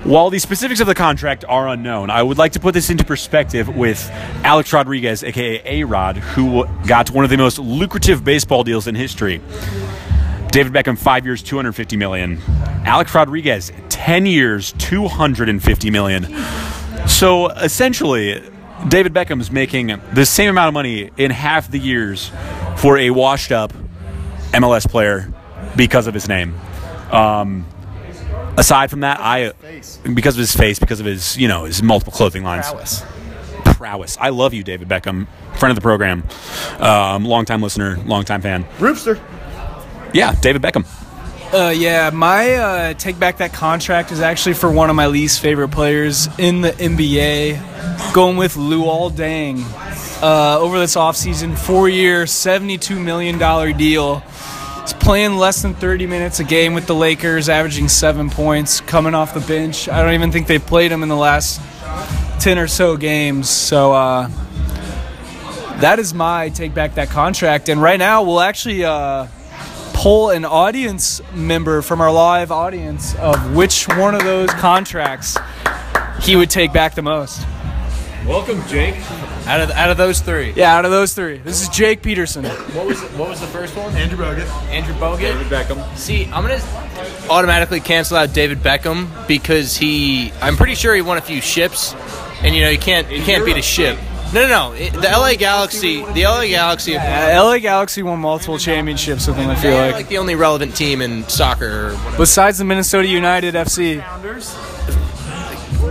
While 0.04 0.30
the 0.30 0.40
specifics 0.40 0.80
of 0.80 0.88
the 0.88 0.96
contract 0.96 1.44
are 1.48 1.68
unknown, 1.68 2.10
I 2.10 2.24
would 2.24 2.38
like 2.38 2.54
to 2.54 2.60
put 2.60 2.74
this 2.74 2.90
into 2.90 3.04
perspective 3.04 3.68
with 3.76 4.10
Alex 4.44 4.72
Rodriguez, 4.74 5.24
aka 5.24 5.62
A 5.66 5.84
Rod, 5.84 6.18
who 6.18 6.66
got 6.88 7.12
one 7.12 7.26
of 7.26 7.30
the 7.30 7.38
most 7.38 7.60
lucrative 7.60 8.24
baseball 8.24 8.64
deals 8.64 8.88
in 8.88 8.96
history. 8.96 9.42
David 10.52 10.74
Beckham, 10.74 10.98
five 10.98 11.26
years, 11.26 11.44
250 11.44 11.96
million. 11.96 12.40
Alex 12.86 13.14
Rodriguez, 13.14 13.72
10 13.90 14.26
years, 14.26 14.74
250 14.80 15.92
million. 15.92 16.36
So 17.08 17.50
essentially, 17.50 18.42
David 18.88 19.14
Beckham's 19.14 19.52
making 19.52 20.00
the 20.14 20.26
same 20.26 20.50
amount 20.50 20.70
of 20.70 20.74
money 20.74 21.10
in 21.18 21.32
half 21.32 21.70
the 21.70 21.80
years 21.80 22.32
for 22.78 22.98
a 22.98 23.10
washed 23.10 23.52
up 23.52 23.74
MLS 24.54 24.88
player 24.90 25.32
because 25.76 26.08
of 26.08 26.14
his 26.14 26.28
name. 26.28 26.56
Um, 27.12 27.66
aside 28.58 28.90
from 28.90 29.02
that, 29.02 29.20
I 29.20 29.52
because 30.14 30.36
of 30.36 30.40
his 30.40 30.56
face, 30.56 30.80
because 30.80 31.00
of 31.00 31.06
his 31.06 31.38
you 31.38 31.48
know 31.48 31.66
his 31.66 31.84
multiple 31.84 32.14
clothing 32.14 32.44
lines, 32.44 32.68
Prowess. 32.70 33.04
prowess. 33.66 34.18
I 34.20 34.30
love 34.30 34.54
you, 34.54 34.64
David 34.64 34.88
Beckham, 34.88 35.28
friend 35.58 35.72
of 35.72 35.76
the 35.76 35.82
program, 35.82 36.24
um, 36.80 37.26
longtime 37.26 37.62
listener, 37.62 37.98
longtime 38.06 38.42
fan. 38.42 38.64
Roopster. 38.78 39.20
Yeah, 40.14 40.34
David 40.42 40.62
Beckham. 40.62 40.86
Uh, 41.52 41.74
yeah, 41.76 42.12
my 42.12 42.54
uh, 42.54 42.94
take 42.94 43.18
back 43.18 43.38
that 43.38 43.52
contract 43.52 44.12
is 44.12 44.20
actually 44.20 44.54
for 44.54 44.72
one 44.72 44.92
of 44.92 44.96
my 44.96 45.08
least 45.08 45.42
favorite 45.42 45.70
players 45.70 46.28
in 46.38 46.62
the 46.62 46.70
NBA, 46.74 48.14
going 48.14 48.38
with 48.38 48.54
Luol 48.54 49.12
Deng. 49.12 49.64
Uh, 50.22 50.60
over 50.60 50.78
this 50.78 50.96
offseason, 50.96 51.58
four-year, 51.58 52.26
$72 52.26 53.04
million 53.04 53.40
deal. 53.76 54.20
He's 54.82 54.94
playing 54.94 55.38
less 55.38 55.64
than 55.64 55.74
30 55.74 56.06
minutes 56.06 56.40
a 56.40 56.44
game 56.44 56.76
with 56.76 56.86
the 56.86 56.94
Lakers, 56.94 57.50
averaging 57.50 57.88
seven 57.88 58.30
points, 58.30 58.82
coming 58.82 59.16
off 59.16 59.34
the 59.34 59.40
bench. 59.40 59.90
I 59.90 60.04
don't 60.04 60.14
even 60.14 60.32
think 60.32 60.46
they've 60.46 60.64
played 60.64 60.92
him 60.92 61.02
in 61.02 61.10
the 61.10 61.16
last 61.16 61.60
10 62.42 62.60
or 62.60 62.68
so 62.68 62.96
games. 62.96 63.50
So 63.50 63.92
uh, 63.94 64.28
that 65.80 65.98
is 65.98 66.14
my 66.14 66.50
take 66.50 66.76
back 66.76 66.94
that 66.94 67.10
contract. 67.10 67.70
And 67.70 67.82
right 67.82 67.98
now, 67.98 68.22
we'll 68.22 68.40
actually 68.40 68.86
uh, 68.86 69.26
poll 70.00 70.30
an 70.30 70.46
audience 70.46 71.22
member 71.34 71.82
from 71.82 72.00
our 72.00 72.10
live 72.10 72.54
audience 72.54 73.16
of 73.16 73.54
which 73.54 73.86
one 73.90 74.16
of 74.16 74.24
those 74.24 74.50
contracts 74.52 75.38
he 76.22 76.38
would 76.38 76.50
take 76.50 76.72
back 76.72 76.96
the 76.96 77.02
most. 77.02 77.46
Welcome, 78.26 78.66
Jake. 78.68 78.96
Out 79.46 79.60
of 79.60 79.72
out 79.72 79.90
of 79.90 79.98
those 79.98 80.22
three, 80.22 80.54
Yeah, 80.56 80.74
out 80.74 80.86
of 80.86 80.92
those 80.92 81.14
three, 81.14 81.40
this 81.40 81.62
is 81.62 81.68
Jake 81.68 82.02
Peterson. 82.02 82.46
what 82.46 82.86
was 82.86 83.02
what 83.18 83.28
was 83.28 83.42
the 83.42 83.48
first 83.48 83.76
one? 83.76 83.94
Andrew 83.96 84.18
Bogut. 84.18 84.48
Andrew 84.70 84.94
Bogut. 84.96 85.20
David 85.20 85.48
Beckham. 85.48 85.98
See, 85.98 86.26
I'm 86.28 86.48
gonna 86.48 86.62
automatically 87.30 87.82
cancel 87.82 88.16
out 88.16 88.32
David 88.34 88.60
Beckham 88.60 89.28
because 89.28 89.76
he. 89.76 90.32
I'm 90.42 90.56
pretty 90.56 90.76
sure 90.76 90.96
he 90.96 91.02
won 91.02 91.18
a 91.18 91.22
few 91.22 91.42
ships, 91.42 91.94
and 92.42 92.56
you 92.56 92.62
know 92.62 92.70
you 92.70 92.78
can't 92.78 93.12
you 93.12 93.22
can't 93.24 93.46
beat 93.46 93.58
a 93.58 93.62
ship. 93.62 93.98
No, 94.34 94.42
no, 94.44 94.48
no. 94.48 94.72
It- 94.74 94.94
the 94.94 95.08
LA 95.10 95.34
Galaxy, 95.36 96.04
the 96.14 96.26
LA 96.26 96.48
Galaxy, 96.48 96.96
Uh, 96.96 97.44
LA 97.44 97.58
Galaxy 97.60 98.04
won 98.04 98.20
multiple 98.20 98.60
championships 98.60 99.26
with 99.28 99.36
him. 99.38 99.50
I 99.50 99.56
feel 99.56 99.76
like, 99.76 99.94
like 99.94 100.08
the 100.10 100.20
only 100.20 100.36
relevant 100.36 100.76
team 100.76 101.02
in 101.02 101.28
soccer. 101.28 101.96
Or 101.96 102.18
besides 102.18 102.58
the 102.60 102.64
Minnesota 102.66 103.08
United 103.08 103.56
FC. 103.56 104.04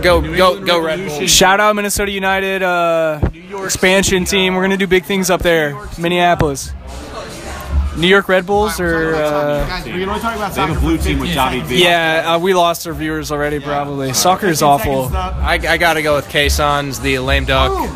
Go, 0.01 0.21
go, 0.21 0.63
go, 0.63 0.79
Red 0.79 1.05
Bull. 1.09 1.27
Shout 1.27 1.59
out 1.59 1.75
Minnesota 1.75 2.11
United 2.11 2.63
uh, 2.63 3.19
expansion 3.65 4.23
team. 4.23 4.55
We're 4.55 4.61
gonna 4.61 4.77
do 4.77 4.87
big 4.87 5.03
things 5.03 5.29
up 5.29 5.41
there, 5.41 5.77
Minneapolis. 5.97 6.71
New 7.97 8.07
York 8.07 8.29
Red 8.29 8.45
Bulls 8.45 8.79
or 8.79 9.13
uh, 9.15 9.67
Guys, 9.67 9.85
we 9.85 9.91
can 9.91 10.07
only 10.07 10.21
talk 10.21 10.33
about 10.37 10.53
They 10.55 10.61
have 10.61 10.77
a 10.77 10.79
blue 10.79 10.97
team 10.97 11.19
with 11.19 11.27
15 11.31 11.35
Javi 11.37 11.51
seconds. 11.51 11.69
V. 11.69 11.83
yeah, 11.83 12.33
uh, 12.35 12.39
we 12.39 12.53
lost 12.53 12.87
our 12.87 12.93
viewers 12.93 13.29
already 13.29 13.59
probably. 13.59 14.13
Soccer 14.13 14.47
is 14.47 14.61
awful. 14.61 15.09
I, 15.13 15.55
I 15.55 15.77
gotta 15.77 16.01
go 16.01 16.15
with 16.15 16.29
Kayson's 16.29 17.01
the 17.01 17.19
lame 17.19 17.43
duck. 17.43 17.89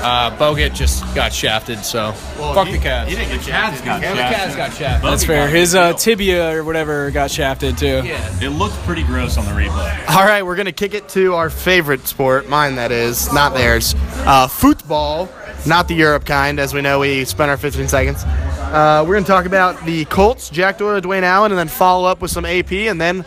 Uh, 0.00 0.36
Bogut 0.36 0.74
just 0.74 1.02
got 1.14 1.32
shafted, 1.32 1.84
so 1.84 2.12
fuck 2.12 2.68
the 2.68 2.78
Cavs. 2.78 3.08
He 3.08 3.16
didn't 3.16 3.36
get 3.36 3.42
shafted. 3.42 3.84
got 3.84 4.00
Yeah, 4.00 4.14
the 4.14 4.36
Cavs 4.36 4.56
got 4.56 4.72
shafted. 4.72 5.10
That's 5.10 5.24
fair. 5.24 5.48
His 5.48 5.74
uh, 5.74 5.92
tibia 5.94 6.56
or 6.56 6.62
whatever 6.64 7.10
got 7.10 7.30
shafted 7.30 7.76
too. 7.76 8.02
Yeah. 8.04 8.40
It 8.40 8.50
looked 8.50 8.76
pretty 8.84 9.02
gross 9.02 9.36
on 9.36 9.44
the 9.44 9.50
replay. 9.50 10.08
All 10.08 10.24
right, 10.24 10.44
we're 10.44 10.56
gonna 10.56 10.72
kick 10.72 10.94
it 10.94 11.08
to 11.10 11.34
our 11.34 11.50
favorite 11.50 12.06
sport, 12.06 12.48
mine 12.48 12.76
that 12.76 12.92
is, 12.92 13.32
not 13.32 13.54
theirs. 13.54 13.94
Uh, 14.18 14.46
football, 14.46 15.28
not 15.66 15.88
the 15.88 15.94
Europe 15.94 16.24
kind, 16.24 16.60
as 16.60 16.72
we 16.72 16.80
know. 16.80 17.00
We 17.00 17.24
spent 17.24 17.50
our 17.50 17.56
15 17.56 17.88
seconds. 17.88 18.22
Uh, 18.24 19.04
we're 19.06 19.14
gonna 19.14 19.26
talk 19.26 19.46
about 19.46 19.84
the 19.84 20.04
Colts, 20.06 20.48
Jack 20.48 20.78
Doyle, 20.78 21.00
Dwayne 21.00 21.22
Allen, 21.22 21.50
and 21.50 21.58
then 21.58 21.68
follow 21.68 22.08
up 22.08 22.20
with 22.20 22.30
some 22.30 22.44
AP, 22.44 22.70
and 22.72 23.00
then 23.00 23.24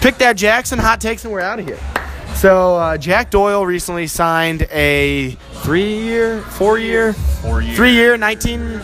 pick 0.00 0.18
that 0.18 0.36
Jackson 0.36 0.78
hot 0.78 1.00
takes, 1.00 1.24
and 1.24 1.32
we're 1.32 1.40
out 1.40 1.58
of 1.58 1.66
here. 1.66 1.78
So 2.42 2.74
uh, 2.74 2.98
Jack 2.98 3.30
Doyle 3.30 3.64
recently 3.64 4.08
signed 4.08 4.62
a 4.72 5.36
three-year, 5.62 6.40
four-year, 6.40 7.12
Four 7.12 7.62
years. 7.62 7.76
three-year, 7.76 8.16
19, 8.16 8.80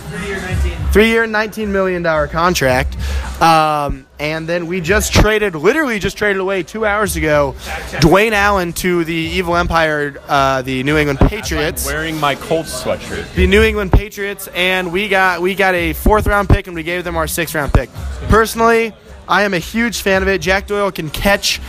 three-year, 0.93 1.27
19 1.27 1.73
million 1.73 2.05
dollar 2.05 2.29
contract. 2.29 2.97
Um, 3.43 4.07
and 4.21 4.49
then 4.49 4.69
we 4.69 4.81
just 4.81 5.13
traded, 5.13 5.57
literally 5.57 5.99
just 5.99 6.17
traded 6.17 6.41
away 6.41 6.63
two 6.63 6.87
hours 6.87 7.17
ago, 7.17 7.57
Dwayne 7.99 8.31
Allen 8.31 8.75
to 8.75 9.03
the 9.03 9.13
Evil 9.13 9.57
Empire, 9.57 10.23
uh, 10.29 10.63
the 10.63 10.85
New 10.85 10.97
England 10.97 11.19
Patriots. 11.19 11.85
Wearing 11.85 12.21
my 12.21 12.37
Colts 12.37 12.85
sweatshirt. 12.85 13.35
the 13.35 13.49
New 13.49 13.65
England 13.65 13.91
Patriots, 13.91 14.47
and 14.55 14.93
we 14.93 15.09
got 15.09 15.43
we 15.43 15.57
got 15.57 15.75
a 15.75 15.95
fourth 15.95 16.29
round 16.29 16.49
pick, 16.49 16.69
and 16.69 16.77
we 16.77 16.85
gave 16.85 17.03
them 17.03 17.17
our 17.17 17.27
sixth 17.27 17.57
round 17.57 17.75
pick. 17.75 17.91
Personally, 18.29 18.93
I 19.27 19.43
am 19.43 19.53
a 19.53 19.59
huge 19.59 20.03
fan 20.03 20.23
of 20.23 20.29
it. 20.29 20.41
Jack 20.41 20.69
Doyle 20.69 20.93
can 20.93 21.11
catch 21.11 21.61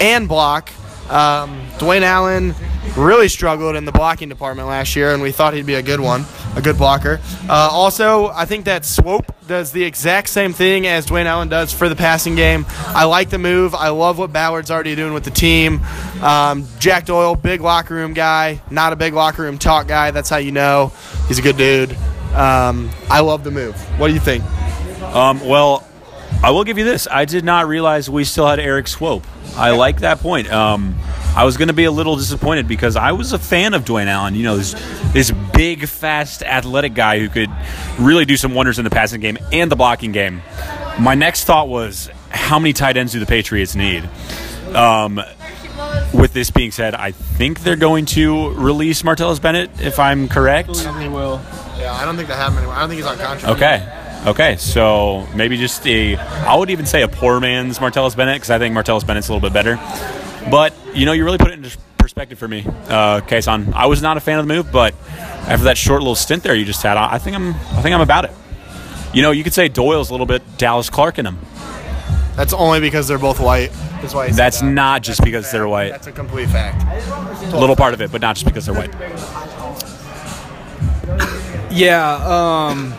and 0.00 0.28
block. 0.28 0.70
Um, 1.10 1.66
Dwayne 1.78 2.02
Allen 2.02 2.54
really 2.96 3.28
struggled 3.28 3.76
in 3.76 3.84
the 3.84 3.92
blocking 3.92 4.28
department 4.28 4.68
last 4.68 4.96
year, 4.96 5.12
and 5.12 5.22
we 5.22 5.32
thought 5.32 5.54
he'd 5.54 5.66
be 5.66 5.74
a 5.74 5.82
good 5.82 6.00
one, 6.00 6.24
a 6.56 6.62
good 6.62 6.76
blocker. 6.76 7.20
Uh, 7.48 7.68
also, 7.70 8.28
I 8.28 8.44
think 8.44 8.64
that 8.66 8.82
Swoope 8.82 9.28
does 9.46 9.72
the 9.72 9.82
exact 9.82 10.28
same 10.28 10.52
thing 10.52 10.86
as 10.86 11.06
Dwayne 11.06 11.26
Allen 11.26 11.48
does 11.48 11.72
for 11.72 11.88
the 11.88 11.96
passing 11.96 12.34
game. 12.34 12.64
I 12.68 13.04
like 13.04 13.30
the 13.30 13.38
move. 13.38 13.74
I 13.74 13.88
love 13.88 14.18
what 14.18 14.32
Ballard's 14.32 14.70
already 14.70 14.94
doing 14.94 15.12
with 15.12 15.24
the 15.24 15.30
team. 15.30 15.80
Um, 16.22 16.66
Jack 16.78 17.06
Doyle, 17.06 17.34
big 17.34 17.60
locker 17.60 17.94
room 17.94 18.14
guy, 18.14 18.60
not 18.70 18.92
a 18.92 18.96
big 18.96 19.14
locker 19.14 19.42
room 19.42 19.58
talk 19.58 19.88
guy. 19.88 20.10
That's 20.10 20.30
how 20.30 20.38
you 20.38 20.52
know 20.52 20.92
he's 21.28 21.38
a 21.38 21.42
good 21.42 21.56
dude. 21.56 21.92
Um, 22.34 22.90
I 23.10 23.20
love 23.20 23.44
the 23.44 23.50
move. 23.50 23.74
What 23.98 24.08
do 24.08 24.14
you 24.14 24.20
think? 24.20 24.44
Um, 25.02 25.46
well, 25.46 25.86
I 26.42 26.50
will 26.50 26.64
give 26.64 26.76
you 26.76 26.84
this. 26.84 27.06
I 27.08 27.24
did 27.24 27.44
not 27.44 27.68
realize 27.68 28.10
we 28.10 28.24
still 28.24 28.46
had 28.46 28.58
Erik 28.58 28.86
Swoope. 28.86 29.24
I 29.56 29.70
like 29.70 30.00
that 30.00 30.18
point. 30.18 30.50
Um, 30.50 30.96
I 31.36 31.44
was 31.44 31.56
going 31.56 31.68
to 31.68 31.74
be 31.74 31.84
a 31.84 31.90
little 31.90 32.16
disappointed 32.16 32.66
because 32.66 32.96
I 32.96 33.12
was 33.12 33.32
a 33.32 33.38
fan 33.38 33.74
of 33.74 33.84
Dwayne 33.84 34.06
Allen. 34.06 34.34
You 34.34 34.42
know, 34.42 34.56
this, 34.56 34.72
this 35.12 35.30
big, 35.54 35.86
fast, 35.86 36.42
athletic 36.42 36.94
guy 36.94 37.20
who 37.20 37.28
could 37.28 37.50
really 37.98 38.24
do 38.24 38.36
some 38.36 38.54
wonders 38.54 38.78
in 38.78 38.84
the 38.84 38.90
passing 38.90 39.20
game 39.20 39.38
and 39.52 39.70
the 39.70 39.76
blocking 39.76 40.10
game. 40.10 40.42
My 40.98 41.14
next 41.14 41.44
thought 41.44 41.68
was, 41.68 42.10
how 42.30 42.58
many 42.58 42.72
tight 42.72 42.96
ends 42.96 43.12
do 43.12 43.20
the 43.20 43.26
Patriots 43.26 43.74
need? 43.74 44.08
Um, 44.74 45.20
with 46.12 46.32
this 46.32 46.50
being 46.50 46.70
said, 46.70 46.94
I 46.94 47.12
think 47.12 47.60
they're 47.60 47.76
going 47.76 48.04
to 48.06 48.50
release 48.54 49.02
Martellus 49.02 49.40
Bennett, 49.40 49.70
if 49.80 49.98
I'm 49.98 50.28
correct. 50.28 50.72
They 50.72 51.08
will. 51.08 51.40
Yeah, 51.78 51.94
I 51.94 52.04
don't 52.04 52.16
think 52.16 52.28
they 52.28 52.34
have 52.34 52.52
him 52.52 52.58
anymore. 52.58 52.74
I 52.74 52.80
don't 52.80 52.88
think 52.88 52.98
he's 52.98 53.06
on 53.06 53.16
contract. 53.16 53.56
Okay. 53.56 54.01
Okay, 54.24 54.56
so 54.56 55.26
maybe 55.34 55.56
just 55.56 55.84
a, 55.86 56.16
I 56.16 56.56
would 56.56 56.70
even 56.70 56.86
say 56.86 57.02
a 57.02 57.08
poor 57.08 57.40
man's 57.40 57.80
Martellus 57.80 58.16
Bennett 58.16 58.36
because 58.36 58.50
I 58.50 58.58
think 58.58 58.72
Martellus 58.72 59.04
Bennett's 59.04 59.28
a 59.28 59.34
little 59.34 59.48
bit 59.48 59.52
better. 59.52 59.76
But 60.48 60.72
you 60.94 61.06
know, 61.06 61.12
you 61.12 61.24
really 61.24 61.38
put 61.38 61.48
it 61.50 61.54
into 61.54 61.76
perspective 61.98 62.38
for 62.38 62.46
me, 62.46 62.64
uh, 62.86 63.20
Kason. 63.22 63.72
I 63.72 63.86
was 63.86 64.00
not 64.00 64.16
a 64.16 64.20
fan 64.20 64.38
of 64.38 64.46
the 64.46 64.54
move, 64.54 64.70
but 64.70 64.94
after 65.08 65.64
that 65.64 65.76
short 65.76 66.02
little 66.02 66.14
stint 66.14 66.44
there 66.44 66.54
you 66.54 66.64
just 66.64 66.82
had, 66.82 66.96
I 66.96 67.18
think 67.18 67.34
I'm, 67.34 67.54
I 67.54 67.82
think 67.82 67.94
I'm 67.94 68.00
about 68.00 68.24
it. 68.24 68.30
You 69.12 69.22
know, 69.22 69.32
you 69.32 69.42
could 69.42 69.54
say 69.54 69.68
Doyle's 69.68 70.10
a 70.10 70.12
little 70.12 70.26
bit 70.26 70.42
Dallas 70.56 70.88
Clark 70.88 71.18
in 71.18 71.26
him. 71.26 71.38
That's 72.36 72.52
only 72.52 72.80
because 72.80 73.08
they're 73.08 73.18
both 73.18 73.40
white. 73.40 73.72
That's 74.00 74.14
why. 74.14 74.30
That's 74.30 74.60
that. 74.60 74.66
not 74.66 75.02
just 75.02 75.18
That's 75.18 75.26
because 75.26 75.50
they're 75.52 75.68
white. 75.68 75.90
That's 75.90 76.06
a 76.06 76.12
complete 76.12 76.48
fact. 76.48 76.82
A 77.52 77.58
little 77.58 77.76
part 77.76 77.92
of 77.92 78.00
it, 78.00 78.10
but 78.10 78.20
not 78.20 78.36
just 78.36 78.46
because 78.46 78.66
they're 78.66 78.74
white. 78.74 78.92
Yeah, 81.70 82.14
um, 82.24 82.94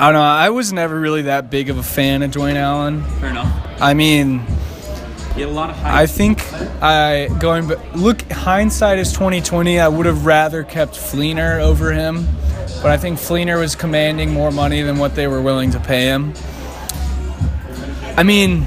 I 0.00 0.04
don't 0.04 0.14
know. 0.14 0.22
I 0.22 0.48
was 0.48 0.72
never 0.72 0.98
really 0.98 1.22
that 1.22 1.50
big 1.50 1.68
of 1.68 1.76
a 1.76 1.82
fan 1.82 2.22
of 2.22 2.30
Dwayne 2.30 2.54
Allen. 2.54 3.02
Fair 3.20 3.28
enough. 3.28 3.66
I 3.82 3.92
mean, 3.92 4.38
He 5.34 5.42
had 5.42 5.50
a 5.50 5.52
lot 5.52 5.68
of 5.68 5.76
I 5.84 6.06
think 6.06 6.42
I 6.82 7.28
going 7.38 7.68
but 7.68 7.94
look 7.94 8.22
hindsight 8.32 8.98
is 8.98 9.12
2020. 9.12 9.78
I 9.78 9.88
would 9.88 10.06
have 10.06 10.24
rather 10.24 10.64
kept 10.64 10.94
Fleener 10.94 11.60
over 11.60 11.92
him, 11.92 12.26
but 12.80 12.86
I 12.86 12.96
think 12.96 13.18
Fleener 13.18 13.60
was 13.60 13.74
commanding 13.74 14.32
more 14.32 14.50
money 14.50 14.80
than 14.80 14.96
what 14.96 15.14
they 15.16 15.26
were 15.26 15.42
willing 15.42 15.70
to 15.72 15.80
pay 15.80 16.06
him. 16.06 16.32
I 18.16 18.22
mean, 18.22 18.66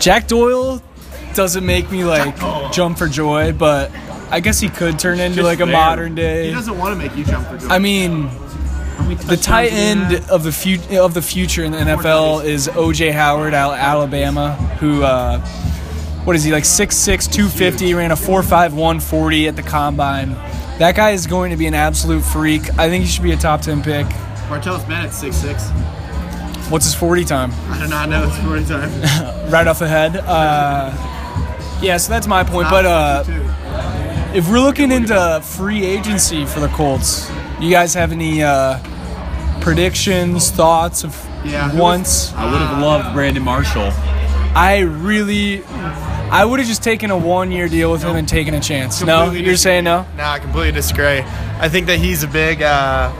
Jack 0.00 0.26
Doyle 0.26 0.82
doesn't 1.34 1.64
make 1.64 1.88
me 1.92 2.02
like 2.02 2.34
oh. 2.42 2.68
jump 2.72 2.98
for 2.98 3.06
joy, 3.06 3.52
but 3.52 3.92
I 4.28 4.40
guess 4.40 4.58
he 4.58 4.68
could 4.68 4.98
turn 4.98 5.20
into 5.20 5.44
like 5.44 5.60
a 5.60 5.66
there. 5.66 5.72
modern 5.72 6.16
day. 6.16 6.48
He 6.48 6.52
doesn't 6.52 6.76
want 6.76 6.94
to 6.94 6.98
make 6.98 7.16
you 7.16 7.24
jump 7.24 7.46
for 7.46 7.58
joy. 7.58 7.68
I 7.68 7.78
mean, 7.78 8.28
the 9.14 9.36
tight 9.36 9.72
end 9.72 10.28
of 10.30 10.42
the 10.42 10.52
fu- 10.52 10.98
of 10.98 11.14
the 11.14 11.22
future 11.22 11.64
in 11.64 11.72
the 11.72 11.78
NFL 11.78 12.44
is 12.44 12.68
OJ 12.68 13.12
Howard 13.12 13.54
out 13.54 13.74
Alabama, 13.74 14.54
who 14.80 15.02
uh, 15.02 15.38
what 16.24 16.36
is 16.36 16.44
he 16.44 16.52
like 16.52 16.64
6'6", 16.64 17.30
250, 17.32 17.94
ran 17.94 18.12
a 18.12 18.14
4'5", 18.14 18.48
140 18.72 19.48
at 19.48 19.56
the 19.56 19.62
combine. 19.62 20.30
That 20.78 20.94
guy 20.96 21.10
is 21.10 21.26
going 21.26 21.50
to 21.50 21.56
be 21.56 21.66
an 21.66 21.74
absolute 21.74 22.22
freak. 22.22 22.62
I 22.78 22.88
think 22.88 23.04
he 23.04 23.10
should 23.10 23.22
be 23.22 23.32
a 23.32 23.36
top 23.36 23.60
ten 23.60 23.82
pick. 23.82 24.06
Martellus 24.48 24.86
Bennett's 24.88 25.16
six 25.16 25.36
six. 25.36 25.68
What's 26.70 26.84
his 26.86 26.94
forty 26.94 27.24
time? 27.24 27.50
I 27.68 27.80
do 27.82 27.88
not 27.88 28.08
know. 28.08 28.26
It's 28.26 28.38
forty 28.38 28.64
time. 28.64 28.90
Right 29.52 29.66
off 29.66 29.80
the 29.80 29.88
head. 29.88 30.16
Uh, 30.16 30.90
yeah, 31.82 31.98
so 31.98 32.10
that's 32.10 32.26
my 32.26 32.42
point. 32.42 32.70
But 32.70 32.86
uh, 32.86 33.24
if 34.34 34.48
we're 34.48 34.60
looking 34.60 34.90
into 34.90 35.40
free 35.44 35.84
agency 35.84 36.46
for 36.46 36.60
the 36.60 36.68
Colts, 36.68 37.30
you 37.60 37.70
guys 37.70 37.92
have 37.92 38.12
any 38.12 38.42
uh, 38.42 38.78
predictions, 39.62 40.50
thoughts 40.50 41.04
of 41.04 41.16
Yeah, 41.44 41.74
once? 41.74 42.32
I 42.34 42.50
would 42.50 42.60
have 42.60 42.78
loved 42.78 43.14
Brandon 43.14 43.42
Marshall. 43.42 43.90
I 44.54 44.80
really, 44.80 45.64
I 45.64 46.44
would 46.44 46.58
have 46.58 46.68
just 46.68 46.82
taken 46.82 47.10
a 47.10 47.16
one-year 47.16 47.68
deal 47.68 47.90
with 47.90 48.02
him 48.02 48.16
and 48.16 48.28
taken 48.28 48.54
a 48.54 48.60
chance. 48.60 49.02
No, 49.02 49.30
you're 49.30 49.56
saying 49.56 49.84
no? 49.84 50.04
Nah, 50.16 50.32
I 50.32 50.38
completely 50.40 50.72
disagree. 50.72 51.20
I 51.58 51.68
think 51.68 51.86
that 51.86 51.98
he's 51.98 52.22
a 52.22 52.28
big, 52.28 52.60
uh, 52.62 53.10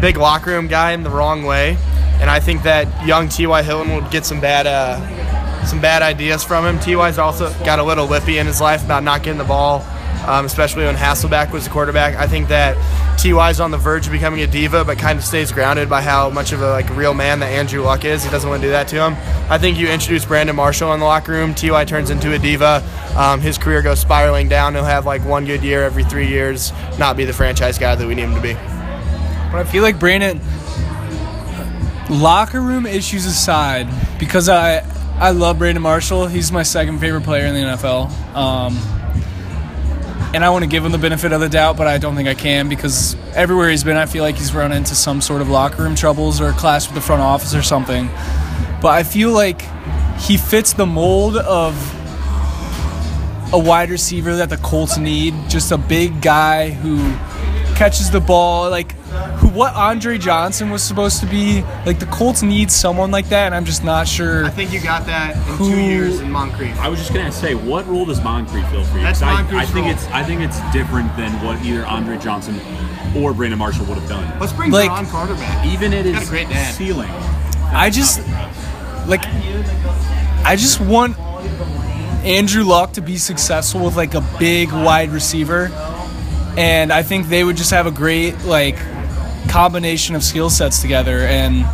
big 0.00 0.16
locker 0.16 0.50
room 0.50 0.66
guy 0.66 0.92
in 0.92 1.02
the 1.04 1.10
wrong 1.10 1.44
way, 1.44 1.78
and 2.20 2.28
I 2.28 2.40
think 2.40 2.64
that 2.64 3.06
young 3.06 3.28
T.Y. 3.28 3.62
Hilton 3.62 3.94
would 3.94 4.10
get 4.10 4.26
some 4.26 4.40
bad, 4.40 4.66
uh, 4.66 5.64
some 5.64 5.80
bad 5.80 6.02
ideas 6.02 6.44
from 6.44 6.66
him. 6.66 6.78
T.Y.'s 6.80 7.18
also 7.18 7.50
got 7.64 7.78
a 7.78 7.82
little 7.82 8.06
lippy 8.06 8.38
in 8.38 8.46
his 8.46 8.60
life 8.60 8.84
about 8.84 9.02
not 9.04 9.22
getting 9.22 9.38
the 9.38 9.44
ball, 9.44 9.78
um, 10.26 10.44
especially 10.46 10.84
when 10.84 10.96
Hasselbeck 10.96 11.52
was 11.52 11.64
the 11.64 11.70
quarterback. 11.70 12.16
I 12.16 12.26
think 12.26 12.48
that 12.48 12.76
T.Y.'s 13.18 13.60
on 13.60 13.70
the 13.70 13.78
verge 13.78 14.06
of 14.06 14.12
becoming 14.12 14.40
a 14.40 14.46
diva, 14.46 14.84
but 14.84 14.98
kind 14.98 15.18
of 15.18 15.24
stays 15.24 15.52
grounded 15.52 15.88
by 15.88 16.02
how 16.02 16.30
much 16.30 16.52
of 16.52 16.60
a 16.62 16.70
like 16.70 16.88
real 16.96 17.14
man 17.14 17.40
that 17.40 17.52
Andrew 17.52 17.82
Luck 17.82 18.04
is. 18.04 18.24
He 18.24 18.30
doesn't 18.30 18.48
want 18.48 18.62
to 18.62 18.68
do 18.68 18.72
that 18.72 18.88
to 18.88 18.96
him. 18.96 19.14
I 19.50 19.58
think 19.58 19.78
you 19.78 19.88
introduce 19.88 20.24
Brandon 20.24 20.56
Marshall 20.56 20.92
in 20.94 21.00
the 21.00 21.06
locker 21.06 21.32
room. 21.32 21.54
Ty 21.54 21.84
turns 21.84 22.10
into 22.10 22.34
a 22.34 22.38
diva. 22.38 22.82
Um, 23.16 23.40
his 23.40 23.58
career 23.58 23.82
goes 23.82 24.00
spiraling 24.00 24.48
down. 24.48 24.74
He'll 24.74 24.84
have 24.84 25.06
like 25.06 25.24
one 25.24 25.44
good 25.44 25.62
year 25.62 25.84
every 25.84 26.04
three 26.04 26.28
years, 26.28 26.72
not 26.98 27.16
be 27.16 27.24
the 27.24 27.32
franchise 27.32 27.78
guy 27.78 27.94
that 27.94 28.06
we 28.06 28.14
need 28.14 28.22
him 28.22 28.34
to 28.34 28.40
be. 28.40 28.54
But 28.54 29.60
I 29.60 29.64
feel 29.64 29.82
like 29.82 29.98
Brandon, 29.98 30.40
locker 32.10 32.60
room 32.60 32.86
issues 32.86 33.26
aside, 33.26 33.88
because 34.18 34.48
I 34.48 34.80
I 35.16 35.30
love 35.30 35.58
Brandon 35.58 35.82
Marshall. 35.82 36.26
He's 36.26 36.50
my 36.50 36.64
second 36.64 36.98
favorite 36.98 37.22
player 37.22 37.46
in 37.46 37.54
the 37.54 37.60
NFL. 37.60 38.10
Um, 38.34 38.76
and 40.34 40.44
I 40.44 40.50
want 40.50 40.64
to 40.64 40.68
give 40.68 40.84
him 40.84 40.90
the 40.90 40.98
benefit 40.98 41.32
of 41.32 41.40
the 41.40 41.48
doubt, 41.48 41.76
but 41.76 41.86
I 41.86 41.96
don't 41.98 42.16
think 42.16 42.28
I 42.28 42.34
can 42.34 42.68
because 42.68 43.14
everywhere 43.34 43.70
he's 43.70 43.84
been, 43.84 43.96
I 43.96 44.06
feel 44.06 44.24
like 44.24 44.34
he's 44.34 44.52
run 44.52 44.72
into 44.72 44.96
some 44.96 45.20
sort 45.20 45.40
of 45.40 45.48
locker 45.48 45.84
room 45.84 45.94
troubles 45.94 46.40
or 46.40 46.48
a 46.48 46.52
clash 46.52 46.88
with 46.88 46.96
the 46.96 47.00
front 47.00 47.22
office 47.22 47.54
or 47.54 47.62
something. 47.62 48.08
But 48.82 48.88
I 48.88 49.04
feel 49.04 49.30
like 49.30 49.62
he 50.18 50.36
fits 50.36 50.72
the 50.72 50.86
mold 50.86 51.36
of 51.36 51.76
a 53.52 53.58
wide 53.58 53.90
receiver 53.90 54.34
that 54.34 54.50
the 54.50 54.56
Colts 54.56 54.98
need. 54.98 55.34
Just 55.48 55.70
a 55.70 55.78
big 55.78 56.20
guy 56.20 56.70
who 56.70 56.96
catches 57.74 58.10
the 58.10 58.20
ball. 58.20 58.70
Like 58.70 58.92
who 59.38 59.48
what 59.48 59.74
Andre 59.74 60.18
Johnson 60.18 60.70
was 60.70 60.82
supposed 60.82 61.20
to 61.20 61.26
be. 61.26 61.62
Like 61.86 61.98
the 61.98 62.06
Colts 62.06 62.42
need 62.42 62.70
someone 62.70 63.10
like 63.10 63.28
that, 63.28 63.46
and 63.46 63.54
I'm 63.54 63.64
just 63.64 63.84
not 63.84 64.08
sure. 64.08 64.44
I 64.44 64.50
think 64.50 64.72
you 64.72 64.80
got 64.80 65.06
that 65.06 65.36
in 65.36 65.42
Who- 65.42 65.70
two 65.70 65.80
years 65.80 66.20
in 66.20 66.30
Moncrief. 66.30 66.78
I 66.80 66.88
was 66.88 66.98
just 66.98 67.12
gonna 67.14 67.32
say, 67.32 67.54
what 67.54 67.86
role 67.86 68.04
does 68.06 68.22
Moncrief 68.22 68.66
fill 68.68 68.84
for 68.84 68.96
you? 68.98 69.02
That's 69.04 69.20
'Cause 69.20 69.28
I, 69.28 69.42
Moncrief's 69.42 69.70
I 69.70 69.72
think 69.72 69.86
role. 69.86 69.94
it's 69.94 70.06
I 70.08 70.22
think 70.24 70.40
it's 70.40 70.60
different 70.72 71.16
than 71.16 71.30
what 71.44 71.62
either 71.64 71.84
Andre 71.86 72.18
Johnson 72.18 72.60
or 73.16 73.32
Brandon 73.32 73.58
Marshall 73.58 73.84
would 73.86 73.98
have 73.98 74.08
done. 74.08 74.40
Let's 74.40 74.52
bring 74.52 74.70
Like- 74.70 74.88
John 74.88 75.06
Carter 75.06 75.34
back. 75.34 75.66
Even 75.66 75.92
at 75.92 76.04
Got 76.04 76.14
a 76.14 76.18
his 76.20 76.28
great 76.30 76.48
dad. 76.48 76.74
ceiling, 76.74 77.10
I 77.72 77.90
just 77.90 78.20
like 79.06 79.24
I 80.46 80.56
just 80.56 80.80
want 80.80 81.16
Andrew 82.24 82.64
Luck 82.64 82.92
to 82.94 83.00
be 83.02 83.16
successful 83.18 83.80
with 83.84 83.96
like 83.96 84.14
a 84.14 84.20
big 84.38 84.72
wide 84.72 85.10
receiver. 85.10 85.70
And 86.56 86.92
I 86.92 87.02
think 87.02 87.28
they 87.28 87.44
would 87.44 87.56
just 87.56 87.70
have 87.70 87.86
a 87.86 87.90
great 87.90 88.44
like 88.44 88.76
combination 89.48 90.14
of 90.14 90.22
skill 90.22 90.50
sets 90.50 90.80
together 90.80 91.20
and 91.20 91.64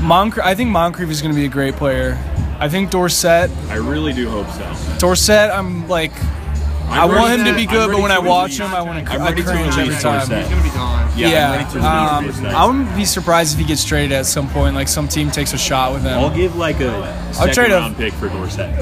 Moncrief, 0.00 0.44
I 0.44 0.54
think 0.54 0.70
Moncrief 0.70 1.10
is 1.10 1.20
going 1.20 1.34
to 1.34 1.38
be 1.38 1.46
a 1.46 1.50
great 1.50 1.74
player. 1.74 2.16
I 2.60 2.68
think 2.68 2.90
Dorsett, 2.90 3.50
I 3.68 3.76
really 3.76 4.12
do 4.12 4.30
hope 4.30 4.48
so. 4.50 4.96
Dorsett, 4.98 5.50
I'm 5.50 5.88
like, 5.88 6.12
I 6.90 7.02
I'm 7.04 7.08
want 7.10 7.32
him 7.38 7.44
to 7.44 7.50
to- 7.52 7.56
be 7.56 7.66
good, 7.66 7.90
but 7.90 8.00
when 8.00 8.10
I 8.10 8.18
watch 8.18 8.58
him, 8.58 8.72
I 8.74 8.82
want 8.82 9.04
to 9.06 9.12
I'm 9.12 9.20
ready 9.22 9.42
to 9.42 9.48
cringe 9.48 9.76
every 9.78 9.94
time. 9.96 10.20
He's 10.20 10.48
gonna 10.48 10.62
be 10.62 10.68
gone. 10.70 10.98
Yeah, 11.16 11.28
Yeah, 11.30 11.70
I'm 11.86 12.28
um. 12.30 12.46
I 12.46 12.64
wouldn't 12.66 12.94
be 12.96 13.04
surprised 13.04 13.52
if 13.54 13.58
he 13.60 13.64
gets 13.66 13.84
traded 13.84 14.12
at 14.12 14.24
some 14.26 14.48
point. 14.48 14.74
Like 14.74 14.88
some 14.88 15.08
team 15.08 15.30
takes 15.30 15.52
a 15.52 15.58
shot 15.58 15.92
with 15.92 16.02
him. 16.02 16.18
I'll 16.18 16.34
give 16.34 16.56
like 16.56 16.80
a 16.80 17.32
second 17.34 17.54
trade 17.54 17.70
a- 17.72 17.74
round 17.74 17.96
pick 17.96 18.12
for 18.14 18.28
Dorsett. 18.28 18.74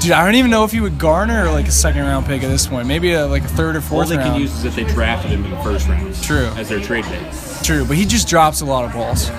Dude, 0.00 0.12
I 0.12 0.24
don't 0.24 0.34
even 0.36 0.50
know 0.50 0.64
if 0.64 0.72
he 0.72 0.80
would 0.80 0.98
garner 0.98 1.50
like 1.50 1.66
a 1.66 1.72
second 1.72 2.02
round 2.02 2.26
pick 2.26 2.42
at 2.42 2.48
this 2.48 2.66
point. 2.66 2.86
Maybe 2.86 3.12
a, 3.12 3.26
like 3.26 3.42
a 3.44 3.48
third 3.48 3.74
or 3.74 3.78
All 3.78 3.82
fourth 3.84 4.08
they 4.10 4.16
can 4.16 4.40
use 4.40 4.52
is 4.54 4.64
if 4.64 4.76
they 4.76 4.84
drafted 4.84 5.30
him 5.32 5.44
in 5.44 5.50
the 5.50 5.58
first 5.62 5.88
round. 5.88 6.14
True. 6.22 6.46
As 6.56 6.68
their 6.68 6.80
trade 6.80 7.04
bait. 7.06 7.32
True, 7.62 7.84
but 7.84 7.96
he 7.96 8.04
just 8.04 8.28
drops 8.28 8.60
a 8.60 8.64
lot 8.64 8.84
of 8.84 8.92
balls. 8.92 9.30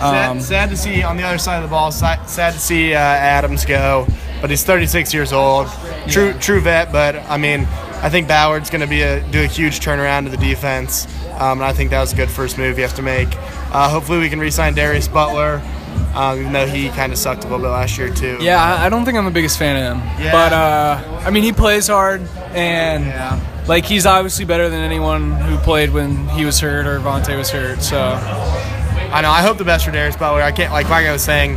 Um, 0.00 0.40
sad, 0.40 0.42
sad 0.42 0.70
to 0.70 0.76
see 0.76 1.02
on 1.02 1.16
the 1.16 1.22
other 1.22 1.38
side 1.38 1.56
of 1.56 1.62
the 1.62 1.68
ball. 1.68 1.90
Sad, 1.92 2.28
sad 2.28 2.52
to 2.54 2.58
see 2.60 2.92
uh, 2.92 2.98
Adams 2.98 3.64
go, 3.64 4.06
but 4.42 4.50
he's 4.50 4.62
36 4.64 5.14
years 5.14 5.32
old. 5.32 5.68
True, 6.08 6.34
true 6.34 6.60
vet. 6.60 6.92
But 6.92 7.16
I 7.30 7.38
mean, 7.38 7.60
I 8.02 8.10
think 8.10 8.28
Ballard's 8.28 8.68
going 8.68 8.82
to 8.82 8.86
be 8.86 9.00
a, 9.02 9.22
do 9.30 9.40
a 9.42 9.46
huge 9.46 9.80
turnaround 9.80 10.24
to 10.24 10.30
the 10.30 10.36
defense, 10.36 11.06
um, 11.38 11.58
and 11.60 11.64
I 11.64 11.72
think 11.72 11.88
that 11.90 12.00
was 12.00 12.12
a 12.12 12.16
good 12.16 12.28
first 12.30 12.58
move 12.58 12.76
you 12.76 12.82
have 12.84 12.94
to 12.96 13.02
make. 13.02 13.28
Uh, 13.72 13.88
hopefully, 13.88 14.18
we 14.18 14.28
can 14.28 14.40
re-sign 14.40 14.74
Darius 14.74 15.08
Butler, 15.08 15.62
um, 16.14 16.40
even 16.40 16.52
though 16.52 16.66
he 16.66 16.88
kind 16.90 17.12
of 17.12 17.18
sucked 17.18 17.44
a 17.44 17.46
little 17.46 17.60
bit 17.60 17.68
last 17.68 17.96
year 17.96 18.12
too. 18.12 18.36
Yeah, 18.40 18.60
I 18.62 18.86
I 18.86 18.88
don't 18.90 19.04
think 19.04 19.16
I'm 19.16 19.24
the 19.24 19.30
biggest 19.30 19.58
fan 19.58 19.76
of 19.76 19.96
him. 19.96 20.06
Yeah. 20.22 20.32
But 20.32 20.52
uh, 20.52 21.20
I 21.24 21.30
mean, 21.30 21.44
he 21.44 21.52
plays 21.52 21.86
hard, 21.86 22.20
and 22.52 23.06
Yeah. 23.06 23.40
like 23.68 23.84
he's 23.86 24.04
obviously 24.04 24.44
better 24.44 24.68
than 24.68 24.80
anyone 24.80 25.30
who 25.32 25.56
played 25.58 25.90
when 25.90 26.28
he 26.30 26.44
was 26.44 26.58
hurt 26.60 26.86
or 26.86 26.98
Vontae 26.98 27.36
was 27.38 27.50
hurt. 27.50 27.80
So 27.82 27.98
I 28.00 29.20
know. 29.22 29.30
I 29.30 29.42
hope 29.42 29.58
the 29.58 29.64
best 29.64 29.84
for 29.84 29.92
Darius 29.92 30.16
Butler. 30.16 30.42
I 30.42 30.50
can't 30.52 30.72
like 30.72 30.88
like 30.90 31.06
I 31.06 31.12
was 31.12 31.22
saying. 31.22 31.56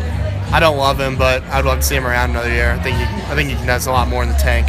I 0.52 0.60
don't 0.60 0.78
love 0.78 1.00
him, 1.00 1.18
but 1.18 1.44
I'd 1.44 1.66
love 1.66 1.80
to 1.80 1.84
see 1.84 1.96
him 1.96 2.06
around 2.06 2.32
another 2.32 2.50
year. 2.50 2.72
I 2.72 2.80
think 2.82 2.98
he, 2.98 3.04
I 3.04 3.36
think 3.36 3.50
he 3.50 3.66
does 3.66 3.88
a 3.88 3.92
lot 3.92 4.08
more 4.08 4.24
in 4.24 4.30
the 4.30 4.36
tank. 4.36 4.68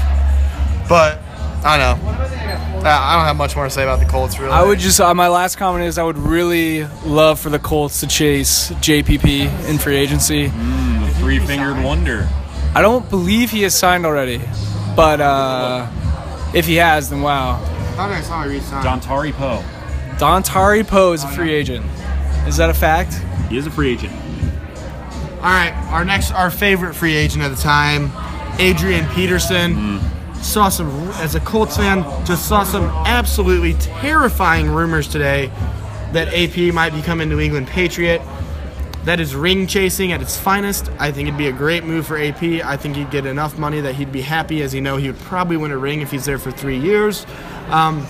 But 0.89 1.21
I 1.65 1.77
don't 1.77 2.01
know. 2.01 2.27
I 2.85 3.17
don't 3.17 3.25
have 3.25 3.37
much 3.37 3.57
more 3.57 3.65
to 3.65 3.71
say 3.71 3.83
about 3.83 3.99
the 3.99 4.07
Colts. 4.07 4.39
Really, 4.39 4.53
I 4.53 4.63
would 4.63 4.79
just 4.79 5.01
uh, 5.01 5.13
my 5.15 5.29
last 5.29 5.57
comment 5.57 5.85
is 5.85 5.99
I 5.99 6.05
would 6.05 6.19
really 6.19 6.85
love 7.05 7.41
for 7.41 7.51
the 7.51 7.59
Colts 7.59 8.01
to 8.01 8.07
chase 8.07 8.71
JPP 8.71 9.69
in 9.69 9.79
free 9.79 9.97
agency. 9.97 10.47
The 10.47 11.15
three 11.19 11.39
fingered 11.41 11.83
wonder. 11.83 12.29
I 12.75 12.83
don't 12.83 13.09
believe 13.11 13.51
he 13.51 13.63
has 13.63 13.75
signed 13.75 14.07
already, 14.07 14.41
but 14.95 15.21
uh, 15.21 15.89
if 16.55 16.67
he 16.67 16.77
has, 16.77 17.11
then 17.11 17.23
wow. 17.23 17.57
I 17.57 17.97
thought 17.97 18.11
I 18.13 18.21
saw 18.21 18.43
he 18.45 18.51
re-signed. 18.51 18.87
Dontari 18.87 19.33
Poe. 19.33 19.65
Dontari 20.19 20.87
Poe 20.87 21.13
is 21.13 21.25
a 21.25 21.29
free 21.29 21.53
agent. 21.53 21.85
Is 22.47 22.59
that 22.59 22.71
a 22.71 22.75
fact? 22.75 23.15
He 23.49 23.57
is 23.57 23.67
a 23.67 23.71
free 23.71 23.93
agent. 23.93 24.13
All 25.37 25.53
right, 25.53 25.75
our 25.93 26.05
next, 26.05 26.33
our 26.33 26.51
favorite 26.51 26.95
free 26.95 27.15
agent 27.15 27.45
at 27.45 27.49
the 27.49 27.63
time, 27.63 28.11
Adrian 28.59 29.07
Peterson. 29.11 30.01
Saw 30.43 30.69
some, 30.69 30.89
as 31.15 31.35
a 31.35 31.41
Colts 31.41 31.77
fan, 31.77 32.03
just 32.25 32.49
saw 32.49 32.63
some 32.65 32.85
absolutely 32.85 33.75
terrifying 33.75 34.69
rumors 34.69 35.09
today 35.09 35.51
that 36.13 36.29
AP 36.33 36.73
might 36.73 36.91
become 36.91 37.21
a 37.21 37.27
New 37.27 37.41
England 37.41 37.67
Patriot. 37.67 38.21
That 39.07 39.21
is 39.21 39.37
ring 39.37 39.69
chasing 39.69 40.11
at 40.11 40.21
its 40.21 40.37
finest. 40.37 40.91
I 40.99 41.13
think 41.13 41.29
it'd 41.29 41.39
be 41.39 41.47
a 41.47 41.53
great 41.53 41.85
move 41.85 42.09
for 42.09 42.19
AP. 42.19 42.43
I 42.43 42.77
think 42.77 42.97
he'd 42.97 43.13
get 43.13 43.25
enough 43.25 43.57
money 43.57 43.81
that 43.81 43.95
he'd 43.95 44.11
be 44.11 44.21
happy, 44.21 44.63
as 44.63 44.75
you 44.75 44.81
know 44.81 44.97
he 44.97 45.07
would 45.07 45.21
probably 45.21 45.57
win 45.57 45.71
a 45.71 45.79
ring 45.79 46.01
if 46.01 46.11
he's 46.11 46.25
there 46.25 46.41
for 46.41 46.51
three 46.51 46.77
years. 46.77 47.25
Um, 47.69 48.05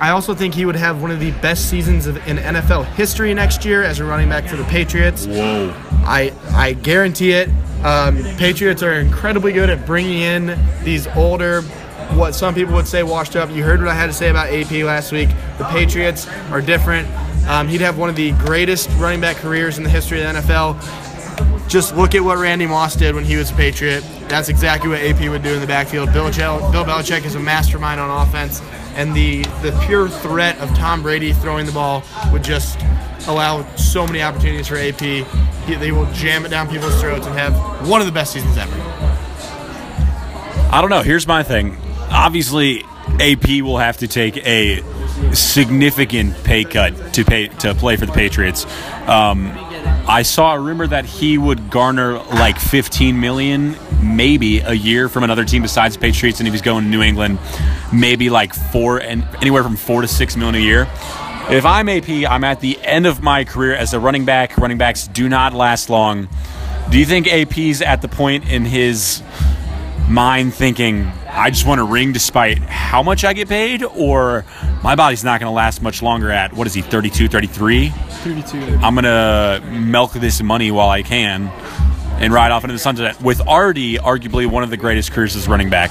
I 0.00 0.10
also 0.10 0.34
think 0.34 0.54
he 0.54 0.66
would 0.66 0.74
have 0.74 1.02
one 1.02 1.12
of 1.12 1.20
the 1.20 1.30
best 1.40 1.70
seasons 1.70 2.08
of, 2.08 2.16
in 2.26 2.36
NFL 2.38 2.84
history 2.94 3.32
next 3.32 3.64
year 3.64 3.84
as 3.84 4.00
a 4.00 4.04
running 4.04 4.28
back 4.28 4.48
for 4.48 4.56
the 4.56 4.64
Patriots. 4.64 5.26
Whoa. 5.26 5.72
I 6.04 6.32
I 6.50 6.72
guarantee 6.72 7.30
it. 7.30 7.48
Um, 7.84 8.16
Patriots 8.36 8.82
are 8.82 8.94
incredibly 8.94 9.52
good 9.52 9.70
at 9.70 9.86
bringing 9.86 10.18
in 10.18 10.58
these 10.82 11.06
older, 11.16 11.62
what 12.16 12.34
some 12.34 12.56
people 12.56 12.74
would 12.74 12.88
say 12.88 13.04
washed 13.04 13.36
up. 13.36 13.50
You 13.50 13.62
heard 13.62 13.78
what 13.78 13.88
I 13.88 13.94
had 13.94 14.08
to 14.08 14.12
say 14.12 14.30
about 14.30 14.48
AP 14.48 14.72
last 14.82 15.12
week. 15.12 15.28
The 15.58 15.64
Patriots 15.66 16.26
are 16.50 16.60
different. 16.60 17.08
Um, 17.48 17.68
he'd 17.68 17.80
have 17.80 17.98
one 17.98 18.08
of 18.08 18.16
the 18.16 18.32
greatest 18.32 18.88
running 18.98 19.20
back 19.20 19.36
careers 19.36 19.78
in 19.78 19.84
the 19.84 19.90
history 19.90 20.22
of 20.22 20.34
the 20.34 20.40
NFL. 20.40 21.68
Just 21.68 21.94
look 21.96 22.14
at 22.14 22.22
what 22.22 22.38
Randy 22.38 22.66
Moss 22.66 22.96
did 22.96 23.14
when 23.14 23.24
he 23.24 23.36
was 23.36 23.50
a 23.50 23.54
Patriot. 23.54 24.04
That's 24.28 24.48
exactly 24.48 24.90
what 24.90 25.00
AP 25.00 25.20
would 25.28 25.42
do 25.42 25.54
in 25.54 25.60
the 25.60 25.66
backfield. 25.66 26.12
Bill, 26.12 26.30
Bel- 26.30 26.72
Bill 26.72 26.84
Belichick 26.84 27.24
is 27.24 27.36
a 27.36 27.40
mastermind 27.40 28.00
on 28.00 28.26
offense, 28.26 28.60
and 28.94 29.14
the 29.14 29.42
the 29.62 29.78
pure 29.86 30.08
threat 30.08 30.58
of 30.58 30.68
Tom 30.76 31.02
Brady 31.02 31.32
throwing 31.32 31.66
the 31.66 31.72
ball 31.72 32.02
would 32.32 32.42
just 32.42 32.78
allow 33.28 33.64
so 33.76 34.06
many 34.06 34.22
opportunities 34.22 34.66
for 34.66 34.76
AP. 34.76 35.00
He, 35.00 35.74
they 35.76 35.92
will 35.92 36.10
jam 36.12 36.44
it 36.44 36.48
down 36.48 36.68
people's 36.68 37.00
throats 37.00 37.26
and 37.26 37.36
have 37.38 37.88
one 37.88 38.00
of 38.00 38.06
the 38.06 38.12
best 38.12 38.32
seasons 38.32 38.56
ever. 38.56 38.74
I 40.72 40.78
don't 40.80 40.90
know. 40.90 41.02
Here's 41.02 41.26
my 41.26 41.42
thing. 41.42 41.76
Obviously, 42.10 42.84
AP 43.20 43.62
will 43.62 43.78
have 43.78 43.98
to 43.98 44.08
take 44.08 44.36
a 44.38 44.82
significant 45.34 46.34
pay 46.44 46.64
cut 46.64 47.14
to 47.14 47.24
pay 47.24 47.48
to 47.48 47.74
play 47.74 47.96
for 47.96 48.06
the 48.06 48.12
Patriots. 48.12 48.64
Um, 49.06 49.52
I 50.08 50.22
saw 50.22 50.54
a 50.54 50.60
rumor 50.60 50.86
that 50.86 51.04
he 51.04 51.38
would 51.38 51.70
garner 51.70 52.18
like 52.18 52.58
15 52.58 53.20
million, 53.20 53.76
maybe 54.02 54.60
a 54.60 54.72
year 54.72 55.08
from 55.08 55.24
another 55.24 55.44
team 55.44 55.62
besides 55.62 55.94
the 55.94 56.00
Patriots, 56.00 56.40
and 56.40 56.48
if 56.48 56.54
he's 56.54 56.62
going 56.62 56.84
to 56.84 56.90
New 56.90 57.02
England, 57.02 57.38
maybe 57.92 58.30
like 58.30 58.54
four 58.54 58.98
and 58.98 59.26
anywhere 59.40 59.62
from 59.62 59.76
four 59.76 60.02
to 60.02 60.08
six 60.08 60.36
million 60.36 60.56
a 60.56 60.64
year. 60.64 60.88
If 61.50 61.64
I'm 61.64 61.88
AP, 61.88 62.08
I'm 62.08 62.44
at 62.44 62.60
the 62.60 62.80
end 62.82 63.06
of 63.06 63.22
my 63.22 63.44
career 63.44 63.74
as 63.74 63.92
a 63.92 64.00
running 64.00 64.24
back. 64.24 64.56
Running 64.56 64.78
backs 64.78 65.08
do 65.08 65.28
not 65.28 65.52
last 65.52 65.90
long. 65.90 66.28
Do 66.90 66.98
you 66.98 67.04
think 67.04 67.26
AP's 67.26 67.82
at 67.82 68.02
the 68.02 68.08
point 68.08 68.48
in 68.48 68.64
his 68.64 69.22
mind 70.08 70.54
thinking 70.54 71.12
I 71.32 71.50
just 71.50 71.66
want 71.66 71.80
a 71.80 71.84
ring 71.84 72.12
despite 72.12 72.58
how 72.58 73.02
much 73.02 73.24
I 73.24 73.32
get 73.32 73.48
paid 73.48 73.82
or 73.82 74.44
my 74.82 74.96
body's 74.96 75.22
not 75.24 75.40
going 75.40 75.50
to 75.50 75.54
last 75.54 75.80
much 75.82 76.02
longer 76.02 76.30
at 76.30 76.52
what 76.52 76.66
is 76.66 76.74
he 76.74 76.82
32 76.82 77.28
33 77.28 77.88
32. 77.88 78.58
I'm 78.82 78.94
going 78.94 79.04
to 79.04 79.64
milk 79.70 80.12
this 80.12 80.42
money 80.42 80.70
while 80.70 80.90
I 80.90 81.02
can 81.02 81.48
and 82.20 82.32
ride 82.32 82.50
off 82.52 82.64
into 82.64 82.74
the 82.74 82.78
sunset 82.78 83.20
with 83.22 83.40
already 83.40 83.96
arguably 83.96 84.46
one 84.46 84.62
of 84.62 84.70
the 84.70 84.76
greatest 84.76 85.12
careers 85.12 85.36
as 85.36 85.48
running 85.48 85.70
back 85.70 85.90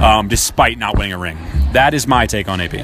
um, 0.00 0.28
despite 0.28 0.78
not 0.78 0.96
winning 0.96 1.12
a 1.12 1.18
ring. 1.18 1.36
That 1.72 1.92
is 1.92 2.06
my 2.06 2.26
take 2.26 2.48
on 2.48 2.60
AP 2.60 2.74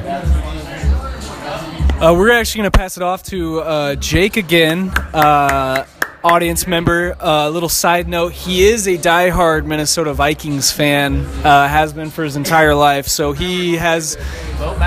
Uh, 2.03 2.15
we're 2.15 2.33
actually 2.33 2.59
going 2.63 2.71
to 2.71 2.79
pass 2.79 2.97
it 2.97 3.03
off 3.03 3.23
to 3.23 3.61
uh, 3.61 3.95
Jake 3.95 4.37
again, 4.37 4.91
uh, 5.15 5.87
audience 6.25 6.67
member. 6.67 7.17
A 7.21 7.51
little 7.51 7.69
side 7.69 8.09
note: 8.09 8.33
he 8.33 8.65
is 8.65 8.87
a 8.87 8.97
diehard 8.97 9.67
Minnesota 9.67 10.15
Vikings 10.15 10.71
fan, 10.71 11.25
uh, 11.45 11.69
has 11.69 11.93
been 11.93 12.11
for 12.11 12.25
his 12.25 12.37
entire 12.37 12.75
life. 12.75 13.07
So 13.07 13.33
he 13.33 13.77
has, 13.77 14.17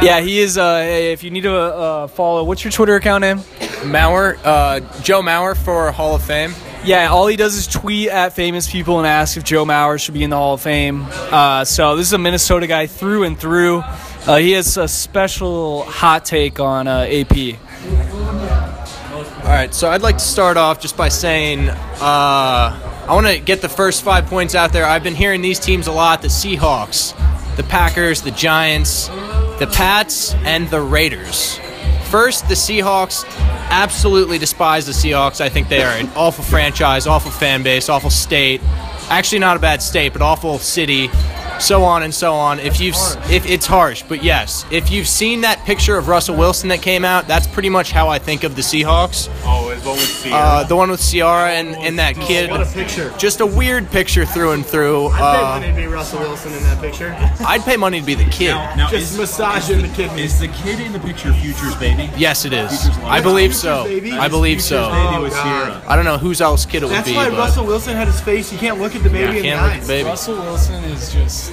yeah, 0.02 0.22
he 0.22 0.40
is. 0.40 0.58
Uh, 0.58 0.84
if 0.86 1.24
you 1.24 1.32
need 1.32 1.44
to 1.44 1.56
uh, 1.56 2.08
follow, 2.08 2.44
what's 2.44 2.64
your 2.64 2.72
Twitter 2.72 2.96
account 2.96 3.22
name? 3.22 3.40
Mauer, 3.84 4.38
uh, 4.44 4.80
Joe 5.02 5.22
Mauer 5.22 5.56
for 5.56 5.92
Hall 5.92 6.16
of 6.16 6.24
Fame. 6.24 6.54
Yeah, 6.84 7.08
all 7.10 7.26
he 7.26 7.36
does 7.36 7.56
is 7.56 7.66
tweet 7.66 8.10
at 8.10 8.34
famous 8.34 8.72
people 8.72 9.00
and 9.00 9.08
ask 9.08 9.38
if 9.38 9.44
Joe 9.44 9.66
Mauer 9.66 10.00
should 10.00 10.14
be 10.14 10.24
in 10.24 10.30
the 10.30 10.36
Hall 10.36 10.54
of 10.54 10.62
Fame. 10.62 11.06
Uh, 11.10 11.66
so 11.66 11.96
this 11.96 12.06
is 12.06 12.14
a 12.14 12.20
Minnesota 12.20 12.68
guy 12.68 12.86
through 12.86 13.24
and 13.24 13.40
through. 13.40 13.82
Uh, 14.28 14.38
he 14.38 14.52
has 14.52 14.78
a 14.78 14.88
special 14.88 15.84
hot 15.84 16.26
take 16.26 16.60
on 16.60 16.88
uh, 16.88 17.08
AP. 17.10 17.58
All 19.46 19.52
right, 19.52 19.72
so 19.72 19.92
I'd 19.92 20.02
like 20.02 20.18
to 20.18 20.24
start 20.24 20.58
off 20.58 20.80
just 20.82 20.98
by 20.98 21.08
saying 21.08 21.70
uh, 21.70 21.76
I 22.02 23.08
want 23.10 23.28
to 23.28 23.38
get 23.40 23.62
the 23.62 23.70
first 23.70 24.02
five 24.02 24.26
points 24.26 24.56
out 24.56 24.74
there. 24.74 24.86
I've 24.86 25.04
been 25.04 25.14
hearing 25.14 25.44
these 25.44 25.60
teams 25.60 25.86
a 25.86 25.92
lot 25.92 26.24
the 26.24 26.30
Seahawks, 26.30 27.16
the 27.56 27.62
Packers, 27.62 28.24
the 28.24 28.32
Giants, 28.32 29.08
the 29.08 29.70
Pats, 29.72 30.34
and 30.34 30.68
the 30.72 30.82
Raiders. 30.82 31.60
First, 32.10 32.50
the 32.50 32.56
Seahawks. 32.56 33.24
Absolutely 33.70 34.40
despise 34.40 34.88
the 34.88 34.94
Seahawks. 34.94 35.40
I 35.40 35.50
think 35.50 35.70
they 35.70 35.84
are 35.84 35.96
an 35.96 36.10
awful 36.16 36.44
franchise, 36.44 37.06
awful 37.06 37.30
fan 37.30 37.62
base, 37.62 37.88
awful 37.88 38.10
state. 38.10 38.62
Actually, 39.10 39.40
not 39.40 39.58
a 39.58 39.60
bad 39.60 39.84
state, 39.84 40.12
but 40.12 40.24
awful 40.24 40.58
city. 40.58 41.08
So 41.60 41.84
on 41.84 42.04
and 42.04 42.14
so 42.14 42.34
on. 42.34 42.60
If 42.60 42.80
you've, 42.80 42.96
if 43.30 43.46
it's 43.46 43.66
harsh, 43.66 44.04
but 44.08 44.24
yes, 44.24 44.66
if 44.72 44.92
you've 44.92 45.08
seen 45.08 45.42
that 45.42 45.60
picture 45.66 45.98
of 45.98 46.08
Russell 46.08 46.36
Wilson 46.36 46.70
that 46.70 46.82
came 46.82 47.06
out, 47.06 47.28
that's 47.28 47.48
pretty 47.48 47.70
much 47.70 47.92
how 47.92 48.08
I 48.10 48.20
think 48.20 48.44
of 48.44 48.56
the 48.56 48.62
Seahawks. 48.62 49.30
Oh, 49.46 49.65
it's 49.76 49.86
one 49.86 49.96
with 49.98 50.24
Ciara. 50.24 50.42
Uh, 50.44 50.64
the 50.64 50.76
one 50.76 50.90
with 50.92 51.02
Ciara 51.02 51.52
and, 51.52 51.76
and 51.76 52.00
that 52.00 52.16
kid. 52.16 52.50
What 52.50 52.62
a 52.62 52.66
picture. 52.66 53.14
Just 53.18 53.40
a 53.42 53.46
weird 53.46 53.90
picture 53.92 54.26
through 54.26 54.52
and 54.52 54.66
through. 54.66 55.08
I'd 55.08 55.18
pay 55.20 55.44
Uh, 55.44 55.50
money 55.60 55.68
to 55.68 55.76
be 55.76 55.88
Russell 55.88 56.20
Wilson 56.20 56.54
in 56.54 56.64
that 56.64 56.82
picture. 56.82 57.16
I'd 57.46 57.62
pay 57.62 57.78
money 57.78 58.00
to 58.00 58.06
be 58.06 58.16
the 58.16 58.26
kid. 58.26 58.52
now, 58.52 58.88
Just 58.90 59.14
is, 59.14 59.18
massaging 59.20 59.82
the 59.82 59.88
kidneys. 59.90 60.34
is 60.34 60.40
the 60.40 60.48
kid 60.48 60.80
in 60.80 60.92
the 60.94 61.00
picture 61.00 61.34
Futures 61.34 61.76
baby? 61.76 62.10
Yes, 62.18 62.46
it 62.46 62.54
is. 62.54 62.88
I 63.04 63.22
believe 63.22 63.52
Futures, 63.52 63.62
so. 63.62 63.84
baby. 63.86 64.12
I 64.14 64.28
believe 64.28 64.58
Futures 64.62 64.68
so. 64.70 64.90
baby 65.12 65.24
with 65.24 65.34
Oh, 65.36 65.84
I 65.88 65.96
don't 65.96 66.06
know 66.06 66.18
whose 66.18 66.42
else 66.42 66.66
kid 66.66 66.84
it 66.84 66.86
would 66.86 66.92
be. 66.92 66.96
That's 66.96 67.12
why 67.12 67.30
but 67.30 67.38
Russell 67.38 67.66
Wilson 67.66 67.96
had 67.96 68.08
his 68.08 68.20
face. 68.22 68.52
You 68.52 68.58
can't 68.60 68.80
look 68.80 68.96
at 68.96 69.04
the 69.04 69.10
baby 69.10 69.20
Yeah, 69.20 69.30
in 69.30 69.36
the 69.36 69.42
can't 69.44 69.62
look 69.62 69.72
at 69.72 69.78
eyes. 69.80 69.88
the 69.88 69.94
baby. 69.94 70.10
Russell 70.10 70.36
Wilson 70.36 70.84
is 70.86 71.14
just 71.14 71.52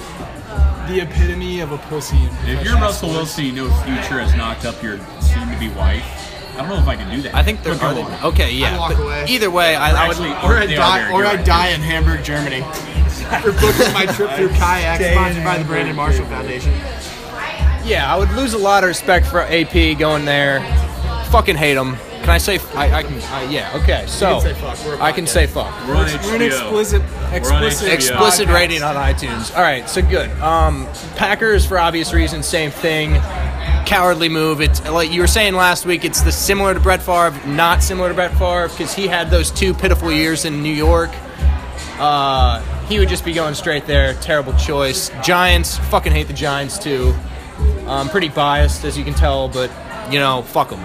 the 0.88 1.00
epitome 1.00 1.60
of 1.60 1.72
a 1.72 1.78
pussy. 1.78 2.18
If 2.46 2.64
you're 2.64 2.74
Russell. 2.74 3.10
Wilson, 3.10 3.44
you 3.44 3.52
know 3.52 3.68
Future 3.84 4.20
has 4.20 4.34
knocked 4.34 4.64
up 4.64 4.82
your 4.82 4.98
soon-to-be 5.20 5.68
wife. 5.70 6.32
I 6.53 6.57
don't 6.57 6.68
know 6.68 6.76
if 6.78 6.86
I 6.86 6.96
can 6.96 7.11
do 7.14 7.22
that. 7.22 7.34
I 7.34 7.42
think 7.42 7.62
they're. 7.62 7.74
But 7.76 7.94
they, 7.94 8.26
okay, 8.28 8.53
yeah. 8.53 8.74
I'd 8.74 8.78
walk 8.78 8.92
but 8.96 9.03
away. 9.03 9.24
Either 9.28 9.50
way, 9.50 9.74
I, 9.74 10.05
I 10.05 10.09
would. 10.09 10.16
Actually, 10.18 10.30
Or 10.30 10.59
I'd 10.59 10.68
they 10.68 10.76
are 10.76 10.78
die, 10.78 11.12
or 11.12 11.22
good. 11.22 11.26
I'd 11.40 11.44
die 11.44 11.68
in 11.68 11.80
Hamburg, 11.80 12.22
Germany. 12.22 12.61
For 13.42 13.53
booking 13.53 13.92
my 13.94 14.05
trip 14.07 14.30
through 14.32 14.50
kayak, 14.50 15.00
sponsored 15.00 15.44
by 15.44 15.57
the 15.59 15.64
Brandon 15.64 15.96
Marshall 15.96 16.26
Foundation. 16.26 16.72
Yeah, 17.84 18.12
I 18.12 18.16
would 18.18 18.30
lose 18.32 18.53
a 18.53 18.59
lot 18.59 18.84
of 18.84 18.88
respect 18.88 19.26
for 19.26 19.40
AP 19.40 19.98
going 19.98 20.24
there. 20.24 20.61
Fucking 21.30 21.57
hate 21.57 21.76
him. 21.76 21.96
Can 22.22 22.30
I 22.30 22.38
say? 22.38 22.58
I, 22.74 22.98
I 22.98 23.02
can. 23.02 23.20
I, 23.32 23.44
yeah. 23.50 23.72
Okay. 23.82 24.04
So 24.06 24.40
say 24.40 24.54
fuck. 24.54 24.78
We're 24.84 24.94
a 24.94 25.02
I 25.02 25.12
can 25.12 25.26
say 25.26 25.46
fuck. 25.46 25.72
We're 25.88 25.96
on 25.96 26.06
We're 26.06 26.36
an 26.36 26.40
HBO. 26.40 26.46
explicit, 26.46 27.02
explicit, 27.32 27.88
HBO. 27.88 27.92
explicit 27.94 28.48
podcast. 28.48 28.54
rating 28.54 28.82
on 28.82 28.94
iTunes. 28.94 29.54
All 29.56 29.62
right, 29.62 29.88
so 29.88 30.02
good. 30.02 30.30
Um, 30.40 30.86
Packers 31.16 31.66
for 31.66 31.78
obvious 31.78 32.12
reasons, 32.12 32.46
same 32.46 32.70
thing. 32.70 33.14
cowardly 33.86 34.28
move. 34.28 34.60
It's 34.60 34.82
like 34.88 35.10
you 35.12 35.20
were 35.20 35.26
saying 35.26 35.54
last 35.54 35.84
week. 35.84 36.04
It's 36.04 36.22
the 36.22 36.32
similar 36.32 36.72
to 36.74 36.80
Brett 36.80 37.02
Favre, 37.02 37.34
not 37.46 37.82
similar 37.82 38.08
to 38.08 38.14
Brett 38.14 38.32
Favre 38.38 38.68
because 38.68 38.94
he 38.94 39.06
had 39.08 39.28
those 39.30 39.50
two 39.50 39.74
pitiful 39.74 40.12
years 40.12 40.44
in 40.44 40.62
New 40.62 40.72
York. 40.72 41.10
Uh, 41.98 42.60
he 42.86 42.98
would 42.98 43.08
just 43.08 43.24
be 43.24 43.32
going 43.32 43.54
straight 43.54 43.86
there. 43.86 44.14
Terrible 44.14 44.52
choice. 44.54 45.10
Giants, 45.24 45.76
fucking 45.90 46.12
hate 46.12 46.26
the 46.28 46.32
Giants 46.32 46.78
too. 46.78 47.14
I'm 47.86 48.08
pretty 48.08 48.28
biased, 48.28 48.84
as 48.84 48.96
you 48.96 49.04
can 49.04 49.14
tell, 49.14 49.48
but 49.48 49.70
you 50.12 50.18
know, 50.18 50.42
fuck 50.42 50.70
them. 50.70 50.80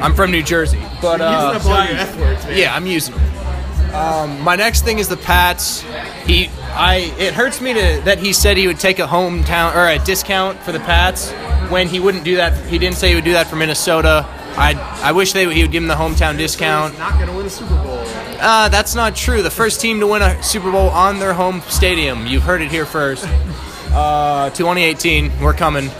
I'm 0.00 0.14
from 0.14 0.30
New 0.30 0.42
Jersey, 0.42 0.80
but 1.00 1.20
uh, 1.20 1.52
Using 1.54 1.70
up 1.72 1.78
all 1.78 1.84
your 2.18 2.26
words, 2.26 2.44
man. 2.46 2.58
yeah, 2.58 2.74
I'm 2.74 2.86
using 2.86 3.14
them. 3.14 3.94
Um, 3.94 4.40
my 4.40 4.56
next 4.56 4.84
thing 4.84 4.98
is 4.98 5.08
the 5.08 5.16
Pats. 5.18 5.82
He, 6.26 6.48
I, 6.70 7.12
it 7.18 7.34
hurts 7.34 7.60
me 7.60 7.74
to 7.74 8.00
that 8.06 8.18
he 8.18 8.32
said 8.32 8.56
he 8.56 8.66
would 8.66 8.80
take 8.80 8.98
a 8.98 9.06
hometown 9.06 9.74
or 9.76 9.86
a 9.86 9.98
discount 10.04 10.58
for 10.60 10.72
the 10.72 10.80
Pats 10.80 11.30
when 11.70 11.88
he 11.88 12.00
wouldn't 12.00 12.24
do 12.24 12.36
that. 12.36 12.56
He 12.68 12.78
didn't 12.78 12.96
say 12.96 13.10
he 13.10 13.14
would 13.14 13.24
do 13.24 13.32
that 13.32 13.48
for 13.48 13.56
Minnesota. 13.56 14.26
I, 14.56 14.74
I 15.02 15.12
wish 15.12 15.32
they 15.32 15.52
he 15.54 15.62
would 15.62 15.72
give 15.72 15.82
him 15.82 15.88
the 15.88 15.94
hometown 15.94 16.36
discount. 16.38 16.98
Not 16.98 17.18
gonna 17.18 17.36
win 17.36 17.46
a 17.46 17.50
Super 17.50 17.74
Bowl. 17.76 18.02
Uh, 18.40 18.68
that's 18.70 18.94
not 18.94 19.14
true. 19.14 19.42
The 19.42 19.50
first 19.50 19.80
team 19.80 20.00
to 20.00 20.06
win 20.06 20.22
a 20.22 20.42
Super 20.42 20.70
Bowl 20.72 20.88
on 20.90 21.18
their 21.18 21.32
home 21.34 21.60
stadium. 21.68 22.26
You've 22.26 22.42
heard 22.42 22.60
it 22.62 22.70
here 22.70 22.86
first. 22.86 23.26
Uh, 23.92 24.48
2018, 24.50 25.38
we're 25.40 25.52
coming. 25.52 25.90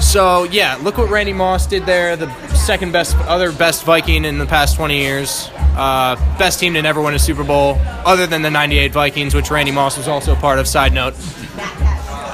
So 0.00 0.44
yeah, 0.44 0.76
look 0.82 0.96
what 0.98 1.10
Randy 1.10 1.32
Moss 1.32 1.66
did 1.66 1.86
there. 1.86 2.16
The 2.16 2.26
second 2.64 2.92
best, 2.92 3.16
other 3.18 3.52
best 3.52 3.84
Viking 3.84 4.24
in 4.24 4.38
the 4.38 4.46
past 4.46 4.76
20 4.76 4.98
years. 4.98 5.50
Uh, 5.76 6.16
best 6.38 6.58
team 6.60 6.74
to 6.74 6.82
never 6.82 7.02
win 7.02 7.14
a 7.14 7.18
Super 7.18 7.44
Bowl, 7.44 7.76
other 8.06 8.26
than 8.26 8.42
the 8.42 8.50
'98 8.50 8.92
Vikings, 8.92 9.34
which 9.34 9.50
Randy 9.50 9.72
Moss 9.72 9.98
was 9.98 10.08
also 10.08 10.32
a 10.32 10.36
part 10.36 10.58
of. 10.58 10.66
Side 10.66 10.92
note. 10.92 11.14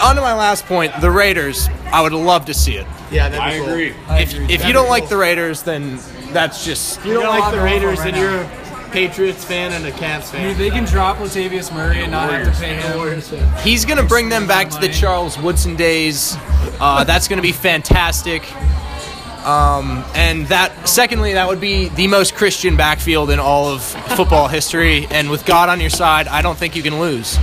On 0.03 0.15
to 0.15 0.21
my 0.23 0.35
last 0.35 0.67
point, 0.67 0.93
the 1.01 1.11
Raiders. 1.11 1.69
I 1.87 2.01
would 2.01 2.13
love 2.13 2.47
to 2.47 2.55
see 2.55 2.77
it. 2.77 2.87
Yeah, 3.11 3.29
that'd 3.29 3.41
I 3.41 3.59
cool. 3.59 3.69
agree. 3.69 3.95
If, 4.11 4.35
if 4.51 4.65
you 4.67 4.73
don't 4.73 4.89
like 4.89 5.09
the 5.09 5.17
Raiders, 5.17 5.63
then 5.63 5.99
that's 6.33 6.65
just 6.65 6.99
If 6.99 7.07
you 7.07 7.15
don't 7.15 7.25
got 7.25 7.39
a 7.39 7.41
like 7.41 7.55
the 7.55 7.61
Raiders, 7.63 7.99
right 7.99 8.13
then 8.13 8.15
now. 8.15 8.31
you're 8.33 8.43
a 8.43 8.91
Patriots 8.91 9.45
fan 9.45 9.73
and 9.73 9.85
a 9.85 9.91
Cavs 9.91 10.33
I 10.35 10.45
mean, 10.45 10.55
fan. 10.55 10.59
they 10.59 10.71
can 10.71 10.85
drop 10.85 11.17
Latavius 11.19 11.73
Murray 11.75 12.03
and 12.03 12.13
not 12.13 12.33
have 12.33 12.47
to 12.47 12.61
pay 12.61 12.75
him. 12.77 13.57
He's 13.63 13.85
going 13.85 13.99
to 13.99 14.05
bring 14.05 14.29
them 14.29 14.47
back 14.47 14.71
to 14.71 14.79
the 14.81 14.89
Charles 14.89 15.39
Woodson 15.39 15.77
days. 15.77 16.37
Uh, 16.81 17.05
that's 17.05 17.29
going 17.29 17.37
to 17.39 17.43
be 17.43 17.53
fantastic. 17.53 18.43
Um, 19.45 20.05
and 20.15 20.47
that, 20.49 20.89
secondly, 20.89 21.33
that 21.35 21.49
would 21.49 21.61
be 21.61 21.89
the 21.89 22.07
most 22.07 22.35
Christian 22.35 22.77
backfield 22.77 23.31
in 23.31 23.39
all 23.39 23.69
of 23.69 23.83
football 23.83 24.49
history. 24.49 25.07
And 25.11 25.31
with 25.31 25.47
God 25.47 25.69
on 25.69 25.81
your 25.81 25.91
side, 25.91 26.29
I 26.29 26.43
don't 26.43 26.59
think 26.59 26.77
you 26.77 26.83
can 26.83 27.01
lose. 27.01 27.39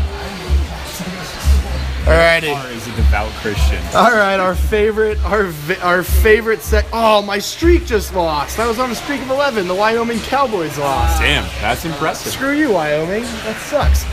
Alrighty. 2.08 2.56
Or 2.56 2.70
is 2.70 2.88
a 2.88 2.96
devout 2.96 3.30
Christian. 3.42 3.84
All 3.94 4.12
right, 4.14 4.40
our 4.40 4.56
favorite, 4.56 5.18
our 5.26 5.52
our 5.82 6.04
favorite 6.04 6.62
sec. 6.62 6.86
Oh, 6.94 7.22
my 7.22 7.38
streak 7.38 7.86
just 7.86 8.14
lost. 8.16 8.60
I 8.60 8.68
was 8.68 8.80
on 8.80 8.90
a 8.90 8.96
streak 8.96 9.22
of 9.24 9.30
11. 9.30 9.68
The 9.68 9.76
Wyoming 9.76 10.20
Cowboys 10.20 10.78
lost. 10.78 11.20
Damn, 11.20 11.44
that's 11.60 11.84
impressive. 11.84 12.32
Screw 12.32 12.54
you, 12.54 12.72
Wyoming. 12.72 13.24
That 13.24 13.58
sucks. 13.60 14.06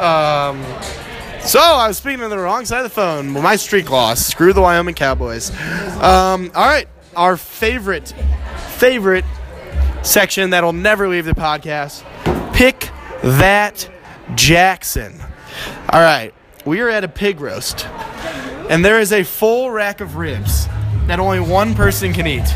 um, 0.00 0.64
so 1.46 1.60
I 1.60 1.86
was 1.86 1.96
speaking 1.98 2.22
on 2.22 2.30
the 2.30 2.38
wrong 2.38 2.64
side 2.64 2.78
of 2.78 2.84
the 2.84 2.90
phone. 2.90 3.30
My 3.30 3.56
streak 3.56 3.90
lost. 3.90 4.28
Screw 4.28 4.52
the 4.52 4.60
Wyoming 4.60 4.94
Cowboys. 4.94 5.50
Um, 6.00 6.50
all 6.54 6.66
right, 6.66 6.88
our 7.14 7.36
favorite, 7.36 8.12
favorite 8.70 9.24
section 10.02 10.50
that'll 10.50 10.72
never 10.72 11.08
leave 11.08 11.24
the 11.24 11.32
podcast. 11.32 12.04
Pick 12.52 12.90
that 13.22 13.88
Jackson. 14.34 15.20
All 15.90 16.00
right, 16.00 16.34
we 16.64 16.80
are 16.80 16.88
at 16.88 17.04
a 17.04 17.08
pig 17.08 17.40
roast, 17.40 17.86
and 18.68 18.84
there 18.84 18.98
is 18.98 19.12
a 19.12 19.22
full 19.22 19.70
rack 19.70 20.00
of 20.00 20.16
ribs 20.16 20.66
that 21.06 21.20
only 21.20 21.40
one 21.40 21.74
person 21.74 22.12
can 22.12 22.26
eat. 22.26 22.48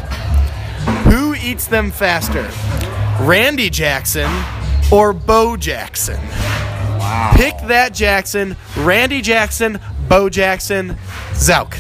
Who 1.04 1.34
eats 1.34 1.66
them 1.66 1.90
faster? 1.92 2.50
Randy 3.24 3.70
Jackson 3.70 4.30
or 4.90 5.12
Bo 5.12 5.56
Jackson? 5.56 6.18
Wow. 7.10 7.32
Pick 7.34 7.58
that 7.66 7.92
Jackson, 7.92 8.56
Randy 8.76 9.20
Jackson, 9.20 9.80
Bo 10.08 10.28
Jackson, 10.28 10.90
Zauk. 11.32 11.76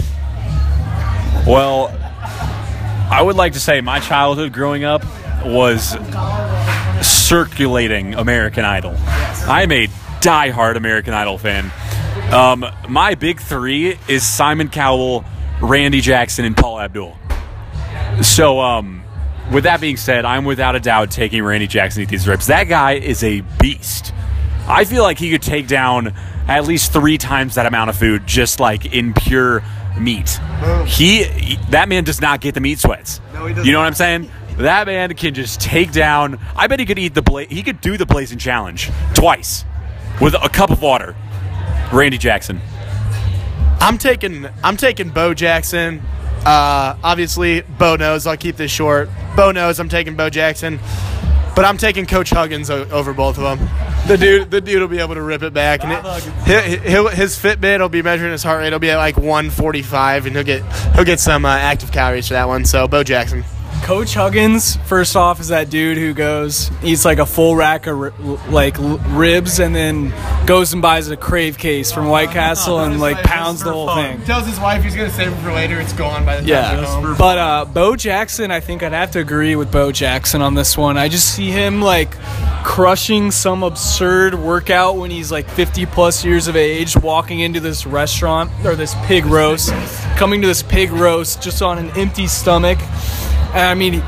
Well, 1.46 1.96
I 3.12 3.22
would 3.22 3.36
like 3.36 3.52
to 3.52 3.60
say 3.60 3.80
my 3.80 4.00
childhood 4.00 4.52
growing 4.52 4.82
up 4.82 5.04
was 5.44 5.90
circulating 7.06 8.14
American 8.14 8.64
Idol. 8.64 8.96
I'm 9.46 9.70
a 9.70 9.86
diehard 10.20 10.74
American 10.74 11.14
Idol 11.14 11.38
fan. 11.38 11.70
Um, 12.32 12.66
my 12.88 13.14
big 13.14 13.40
three 13.40 13.96
is 14.08 14.26
Simon 14.26 14.68
Cowell, 14.68 15.24
Randy 15.62 16.00
Jackson, 16.00 16.44
and 16.44 16.56
Paula 16.56 16.86
Abdul. 16.86 17.16
So, 18.22 18.58
um, 18.58 19.04
with 19.52 19.62
that 19.62 19.80
being 19.80 19.96
said, 19.96 20.24
I'm 20.24 20.44
without 20.44 20.74
a 20.74 20.80
doubt 20.80 21.12
taking 21.12 21.44
Randy 21.44 21.68
Jackson 21.68 22.04
to 22.04 22.10
these 22.10 22.26
ribs. 22.26 22.48
That 22.48 22.64
guy 22.64 22.94
is 22.94 23.22
a 23.22 23.42
beast. 23.60 24.12
I 24.68 24.84
feel 24.84 25.02
like 25.02 25.18
he 25.18 25.30
could 25.30 25.42
take 25.42 25.66
down 25.66 26.14
at 26.48 26.64
least 26.64 26.92
three 26.92 27.18
times 27.18 27.54
that 27.56 27.66
amount 27.66 27.90
of 27.90 27.96
food 27.96 28.26
just 28.26 28.60
like 28.60 28.92
in 28.94 29.12
pure 29.14 29.62
meat. 29.98 30.38
He, 30.86 31.24
he- 31.24 31.56
that 31.70 31.88
man 31.88 32.04
does 32.04 32.20
not 32.20 32.40
get 32.40 32.54
the 32.54 32.60
meat 32.60 32.78
sweats. 32.78 33.20
No, 33.34 33.46
he 33.46 33.54
does 33.54 33.66
You 33.66 33.72
know 33.72 33.80
what 33.80 33.86
I'm 33.86 33.94
saying? 33.94 34.30
That 34.58 34.86
man 34.86 35.14
can 35.14 35.32
just 35.34 35.60
take 35.60 35.90
down. 35.92 36.38
I 36.54 36.66
bet 36.66 36.78
he 36.80 36.86
could 36.86 36.98
eat 36.98 37.14
the 37.14 37.22
bla- 37.22 37.44
he 37.46 37.62
could 37.62 37.80
do 37.80 37.96
the 37.96 38.06
blazing 38.06 38.38
challenge 38.38 38.90
twice 39.14 39.64
with 40.20 40.34
a 40.34 40.48
cup 40.48 40.70
of 40.70 40.82
water. 40.82 41.16
Randy 41.92 42.18
Jackson. 42.18 42.60
I'm 43.80 43.96
taking 43.96 44.46
I'm 44.62 44.76
taking 44.76 45.08
Bo 45.10 45.32
Jackson. 45.34 46.02
Uh, 46.44 46.96
obviously, 47.02 47.62
Bo 47.62 47.96
knows. 47.96 48.26
I'll 48.26 48.36
keep 48.36 48.56
this 48.56 48.70
short. 48.70 49.08
Bo 49.34 49.50
knows 49.52 49.78
I'm 49.80 49.88
taking 49.88 50.14
Bo 50.16 50.28
Jackson, 50.30 50.78
but 51.54 51.64
I'm 51.64 51.76
taking 51.76 52.06
Coach 52.06 52.30
Huggins 52.30 52.70
over 52.70 53.12
both 53.12 53.38
of 53.38 53.58
them. 53.58 53.68
The 54.06 54.16
dude, 54.16 54.50
the 54.50 54.60
dude 54.60 54.80
will 54.80 54.88
be 54.88 54.98
able 54.98 55.14
to 55.14 55.22
rip 55.22 55.42
it 55.42 55.52
back, 55.52 55.84
and 55.84 55.92
it, 55.92 56.82
he'll, 56.82 56.90
he'll, 56.90 57.08
his 57.08 57.36
Fitbit 57.36 57.80
will 57.80 57.88
be 57.88 58.02
measuring 58.02 58.32
his 58.32 58.42
heart 58.42 58.60
rate. 58.60 58.68
It'll 58.68 58.78
be 58.78 58.90
at 58.90 58.96
like 58.96 59.16
145, 59.16 60.26
and 60.26 60.36
he'll 60.36 60.44
get 60.44 60.62
he'll 60.94 61.04
get 61.04 61.20
some 61.20 61.44
uh, 61.44 61.48
active 61.48 61.92
calories 61.92 62.28
for 62.28 62.34
that 62.34 62.48
one. 62.48 62.64
So 62.64 62.88
Bo 62.88 63.04
Jackson. 63.04 63.44
Coach 63.82 64.14
Huggins, 64.14 64.76
first 64.86 65.16
off, 65.16 65.40
is 65.40 65.48
that 65.48 65.68
dude 65.68 65.98
who 65.98 66.14
goes 66.14 66.70
eats 66.84 67.04
like 67.04 67.18
a 67.18 67.26
full 67.26 67.56
rack 67.56 67.88
of 67.88 67.98
ri- 67.98 68.10
like 68.48 68.76
ribs 68.78 69.58
and 69.58 69.74
then 69.74 70.12
goes 70.46 70.72
and 70.72 70.80
buys 70.80 71.08
a 71.08 71.16
crave 71.16 71.58
case 71.58 71.90
from 71.90 72.06
White 72.06 72.30
Castle 72.30 72.78
and 72.80 73.00
like 73.00 73.16
pounds 73.24 73.64
the 73.64 73.72
whole 73.72 73.92
thing. 73.96 74.22
Tells 74.22 74.46
his 74.46 74.60
wife 74.60 74.84
he's 74.84 74.94
gonna 74.94 75.10
save 75.10 75.32
it 75.32 75.36
for 75.42 75.52
later. 75.52 75.80
It's 75.80 75.92
gone 75.92 76.24
by 76.24 76.36
the 76.36 76.40
time 76.42 76.48
Yeah, 76.48 76.84
home. 76.84 77.16
but 77.18 77.38
uh, 77.38 77.64
Bo 77.64 77.96
Jackson, 77.96 78.52
I 78.52 78.60
think 78.60 78.84
I'd 78.84 78.92
have 78.92 79.10
to 79.12 79.18
agree 79.18 79.56
with 79.56 79.72
Bo 79.72 79.90
Jackson 79.90 80.40
on 80.40 80.54
this 80.54 80.76
one. 80.78 80.96
I 80.96 81.08
just 81.08 81.34
see 81.34 81.50
him 81.50 81.80
like 81.82 82.12
crushing 82.62 83.32
some 83.32 83.64
absurd 83.64 84.34
workout 84.34 84.98
when 84.98 85.10
he's 85.10 85.32
like 85.32 85.48
50 85.48 85.86
plus 85.86 86.24
years 86.24 86.46
of 86.46 86.54
age, 86.54 86.96
walking 86.96 87.40
into 87.40 87.58
this 87.58 87.86
restaurant 87.86 88.52
or 88.64 88.76
this 88.76 88.94
pig 89.06 89.26
roast, 89.26 89.72
coming 90.16 90.40
to 90.42 90.46
this 90.46 90.62
pig 90.62 90.92
roast 90.92 91.42
just 91.42 91.60
on 91.60 91.78
an 91.78 91.90
empty 91.98 92.28
stomach. 92.28 92.78
And 93.52 93.60
I 93.60 93.74
mean, 93.74 94.02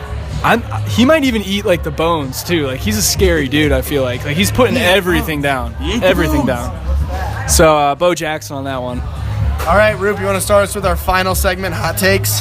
I'm, 0.44 0.62
he 0.88 1.04
might 1.04 1.24
even 1.24 1.42
eat 1.42 1.64
like 1.64 1.82
the 1.82 1.90
bones 1.90 2.42
too. 2.42 2.66
Like 2.66 2.80
he's 2.80 2.96
a 2.96 3.02
scary 3.02 3.48
dude. 3.48 3.72
I 3.72 3.82
feel 3.82 4.02
like 4.02 4.24
like 4.24 4.36
he's 4.36 4.50
putting 4.50 4.76
everything 4.76 5.42
down, 5.42 5.74
everything 6.02 6.46
down. 6.46 7.48
So 7.48 7.76
uh, 7.76 7.94
Bo 7.94 8.14
Jackson 8.14 8.56
on 8.56 8.64
that 8.64 8.82
one. 8.82 9.00
All 9.00 9.76
right, 9.76 9.96
Roop, 9.98 10.18
you 10.18 10.24
want 10.24 10.36
to 10.36 10.40
start 10.40 10.64
us 10.64 10.74
with 10.74 10.84
our 10.84 10.96
final 10.96 11.36
segment, 11.36 11.74
hot 11.74 11.96
takes? 11.96 12.40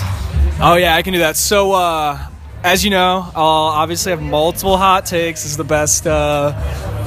Oh 0.59 0.75
yeah, 0.79 0.95
I 0.95 1.03
can 1.03 1.13
do 1.13 1.19
that. 1.19 1.37
So, 1.37 1.71
uh, 1.73 2.17
as 2.63 2.83
you 2.83 2.91
know, 2.91 3.29
I'll 3.35 3.43
obviously 3.45 4.11
have 4.11 4.21
multiple 4.21 4.77
hot 4.77 5.05
takes. 5.05 5.45
Is 5.45 5.57
the 5.57 5.63
best 5.63 6.05
uh, 6.05 6.53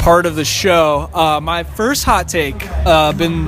part 0.01 0.27
of 0.27 0.37
the 0.37 0.45
show. 0.45 1.09
Uh, 1.13 1.41
my 1.41 1.63
first 1.63 2.05
hot 2.05 2.29
take. 2.29 2.57
Uh, 2.69 3.13
been 3.13 3.47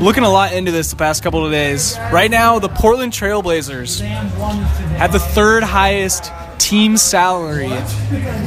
looking 0.00 0.24
a 0.24 0.30
lot 0.30 0.52
into 0.52 0.70
this 0.70 0.90
the 0.90 0.96
past 0.96 1.22
couple 1.22 1.44
of 1.44 1.50
days. 1.50 1.96
Right 2.12 2.30
now, 2.30 2.58
the 2.58 2.68
Portland 2.68 3.12
Trailblazers 3.12 4.00
have 4.00 5.12
the 5.12 5.18
third 5.18 5.62
highest 5.62 6.30
team 6.58 6.96
salary 6.96 7.66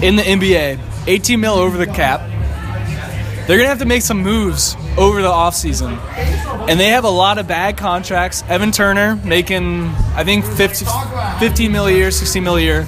in 0.05 0.15
the 0.15 0.23
NBA, 0.23 0.79
18 1.07 1.39
mil 1.39 1.55
over 1.55 1.77
the 1.77 1.87
cap. 1.87 2.21
They're 3.49 3.57
gonna 3.57 3.69
have 3.69 3.79
to 3.79 3.85
make 3.85 4.03
some 4.03 4.21
moves 4.21 4.75
over 4.95 5.23
the 5.23 5.27
offseason. 5.27 5.97
And 6.69 6.79
they 6.79 6.89
have 6.89 7.03
a 7.03 7.09
lot 7.09 7.39
of 7.39 7.47
bad 7.47 7.77
contracts. 7.77 8.43
Evan 8.47 8.71
Turner 8.71 9.15
making, 9.25 9.87
I 10.13 10.23
think, 10.23 10.45
50, 10.45 10.85
15 11.39 11.71
mil 11.71 11.87
a 11.87 11.91
year, 11.91 12.11
16 12.11 12.43
mil 12.43 12.57
a 12.57 12.61
year. 12.61 12.85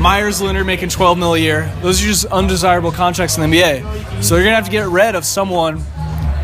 Meyers 0.00 0.40
Leonard 0.40 0.64
making 0.64 0.88
12 0.88 1.18
mil 1.18 1.34
a 1.34 1.38
year. 1.38 1.70
Those 1.82 2.02
are 2.02 2.06
just 2.06 2.24
undesirable 2.24 2.90
contracts 2.90 3.36
in 3.36 3.50
the 3.50 3.54
NBA. 3.54 4.22
So 4.22 4.34
they're 4.34 4.44
going 4.44 4.52
to 4.52 4.56
have 4.56 4.64
to 4.64 4.70
get 4.70 4.86
rid 4.86 5.14
of 5.14 5.26
someone 5.26 5.76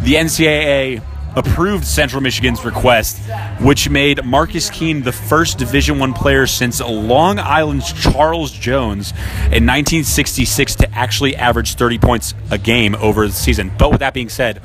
the 0.00 0.14
ncaa 0.14 1.02
approved 1.36 1.84
central 1.84 2.20
michigan's 2.20 2.64
request 2.64 3.18
which 3.60 3.88
made 3.90 4.24
marcus 4.24 4.70
keene 4.70 5.02
the 5.02 5.10
first 5.10 5.58
division 5.58 5.98
one 5.98 6.12
player 6.12 6.46
since 6.46 6.80
long 6.80 7.40
island's 7.40 7.92
charles 7.92 8.52
jones 8.52 9.10
in 9.46 9.66
1966 9.66 10.76
to 10.76 10.90
actually 10.94 11.36
average 11.36 11.74
30 11.74 11.98
points 11.98 12.34
a 12.50 12.58
game 12.58 12.94
over 12.96 13.26
the 13.26 13.32
season. 13.32 13.70
But 13.78 13.90
with 13.90 14.00
that 14.00 14.14
being 14.14 14.28
said 14.28 14.62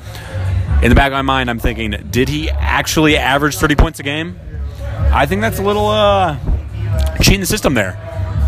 in 0.82 0.88
the 0.88 0.94
back 0.94 1.08
of 1.08 1.12
my 1.12 1.22
mind, 1.22 1.50
I'm 1.50 1.58
thinking, 1.58 1.90
did 2.10 2.28
he 2.28 2.48
actually 2.50 3.16
average 3.16 3.56
30 3.56 3.76
points 3.76 4.00
a 4.00 4.02
game? 4.02 4.38
I 5.12 5.26
think 5.26 5.42
that's 5.42 5.58
a 5.58 5.62
little 5.62 5.88
uh, 5.88 6.38
cheating 7.20 7.40
the 7.40 7.46
system 7.46 7.74
there. 7.74 7.98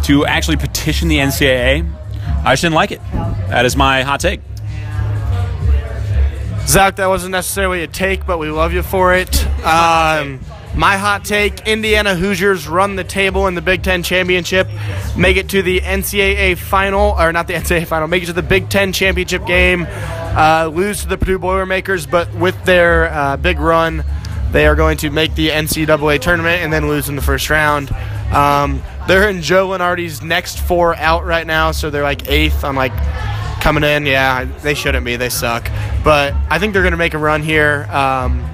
To 0.05 0.27
actually 0.27 0.57
petition 0.57 1.09
the 1.09 1.19
NCAA, 1.19 1.89
I 2.45 2.53
just 2.53 2.63
didn't 2.63 2.75
like 2.75 2.91
it. 2.91 3.01
That 3.13 3.65
is 3.67 3.77
my 3.77 4.03
hot 4.03 4.21
take. 4.21 4.41
Zach, 6.67 6.97
that 6.97 7.07
wasn't 7.07 7.33
necessarily 7.33 7.83
a 7.83 7.87
take, 7.87 8.25
but 8.25 8.39
we 8.39 8.49
love 8.49 8.73
you 8.73 8.83
for 8.83 9.15
it. 9.15 9.47
Um, 9.65 10.41
my 10.75 10.97
hot 10.97 11.25
take 11.25 11.67
Indiana 11.67 12.15
Hoosiers 12.15 12.67
run 12.67 12.97
the 12.97 13.05
table 13.05 13.47
in 13.47 13.55
the 13.55 13.61
Big 13.61 13.83
Ten 13.83 14.03
Championship, 14.03 14.69
make 15.17 15.37
it 15.37 15.51
to 15.51 15.63
the 15.63 15.81
NCAA 15.81 16.57
final, 16.57 17.15
or 17.19 17.33
not 17.33 17.47
the 17.47 17.55
NCAA 17.55 17.87
final, 17.87 18.09
make 18.09 18.23
it 18.23 18.27
to 18.27 18.33
the 18.33 18.43
Big 18.43 18.71
Ten 18.71 18.93
Championship 18.93 19.47
game, 19.47 19.87
uh, 19.89 20.71
lose 20.73 21.03
to 21.03 21.09
the 21.09 21.19
Purdue 21.19 21.39
Boilermakers, 21.39 22.07
but 22.07 22.33
with 22.35 22.65
their 22.65 23.13
uh, 23.13 23.37
big 23.37 23.59
run, 23.61 24.05
they 24.51 24.67
are 24.67 24.75
going 24.75 24.99
to 24.99 25.11
make 25.11 25.35
the 25.35 25.49
NCAA 25.49 26.21
tournament 26.21 26.63
and 26.63 26.73
then 26.73 26.89
lose 26.89 27.09
in 27.09 27.17
the 27.17 27.23
first 27.23 27.51
round. 27.51 27.91
Um, 28.33 28.83
they're 29.09 29.29
in 29.29 29.43
Joe 29.43 29.69
Lunardi's 29.69 30.23
next 30.23 30.59
four 30.59 30.95
out 30.97 31.25
right 31.25 31.47
now, 31.47 31.73
so 31.73 31.91
they're 31.91 32.03
like 32.03 32.29
eighth. 32.29 32.65
I'm 32.65 32.77
like 32.77 32.93
coming 33.61 33.85
in. 33.85 34.07
Yeah, 34.07 34.45
they 34.45 34.75
shouldn't 34.75 35.05
be. 35.05 35.17
They 35.17 35.29
suck. 35.29 35.71
But 36.05 36.35
I 36.51 36.59
think 36.59 36.73
they're 36.73 36.83
going 36.83 36.93
to 36.93 36.99
make 36.99 37.15
a 37.15 37.19
run 37.19 37.43
here. 37.43 37.85
Um, 37.91 38.47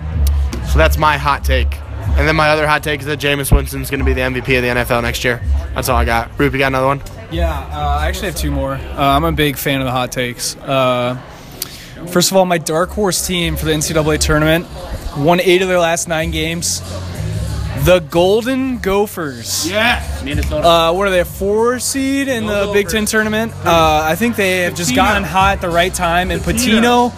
so 0.71 0.79
that's 0.79 0.99
my 0.99 1.17
hot 1.17 1.45
take. 1.45 1.79
And 2.19 2.27
then 2.27 2.35
my 2.35 2.51
other 2.51 2.67
hot 2.67 2.83
take 2.83 2.99
is 2.99 3.07
that 3.07 3.21
Jameis 3.21 3.55
Winston's 3.55 3.91
going 3.91 4.01
to 4.01 4.05
be 4.05 4.13
the 4.13 4.23
MVP 4.23 4.57
of 4.57 4.63
the 4.63 4.69
NFL 4.83 5.03
next 5.03 5.23
year. 5.23 5.41
That's 5.75 5.89
all 5.89 5.97
I 5.97 6.05
got. 6.05 6.37
Roop, 6.37 6.53
you 6.53 6.59
got 6.59 6.67
another 6.67 6.89
one? 6.89 7.01
Yeah, 7.31 7.57
uh, 7.57 7.99
I 8.01 8.09
actually 8.09 8.27
have 8.27 8.37
two 8.37 8.51
more. 8.51 8.73
Uh, 8.73 8.97
I'm 8.97 9.23
a 9.23 9.31
big 9.31 9.57
fan 9.57 9.81
of 9.81 9.85
the 9.85 9.93
hot 9.93 10.11
takes. 10.11 10.57
Uh, 10.57 11.15
first 12.11 12.33
of 12.33 12.37
all, 12.37 12.45
my 12.45 12.59
dark 12.59 12.91
horse 12.91 13.25
team 13.25 13.55
for 13.55 13.67
the 13.67 13.71
NCAA 13.71 14.19
tournament 14.19 14.67
won 15.17 15.41
eight 15.41 15.63
of 15.63 15.69
their 15.69 15.79
last 15.79 16.09
nine 16.09 16.33
games. 16.33 16.81
The 17.85 18.01
Golden 18.11 18.79
Gophers. 18.79 19.71
Yes. 19.71 20.21
Uh, 20.51 20.93
what 20.93 21.07
are 21.07 21.11
they? 21.11 21.21
A 21.21 21.25
four 21.25 21.79
seed 21.79 22.27
in 22.27 22.47
the 22.47 22.71
Big 22.73 22.89
Ten 22.89 23.07
tournament. 23.07 23.53
Uh, 23.65 24.03
I 24.05 24.17
think 24.17 24.35
they 24.35 24.63
have 24.63 24.75
just 24.75 24.95
gotten 24.97 25.23
hot 25.23 25.59
at 25.59 25.61
the 25.61 25.71
right 25.71 25.95
time, 25.95 26.33
and 26.33 26.43
Pitino 26.43 27.13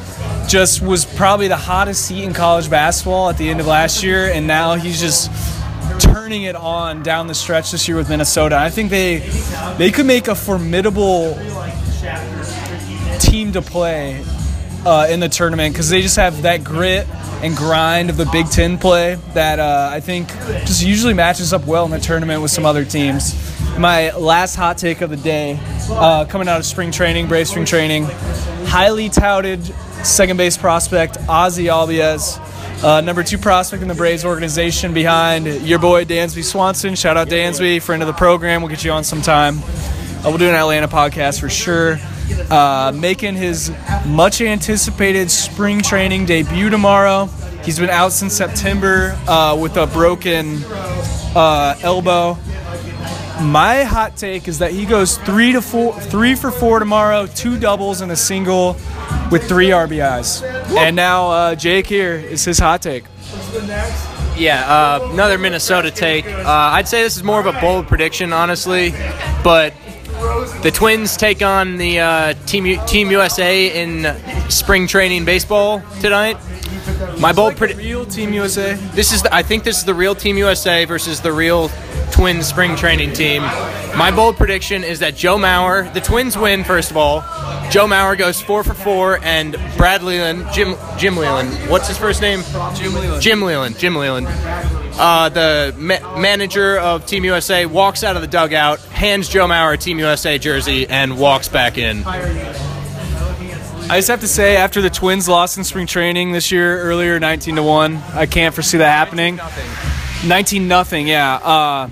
just 0.51 0.82
was 0.82 1.05
probably 1.05 1.46
the 1.46 1.57
hottest 1.57 2.07
seat 2.07 2.24
in 2.24 2.32
college 2.32 2.68
basketball 2.68 3.30
at 3.30 3.38
the 3.38 3.48
end 3.48 3.61
of 3.61 3.66
last 3.68 4.03
year, 4.03 4.26
and 4.32 4.48
now 4.48 4.74
he's 4.74 5.01
just 5.01 5.30
turning 6.01 6.42
it 6.42 6.57
on 6.57 7.05
down 7.05 7.28
the 7.28 7.34
stretch 7.34 7.70
this 7.70 7.86
year 7.86 7.96
with 7.96 8.09
Minnesota. 8.09 8.57
I 8.57 8.68
think 8.68 8.90
they 8.90 9.18
they 9.78 9.92
could 9.92 10.07
make 10.07 10.26
a 10.26 10.34
formidable 10.34 11.34
team 13.20 13.53
to 13.53 13.62
play 13.62 14.24
uh, 14.84 15.07
in 15.09 15.20
the 15.20 15.28
tournament 15.28 15.72
because 15.72 15.88
they 15.88 16.03
just 16.03 16.16
have 16.16 16.42
that 16.42 16.64
grit 16.64 17.07
and 17.44 17.57
grind 17.57 18.11
of 18.11 18.16
the 18.16 18.26
Big 18.26 18.51
Ten 18.51 18.76
play 18.76 19.18
that 19.34 19.61
uh, 19.61 19.90
I 19.92 20.01
think 20.01 20.28
just 20.66 20.82
usually 20.84 21.14
matches 21.14 21.53
up 21.53 21.64
well 21.64 21.84
in 21.84 21.92
the 21.92 22.01
tournament 22.01 22.42
with 22.42 22.51
some 22.51 22.66
other 22.66 22.84
teams. 22.84 23.36
My 23.78 24.11
last 24.16 24.57
hot 24.57 24.78
take 24.78 25.01
of 25.01 25.11
the 25.11 25.16
day, 25.16 25.61
uh, 25.90 26.24
coming 26.24 26.48
out 26.48 26.59
of 26.59 26.66
spring 26.66 26.90
training, 26.90 27.28
Brave 27.28 27.46
spring 27.46 27.64
training, 27.64 28.07
highly 28.66 29.09
touted 29.09 29.72
second 30.05 30.36
base 30.36 30.57
prospect 30.57 31.18
Ozzie 31.28 31.66
Albies. 31.66 32.38
Uh, 32.82 33.01
number 33.03 33.22
two 33.22 33.38
prospect 33.38 33.82
in 33.82 33.88
the 33.88 33.94
Braves 33.94 34.24
organization 34.24 34.94
behind 34.94 35.46
your 35.46 35.78
boy 35.78 36.05
Dansby 36.05 36.42
Swanson. 36.42 36.94
Shout 36.94 37.16
out 37.16 37.28
Dansby, 37.28 37.82
friend 37.82 38.03
of 38.03 38.07
the 38.07 38.14
program. 38.14 38.62
We'll 38.62 38.70
get 38.70 38.84
you 38.84 38.92
on 38.92 39.05
sometime. 39.05 39.59
Uh, 39.59 40.22
we'll 40.26 40.38
do 40.38 40.48
an 40.48 40.55
Atlanta 40.55 40.88
podcast 40.88 41.40
for 41.40 41.48
sure. 41.48 41.98
Uh, 42.51 42.92
making 42.94 43.34
his 43.34 43.70
much 44.07 44.40
anticipated 44.40 45.30
spring 45.30 45.82
training 45.82 46.26
debut 46.26 46.70
tomorrow. 46.70 47.26
He's 47.64 47.78
been 47.78 47.90
out 47.90 48.12
since 48.12 48.34
September 48.34 49.18
uh, 49.28 49.59
with 49.61 49.76
a 49.76 49.86
broken 49.86 50.62
uh, 51.34 51.76
elbow. 51.82 52.38
My 53.42 53.84
hot 53.84 54.16
take 54.16 54.48
is 54.48 54.59
that 54.59 54.72
he 54.72 54.84
goes 54.84 55.16
three 55.18 55.53
to 55.53 55.62
four, 55.62 55.98
three 55.98 56.34
for 56.34 56.51
four 56.51 56.78
tomorrow, 56.78 57.26
two 57.26 57.59
doubles 57.59 58.01
and 58.01 58.12
a 58.12 58.16
single, 58.16 58.76
with 59.31 59.49
three 59.49 59.68
RBIs. 59.68 60.43
And 60.76 60.97
now 60.97 61.31
uh, 61.31 61.55
Jake 61.55 61.87
here 61.87 62.14
is 62.14 62.45
his 62.45 62.59
hot 62.59 62.83
take. 62.83 63.05
Yeah, 64.37 64.64
uh, 64.66 65.09
another 65.12 65.39
Minnesota 65.39 65.91
take. 65.91 66.26
Uh, 66.26 66.45
I'd 66.47 66.89
say 66.89 67.03
this 67.03 67.16
is 67.16 67.22
more 67.22 67.41
of 67.41 67.47
a 67.47 67.59
bold 67.61 67.87
prediction, 67.89 68.33
honestly, 68.33 68.93
but 69.45 69.74
the 70.62 70.70
Twins 70.72 71.16
take 71.16 71.43
on 71.43 71.76
the 71.76 72.01
uh, 72.01 72.35
Team 72.47 72.66
U- 72.66 72.81
Team 72.87 73.11
USA 73.11 73.83
in 73.83 74.16
spring 74.51 74.87
training 74.87 75.24
baseball 75.24 75.83
tonight. 76.01 76.37
My 77.18 77.33
bold 77.33 77.57
prediction. 77.57 77.85
Real 77.85 78.07
Team 78.07 78.33
USA. 78.33 78.74
This 78.95 79.12
is, 79.12 79.22
the, 79.22 79.35
I 79.35 79.43
think, 79.43 79.64
this 79.64 79.78
is 79.78 79.85
the 79.85 79.95
real 79.95 80.14
Team 80.14 80.37
USA 80.39 80.85
versus 80.85 81.20
the 81.20 81.33
real 81.33 81.70
Twins 82.11 82.47
spring 82.47 82.77
training 82.77 83.13
team. 83.13 83.43
My 83.97 84.13
bold 84.15 84.37
prediction 84.37 84.85
is 84.85 85.01
that 85.01 85.17
Joe 85.17 85.37
Mauer, 85.37 85.93
the 85.93 86.01
Twins 86.01 86.37
win 86.37 86.65
first 86.65 86.91
of 86.91 86.97
all. 86.97 87.21
Joe 87.71 87.87
Mauer 87.87 88.17
goes 88.19 88.41
four 88.41 88.65
for 88.65 88.75
four, 88.75 89.21
and 89.23 89.53
Brad 89.77 90.03
Leyland, 90.03 90.47
Jim 90.53 90.75
Jim 90.99 91.17
Leyland, 91.17 91.51
what's 91.71 91.89
his 91.89 91.97
first 91.99 92.21
name? 92.21 92.43
Jim 92.75 92.95
Leyland. 92.95 93.23
Jim 93.23 93.43
Leyland. 93.43 93.79
Jim 93.79 93.95
Leyland. 93.97 94.27
Uh, 94.99 95.29
the 95.29 95.75
ma- 95.79 96.19
manager 96.19 96.79
of 96.79 97.07
Team 97.07 97.25
USA 97.25 97.67
walks 97.67 98.05
out 98.05 98.17
of 98.17 98.23
the 98.23 98.29
dugout, 98.29 98.81
hands 98.81 99.29
Joe 99.29 99.47
Mauer 99.47 99.75
a 99.75 99.77
Team 99.77 99.99
USA 99.99 100.39
jersey, 100.39 100.87
and 100.89 101.19
walks 101.19 101.49
back 101.49 101.79
in. 101.79 102.05
I 102.05 103.97
just 103.99 104.09
have 104.09 104.21
to 104.21 104.29
say, 104.29 104.57
after 104.57 104.81
the 104.81 104.91
Twins 104.91 105.29
lost 105.29 105.59
in 105.59 105.65
spring 105.65 105.87
training 105.87 106.33
this 106.33 106.53
year 106.53 106.81
earlier, 106.81 107.19
19 107.19 107.57
to 107.57 107.63
one, 107.63 107.97
I 108.15 108.27
can't 108.27 108.55
foresee 108.55 108.79
that 108.79 108.93
happening. 108.93 109.41
19 110.29 110.69
nothing, 110.69 111.09
yeah. 111.09 111.35
Uh, 111.37 111.89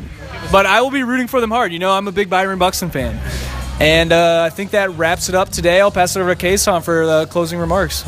but 0.51 0.67
I 0.67 0.81
will 0.81 0.91
be 0.91 1.03
rooting 1.03 1.27
for 1.27 1.41
them 1.41 1.51
hard. 1.51 1.73
You 1.73 1.79
know, 1.79 1.93
I'm 1.93 2.09
a 2.09 2.13
big 2.13 2.31
Byron 2.31 2.59
Buxton 2.59 2.91
fan. 2.91 3.21
And 3.81 4.13
uh, 4.13 4.43
I 4.45 4.51
think 4.51 4.73
that 4.73 4.91
wraps 4.97 5.29
it 5.29 5.35
up 5.35 5.51
today. 5.51 5.81
I'll 5.81 5.91
pass 5.91 6.17
it 6.17 6.21
over 6.21 6.35
to 6.35 6.47
Kason 6.47 6.83
for 6.83 7.07
the 7.07 7.27
closing 7.27 7.59
remarks. 7.59 8.03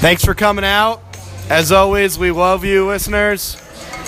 Thanks 0.00 0.24
for 0.24 0.34
coming 0.34 0.64
out. 0.64 1.02
As 1.50 1.72
always, 1.72 2.18
we 2.18 2.30
love 2.30 2.64
you, 2.64 2.86
listeners. 2.86 3.56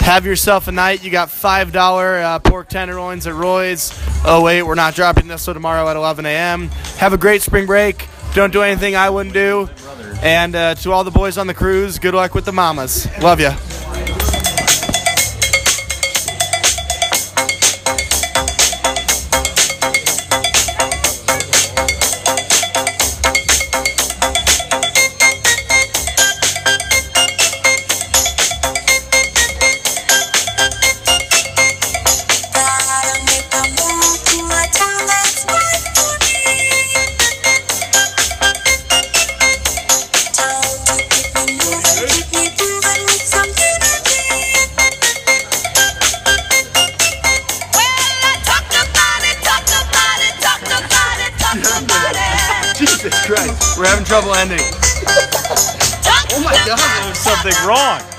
Have 0.00 0.24
yourself 0.24 0.68
a 0.68 0.72
night. 0.72 1.04
You 1.04 1.10
got 1.10 1.28
$5 1.28 2.22
uh, 2.22 2.38
pork 2.38 2.68
tenderloins 2.68 3.26
at 3.26 3.34
Roy's. 3.34 3.92
Oh, 4.24 4.42
wait, 4.42 4.62
we're 4.62 4.74
not 4.74 4.94
dropping 4.94 5.28
this 5.28 5.44
till 5.44 5.54
tomorrow 5.54 5.86
at 5.88 5.96
11 5.96 6.24
a.m. 6.24 6.68
Have 6.98 7.12
a 7.12 7.18
great 7.18 7.42
spring 7.42 7.66
break. 7.66 8.08
Don't 8.34 8.52
do 8.52 8.62
anything 8.62 8.96
I 8.96 9.10
wouldn't 9.10 9.34
do. 9.34 9.68
And 10.22 10.56
uh, 10.56 10.74
to 10.76 10.92
all 10.92 11.04
the 11.04 11.10
boys 11.10 11.36
on 11.36 11.46
the 11.46 11.54
cruise, 11.54 11.98
good 11.98 12.14
luck 12.14 12.34
with 12.34 12.46
the 12.46 12.52
mamas. 12.52 13.06
Love 13.20 13.40
you. 13.40 13.50
Christ. 54.12 54.24
Trouble 54.24 54.34
ending. 54.34 54.60
Oh 56.34 56.42
my 56.44 56.52
god. 56.66 56.78
There's 57.06 57.18
something 57.18 57.66
wrong. 57.66 58.11